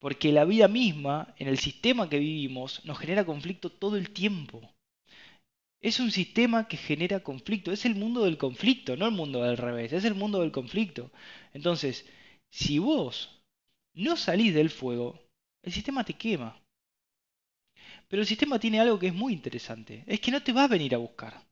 porque 0.00 0.32
la 0.32 0.44
vida 0.44 0.68
misma, 0.68 1.34
en 1.38 1.48
el 1.48 1.58
sistema 1.58 2.08
que 2.08 2.18
vivimos, 2.18 2.84
nos 2.84 2.98
genera 2.98 3.24
conflicto 3.24 3.70
todo 3.70 3.96
el 3.96 4.10
tiempo. 4.10 4.73
Es 5.84 6.00
un 6.00 6.10
sistema 6.10 6.66
que 6.66 6.78
genera 6.78 7.20
conflicto. 7.20 7.70
Es 7.70 7.84
el 7.84 7.94
mundo 7.94 8.24
del 8.24 8.38
conflicto, 8.38 8.96
no 8.96 9.04
el 9.04 9.12
mundo 9.12 9.42
del 9.42 9.58
revés. 9.58 9.92
Es 9.92 10.06
el 10.06 10.14
mundo 10.14 10.40
del 10.40 10.50
conflicto. 10.50 11.10
Entonces, 11.52 12.06
si 12.48 12.78
vos 12.78 13.42
no 13.92 14.16
salís 14.16 14.54
del 14.54 14.70
fuego, 14.70 15.20
el 15.62 15.74
sistema 15.74 16.02
te 16.02 16.14
quema. 16.14 16.58
Pero 18.08 18.22
el 18.22 18.26
sistema 18.26 18.58
tiene 18.58 18.80
algo 18.80 18.98
que 18.98 19.08
es 19.08 19.14
muy 19.14 19.34
interesante. 19.34 20.04
Es 20.06 20.20
que 20.20 20.30
no 20.30 20.42
te 20.42 20.54
va 20.54 20.64
a 20.64 20.68
venir 20.68 20.94
a 20.94 20.98
buscar. 21.06 21.46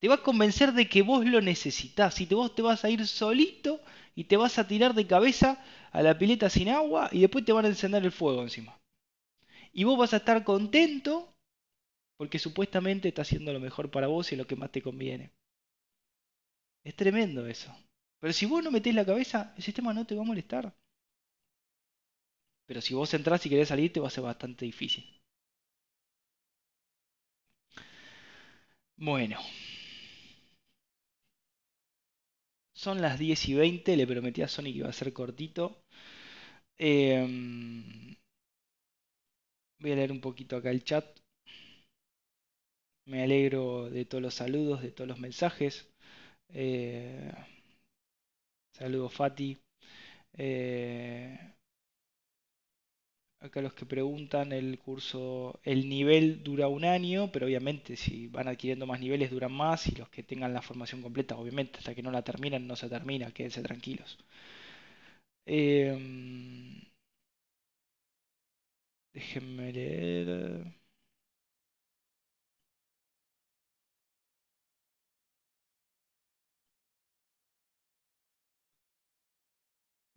Te 0.00 0.08
va 0.08 0.16
a 0.16 0.22
convencer 0.22 0.74
de 0.74 0.86
que 0.86 1.00
vos 1.00 1.24
lo 1.24 1.40
necesitas. 1.40 2.20
Y 2.20 2.26
vos 2.26 2.54
te 2.54 2.60
vas 2.60 2.84
a 2.84 2.90
ir 2.90 3.06
solito 3.06 3.80
y 4.14 4.24
te 4.24 4.36
vas 4.36 4.58
a 4.58 4.68
tirar 4.68 4.92
de 4.92 5.06
cabeza 5.06 5.64
a 5.92 6.02
la 6.02 6.18
pileta 6.18 6.50
sin 6.50 6.68
agua 6.68 7.08
y 7.10 7.20
después 7.20 7.42
te 7.42 7.54
van 7.54 7.64
a 7.64 7.68
encender 7.68 8.04
el 8.04 8.12
fuego 8.12 8.42
encima. 8.42 8.78
Y 9.72 9.84
vos 9.84 9.96
vas 9.96 10.12
a 10.12 10.18
estar 10.18 10.44
contento 10.44 11.31
porque 12.22 12.38
supuestamente 12.38 13.08
está 13.08 13.22
haciendo 13.22 13.52
lo 13.52 13.58
mejor 13.58 13.90
para 13.90 14.06
vos 14.06 14.30
y 14.30 14.36
lo 14.36 14.46
que 14.46 14.54
más 14.54 14.70
te 14.70 14.80
conviene. 14.80 15.32
Es 16.84 16.94
tremendo 16.94 17.48
eso. 17.48 17.74
Pero 18.20 18.32
si 18.32 18.46
vos 18.46 18.62
no 18.62 18.70
metés 18.70 18.94
la 18.94 19.04
cabeza, 19.04 19.52
el 19.56 19.62
sistema 19.64 19.92
no 19.92 20.06
te 20.06 20.14
va 20.14 20.22
a 20.22 20.24
molestar. 20.24 20.72
Pero 22.66 22.80
si 22.80 22.94
vos 22.94 23.12
entrás 23.14 23.44
y 23.46 23.50
querés 23.50 23.68
salir, 23.68 23.92
te 23.92 23.98
va 24.00 24.06
a 24.08 24.10
ser 24.10 24.22
bastante 24.24 24.64
difícil. 24.64 25.04
Bueno. 28.96 29.38
Son 32.74 33.00
las 33.00 33.18
10 33.18 33.48
y 33.48 33.54
20, 33.54 33.96
le 33.96 34.06
prometí 34.06 34.42
a 34.42 34.48
Sony 34.48 34.64
que 34.64 34.80
iba 34.82 34.88
a 34.90 34.92
ser 34.92 35.12
cortito. 35.14 35.84
Em, 36.78 38.16
voy 39.80 39.92
a 39.92 39.96
leer 39.96 40.12
un 40.12 40.20
poquito 40.20 40.56
acá 40.56 40.70
el 40.70 40.82
chat. 40.84 41.21
Me 43.06 43.22
alegro 43.22 43.88
de 43.90 44.04
todos 44.04 44.20
los 44.22 44.34
saludos, 44.34 44.82
de 44.82 44.90
todos 44.90 45.06
los 45.08 45.18
mensajes. 45.20 45.88
Eh, 46.50 47.32
saludos 48.72 49.12
Fati. 49.14 49.56
Eh, 50.34 51.38
Acá 53.40 53.60
los 53.60 53.74
que 53.74 53.84
preguntan, 53.84 54.52
el 54.54 54.78
curso, 54.78 55.60
el 55.64 55.86
nivel 55.90 56.42
dura 56.42 56.68
un 56.68 56.82
año, 56.86 57.30
pero 57.30 57.44
obviamente 57.44 57.94
si 57.94 58.26
van 58.28 58.48
adquiriendo 58.48 58.86
más 58.86 59.00
niveles 59.00 59.30
duran 59.30 59.52
más 59.52 59.86
y 59.86 59.94
los 59.96 60.08
que 60.08 60.22
tengan 60.22 60.54
la 60.54 60.62
formación 60.62 61.02
completa, 61.02 61.36
obviamente 61.36 61.76
hasta 61.78 61.94
que 61.94 62.02
no 62.02 62.10
la 62.10 62.22
terminan 62.24 62.66
no 62.66 62.74
se 62.74 62.88
termina, 62.88 63.30
quédense 63.32 63.60
tranquilos. 63.62 64.16
Em, 65.46 66.82
déjenme 69.14 69.72
leer. 69.72 70.81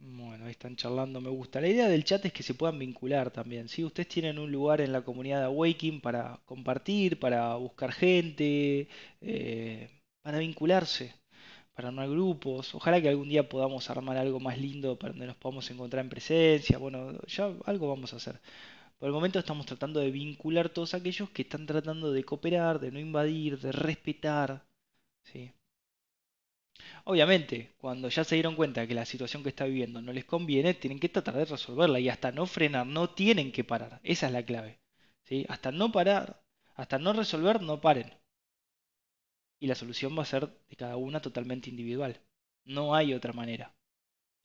Bueno, 0.07 0.45
ahí 0.45 0.51
están 0.51 0.75
charlando, 0.75 1.19
me 1.19 1.29
gusta. 1.29 1.59
La 1.59 1.67
idea 1.67 1.87
del 1.89 2.03
chat 2.03 2.23
es 2.25 2.31
que 2.33 2.43
se 2.43 2.53
puedan 2.53 2.77
vincular 2.79 3.31
también. 3.31 3.67
Si 3.67 3.83
Ustedes 3.83 4.07
tienen 4.07 4.37
un 4.39 4.51
lugar 4.51 4.79
en 4.81 4.91
la 4.91 5.01
comunidad 5.03 5.39
de 5.39 5.45
Awakening 5.45 5.99
para 6.01 6.39
compartir, 6.45 7.19
para 7.19 7.55
buscar 7.55 7.91
gente, 7.91 8.87
eh, 9.21 9.89
para 10.21 10.37
vincularse, 10.39 11.15
para 11.73 11.89
armar 11.89 12.09
grupos. 12.09 12.75
Ojalá 12.75 13.01
que 13.01 13.09
algún 13.09 13.29
día 13.29 13.49
podamos 13.49 13.89
armar 13.89 14.17
algo 14.17 14.39
más 14.39 14.57
lindo 14.59 14.97
para 14.99 15.13
donde 15.13 15.27
nos 15.27 15.37
podamos 15.37 15.69
encontrar 15.71 16.03
en 16.03 16.09
presencia. 16.09 16.77
Bueno, 16.77 17.19
ya 17.27 17.51
algo 17.65 17.89
vamos 17.89 18.13
a 18.13 18.17
hacer. 18.17 18.39
Por 18.99 19.07
el 19.07 19.13
momento 19.13 19.39
estamos 19.39 19.65
tratando 19.65 19.99
de 20.01 20.11
vincular 20.11 20.69
todos 20.69 20.93
aquellos 20.93 21.29
que 21.31 21.43
están 21.43 21.65
tratando 21.65 22.11
de 22.11 22.23
cooperar, 22.23 22.79
de 22.79 22.91
no 22.91 22.99
invadir, 22.99 23.59
de 23.59 23.71
respetar. 23.71 24.65
¿sí? 25.23 25.51
Obviamente, 27.05 27.73
cuando 27.77 28.09
ya 28.09 28.23
se 28.23 28.35
dieron 28.35 28.55
cuenta 28.55 28.87
que 28.87 28.93
la 28.95 29.05
situación 29.05 29.43
que 29.43 29.49
está 29.49 29.65
viviendo 29.65 30.01
no 30.01 30.11
les 30.13 30.25
conviene, 30.25 30.73
tienen 30.73 30.99
que 30.99 31.09
tratar 31.09 31.35
de 31.35 31.45
resolverla 31.45 31.99
y 31.99 32.09
hasta 32.09 32.31
no 32.31 32.45
frenar, 32.45 32.85
no 32.87 33.09
tienen 33.09 33.51
que 33.51 33.63
parar. 33.63 33.99
Esa 34.03 34.27
es 34.27 34.33
la 34.33 34.43
clave. 34.43 34.79
¿sí? 35.23 35.45
Hasta 35.49 35.71
no 35.71 35.91
parar, 35.91 36.41
hasta 36.75 36.99
no 36.99 37.13
resolver, 37.13 37.61
no 37.61 37.81
paren. 37.81 38.13
Y 39.59 39.67
la 39.67 39.75
solución 39.75 40.17
va 40.17 40.23
a 40.23 40.25
ser 40.25 40.47
de 40.69 40.75
cada 40.75 40.97
una 40.97 41.21
totalmente 41.21 41.69
individual. 41.69 42.19
No 42.65 42.95
hay 42.95 43.13
otra 43.13 43.33
manera. 43.33 43.73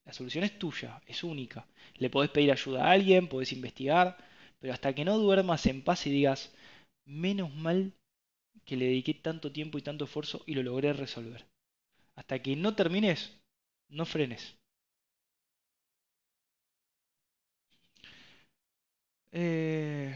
La 0.04 0.12
solución 0.12 0.44
es 0.44 0.58
tuya, 0.58 1.00
es 1.06 1.24
única. 1.24 1.66
Le 1.96 2.10
podés 2.10 2.30
pedir 2.30 2.52
ayuda 2.52 2.86
a 2.86 2.92
alguien, 2.92 3.28
podés 3.28 3.52
investigar, 3.52 4.16
pero 4.58 4.72
hasta 4.72 4.94
que 4.94 5.04
no 5.04 5.18
duermas 5.18 5.66
en 5.66 5.82
paz 5.82 6.06
y 6.06 6.10
digas, 6.10 6.52
menos 7.04 7.54
mal 7.54 7.92
que 8.64 8.76
le 8.76 8.86
dediqué 8.86 9.14
tanto 9.14 9.52
tiempo 9.52 9.78
y 9.78 9.82
tanto 9.82 10.04
esfuerzo 10.04 10.42
y 10.46 10.54
lo 10.54 10.62
logré 10.62 10.92
resolver. 10.92 11.49
Hasta 12.20 12.40
que 12.44 12.52
no 12.62 12.70
termines, 12.80 13.20
no 13.96 14.04
frenes. 14.12 14.42
Eh, 19.32 20.14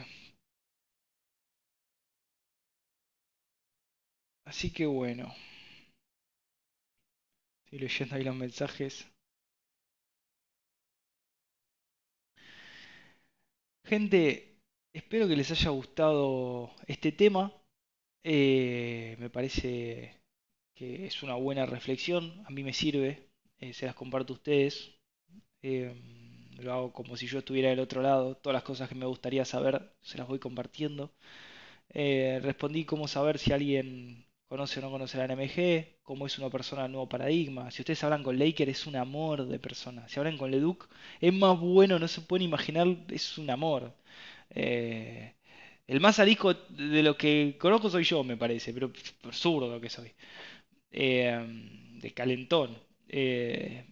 así 4.46 4.70
que 4.72 4.86
bueno. 4.86 5.34
Estoy 7.66 7.80
leyendo 7.80 8.14
ahí 8.16 8.24
los 8.24 8.34
mensajes. 8.34 9.06
Gente, 13.90 14.58
espero 14.92 15.28
que 15.28 15.36
les 15.36 15.50
haya 15.50 15.70
gustado 15.70 16.70
este 16.86 17.12
tema. 17.12 17.52
Eh, 18.24 19.16
me 19.20 19.30
parece 19.30 20.22
que 20.74 21.06
es 21.06 21.22
una 21.22 21.34
buena 21.34 21.66
reflexión, 21.66 22.42
a 22.46 22.50
mí 22.50 22.62
me 22.64 22.72
sirve, 22.72 23.28
eh, 23.60 23.72
se 23.72 23.86
las 23.86 23.94
comparto 23.94 24.32
a 24.32 24.36
ustedes, 24.36 24.92
eh, 25.62 25.94
lo 26.58 26.72
hago 26.72 26.92
como 26.92 27.16
si 27.16 27.26
yo 27.26 27.38
estuviera 27.40 27.70
del 27.70 27.80
otro 27.80 28.02
lado, 28.02 28.36
todas 28.36 28.54
las 28.54 28.62
cosas 28.64 28.88
que 28.88 28.94
me 28.94 29.06
gustaría 29.06 29.44
saber 29.44 29.92
se 30.02 30.18
las 30.18 30.28
voy 30.28 30.38
compartiendo. 30.38 31.12
Eh, 31.90 32.40
respondí 32.42 32.84
cómo 32.84 33.08
saber 33.08 33.38
si 33.38 33.52
alguien 33.52 34.26
conoce 34.48 34.80
o 34.80 34.82
no 34.82 34.90
conoce 34.90 35.18
la 35.18 35.24
NMG, 35.26 35.98
cómo 36.02 36.26
es 36.26 36.38
una 36.38 36.50
persona 36.50 36.82
del 36.82 36.92
nuevo 36.92 37.08
paradigma. 37.08 37.70
Si 37.70 37.82
ustedes 37.82 38.04
hablan 38.04 38.22
con 38.22 38.38
Laker 38.38 38.68
es 38.68 38.86
un 38.86 38.96
amor 38.96 39.46
de 39.46 39.58
persona, 39.58 40.08
si 40.08 40.18
hablan 40.20 40.38
con 40.38 40.50
Leduc 40.50 40.88
es 41.20 41.32
más 41.32 41.58
bueno, 41.60 41.98
no 41.98 42.08
se 42.08 42.20
pueden 42.22 42.46
imaginar, 42.46 42.88
es 43.10 43.38
un 43.38 43.50
amor. 43.50 43.94
el 45.86 46.00
más 46.00 46.18
arisco 46.18 46.54
de 46.54 47.02
lo 47.02 47.16
que 47.16 47.56
conozco 47.58 47.90
soy 47.90 48.04
yo, 48.04 48.24
me 48.24 48.36
parece, 48.36 48.72
pero 48.72 48.90
absurdo 49.24 49.80
que 49.80 49.90
soy. 49.90 50.12
Em, 50.96 51.98
de 52.02 52.10
calentón. 52.18 52.70
Eh, 53.08 53.84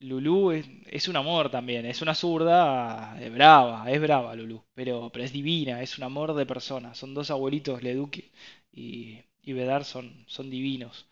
Lulu 0.00 0.52
es, 0.52 1.08
un 1.08 1.16
amor 1.16 1.50
también, 1.50 1.84
es 1.86 2.00
una 2.02 2.14
zurda 2.14 3.16
es 3.20 3.32
brava, 3.32 3.90
es 3.90 4.00
brava 4.00 4.34
Lulu, 4.34 4.62
pero, 4.74 5.10
pero 5.12 5.24
es 5.24 5.32
divina, 5.32 5.82
es 5.82 5.98
un 5.98 6.04
amor 6.04 6.34
de 6.34 6.46
persona. 6.46 6.94
Son 6.94 7.14
dos 7.14 7.30
abuelitos, 7.30 7.82
Leduc 7.82 8.16
y, 8.72 9.18
y 9.42 9.52
Bedar, 9.52 9.84
son, 9.84 10.24
son 10.26 10.50
divinos. 10.50 11.06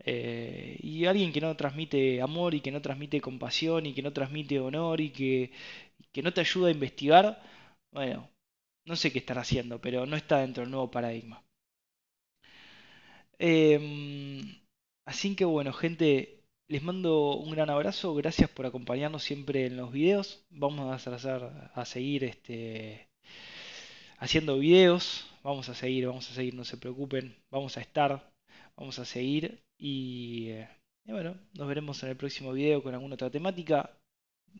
Eh, 0.00 0.78
y 0.82 1.06
alguien 1.06 1.32
que 1.32 1.40
no 1.40 1.56
transmite 1.56 2.22
amor 2.22 2.54
y 2.54 2.60
que 2.60 2.70
no 2.72 2.82
transmite 2.82 3.20
compasión 3.20 3.86
y 3.86 3.94
que 3.94 4.02
no 4.02 4.12
transmite 4.12 4.60
honor 4.60 5.00
y 5.00 5.10
que, 5.10 5.52
que 6.12 6.22
no 6.22 6.32
te 6.32 6.40
ayuda 6.42 6.68
a 6.68 6.72
investigar, 6.72 7.42
bueno, 7.92 8.28
no 8.86 8.96
sé 8.96 9.12
qué 9.12 9.18
estar 9.20 9.38
haciendo, 9.38 9.80
pero 9.80 10.06
no 10.06 10.16
está 10.16 10.38
dentro 10.40 10.62
del 10.62 10.70
nuevo 10.72 10.90
paradigma. 10.90 11.42
Eh, 13.38 13.78
Así 15.08 15.34
que 15.36 15.46
bueno, 15.46 15.72
gente, 15.72 16.44
les 16.68 16.82
mando 16.82 17.34
un 17.36 17.50
gran 17.52 17.70
abrazo. 17.70 18.14
Gracias 18.14 18.50
por 18.50 18.66
acompañarnos 18.66 19.22
siempre 19.22 19.64
en 19.64 19.78
los 19.78 19.90
videos. 19.90 20.44
Vamos 20.50 21.06
a, 21.06 21.72
a 21.74 21.84
seguir 21.86 22.24
este, 22.24 23.08
haciendo 24.18 24.58
videos. 24.58 25.26
Vamos 25.42 25.70
a 25.70 25.74
seguir, 25.74 26.06
vamos 26.08 26.30
a 26.30 26.34
seguir, 26.34 26.54
no 26.54 26.64
se 26.66 26.76
preocupen. 26.76 27.34
Vamos 27.50 27.78
a 27.78 27.80
estar, 27.80 28.30
vamos 28.76 28.98
a 28.98 29.06
seguir. 29.06 29.62
Y, 29.78 30.48
eh, 30.50 30.68
bueno, 31.06 31.38
nos 31.54 31.66
veremos 31.66 32.02
en 32.02 32.10
el 32.10 32.16
próximo 32.18 32.52
video 32.52 32.82
con 32.82 32.92
alguna 32.92 33.14
otra 33.14 33.30
temática. 33.30 33.90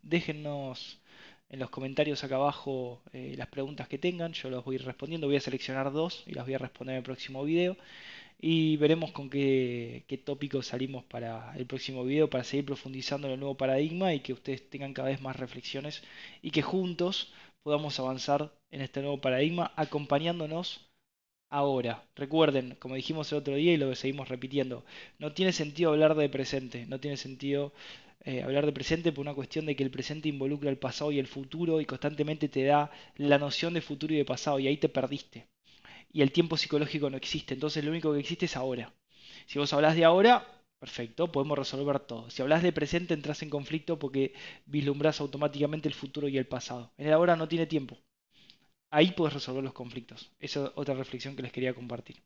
déjennos 0.03 0.99
en 1.51 1.59
los 1.59 1.69
comentarios 1.69 2.25
acá 2.25 2.37
abajo 2.37 3.03
eh, 3.13 3.35
las 3.37 3.49
preguntas 3.49 3.89
que 3.89 3.99
tengan, 3.99 4.33
yo 4.33 4.51
los 4.51 4.65
voy 4.65 4.79
respondiendo, 4.79 5.27
voy 5.27 5.37
a 5.37 5.41
seleccionar 5.41 5.93
dos 5.93 6.23
y 6.27 6.33
las 6.33 6.45
voy 6.47 6.55
a 6.55 6.59
responder 6.59 6.95
en 6.95 6.99
el 6.99 7.05
próximo 7.05 7.45
video 7.45 7.77
y 8.39 8.77
veremos 8.77 9.13
con 9.13 9.31
qué, 9.31 10.05
qué 10.09 10.19
tópicos 10.19 10.67
salimos 10.69 11.05
para 11.05 11.57
el 11.57 11.67
próximo 11.67 12.05
video 12.05 12.31
para 12.31 12.45
seguir 12.45 12.67
profundizando 12.67 13.27
en 13.27 13.35
el 13.35 13.41
nuevo 13.41 13.57
paradigma 13.57 14.15
y 14.15 14.21
que 14.21 14.33
ustedes 14.33 14.69
tengan 14.71 14.95
cada 14.95 15.09
vez 15.09 15.21
más 15.21 15.37
reflexiones 15.37 16.03
y 16.43 16.51
que 16.51 16.63
juntos 16.63 17.33
podamos 17.63 17.99
avanzar 18.01 18.53
en 18.71 18.81
este 18.83 19.01
nuevo 19.01 19.21
paradigma 19.21 19.73
acompañándonos 19.77 20.89
ahora. 21.51 22.05
Recuerden, 22.17 22.77
como 22.79 22.95
dijimos 22.95 23.33
el 23.33 23.39
otro 23.39 23.55
día 23.57 23.73
y 23.73 23.77
lo 23.77 23.95
seguimos 23.95 24.29
repitiendo, 24.29 24.85
no 25.19 25.33
tiene 25.33 25.53
sentido 25.53 25.91
hablar 25.91 26.15
de 26.15 26.29
presente, 26.29 26.87
no 26.87 27.01
tiene 27.01 27.17
sentido 27.17 27.73
eh, 28.25 28.43
hablar 28.43 28.67
de 28.67 28.73
presente 28.73 29.13
por 29.13 29.23
una 29.23 29.35
cuestión 29.35 29.67
de 29.67 29.77
que 29.77 29.83
el 29.85 29.91
presente 29.91 30.29
involucra 30.29 30.71
el 30.71 30.79
pasado 30.79 31.13
y 31.13 31.19
el 31.19 31.27
futuro 31.27 31.81
y 31.81 31.87
constantemente 31.87 32.49
te 32.49 32.65
da 32.65 32.91
la 33.17 33.39
noción 33.39 33.75
de 33.75 33.81
futuro 33.81 34.15
y 34.15 34.19
de 34.19 34.25
pasado 34.25 34.59
y 34.61 34.69
ahí 34.69 34.77
te 34.77 34.89
perdiste. 34.89 35.47
Y 36.11 36.23
el 36.23 36.33
tiempo 36.33 36.57
psicológico 36.57 37.11
no 37.11 37.17
existe, 37.17 37.55
entonces 37.55 37.85
lo 37.85 37.91
único 37.91 38.13
que 38.13 38.21
existe 38.21 38.47
es 38.47 38.57
ahora. 38.57 38.95
Si 39.47 39.59
vos 39.59 39.73
hablas 39.73 39.97
de 39.97 40.05
ahora, 40.05 40.47
perfecto, 40.79 41.31
podemos 41.33 41.59
resolver 41.59 42.01
todo. 42.01 42.31
Si 42.31 42.43
hablas 42.43 42.63
de 42.63 42.73
presente 42.73 43.15
entras 43.15 43.43
en 43.43 43.51
conflicto 43.51 43.99
porque 43.99 44.35
vislumbras 44.67 45.21
automáticamente 45.21 45.89
el 45.89 45.95
futuro 45.95 46.29
y 46.29 46.39
el 46.39 46.47
pasado. 46.47 46.93
En 46.99 47.07
el 47.07 47.13
ahora 47.13 47.37
no 47.37 47.49
tiene 47.49 47.67
tiempo 47.67 47.99
ahí 48.91 49.13
puedes 49.13 49.35
resolver 49.35 49.63
los 49.65 49.73
conflictos. 49.73 50.31
Esa 50.39 50.67
es 50.67 50.73
otra 50.75 50.95
reflexión 50.95 51.37
que 51.37 51.43
les 51.43 51.53
quería 51.53 51.75
compartir. 51.75 52.17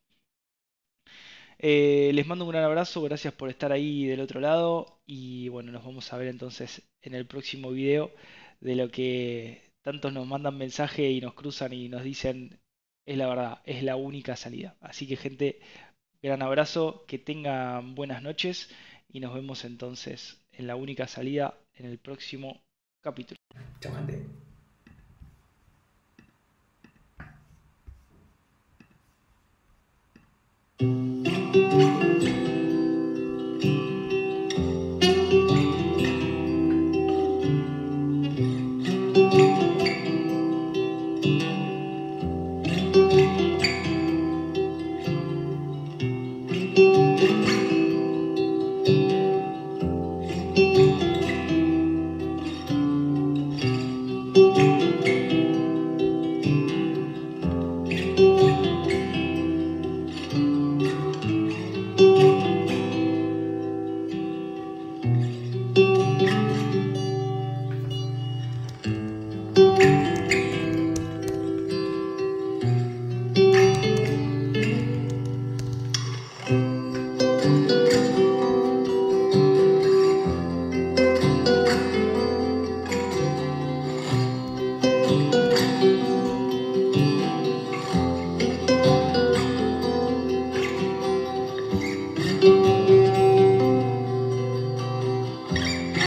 Eh, 1.59 2.11
les 2.14 2.26
mando 2.26 2.45
un 2.45 2.51
gran 2.51 2.64
abrazo, 2.64 3.03
gracias 3.03 3.35
por 3.35 3.49
estar 3.49 3.72
ahí 3.72 4.07
del 4.07 4.20
otro 4.20 4.41
lado 4.41 5.01
y 5.07 5.49
bueno, 5.49 5.70
nos 5.72 5.85
vamos 5.85 6.12
a 6.12 6.16
ver 6.16 6.28
entonces 6.28 6.83
en 7.03 7.14
el 7.14 7.26
próximo 7.26 7.70
video 7.70 8.12
de 8.61 8.74
lo 8.76 8.91
que 8.91 9.72
tantos 9.83 10.12
nos 10.12 10.26
mandan 10.26 10.59
mensaje 10.59 11.11
y 11.11 11.20
nos 11.20 11.35
cruzan 11.35 11.72
y 11.72 11.89
nos 11.89 12.03
dicen 12.03 12.59
es 13.07 13.16
la 13.16 13.28
verdad, 13.28 13.62
es 13.64 13.82
la 13.82 13.96
única 13.96 14.36
salida. 14.36 14.76
Así 14.80 15.07
que 15.07 15.16
gente, 15.16 15.61
gran 16.22 16.42
abrazo, 16.42 17.05
que 17.07 17.18
tengan 17.18 17.94
buenas 17.94 18.22
noches 18.22 18.70
y 19.09 19.20
nos 19.20 19.34
vemos 19.34 19.64
entonces 19.64 20.40
en 20.53 20.66
la 20.66 20.76
única 20.76 21.07
salida 21.09 21.59
en 21.74 21.86
el 21.86 21.98
próximo 21.98 22.62
capítulo. 23.00 23.38
Chao 23.80 23.92
gente. 23.94 24.26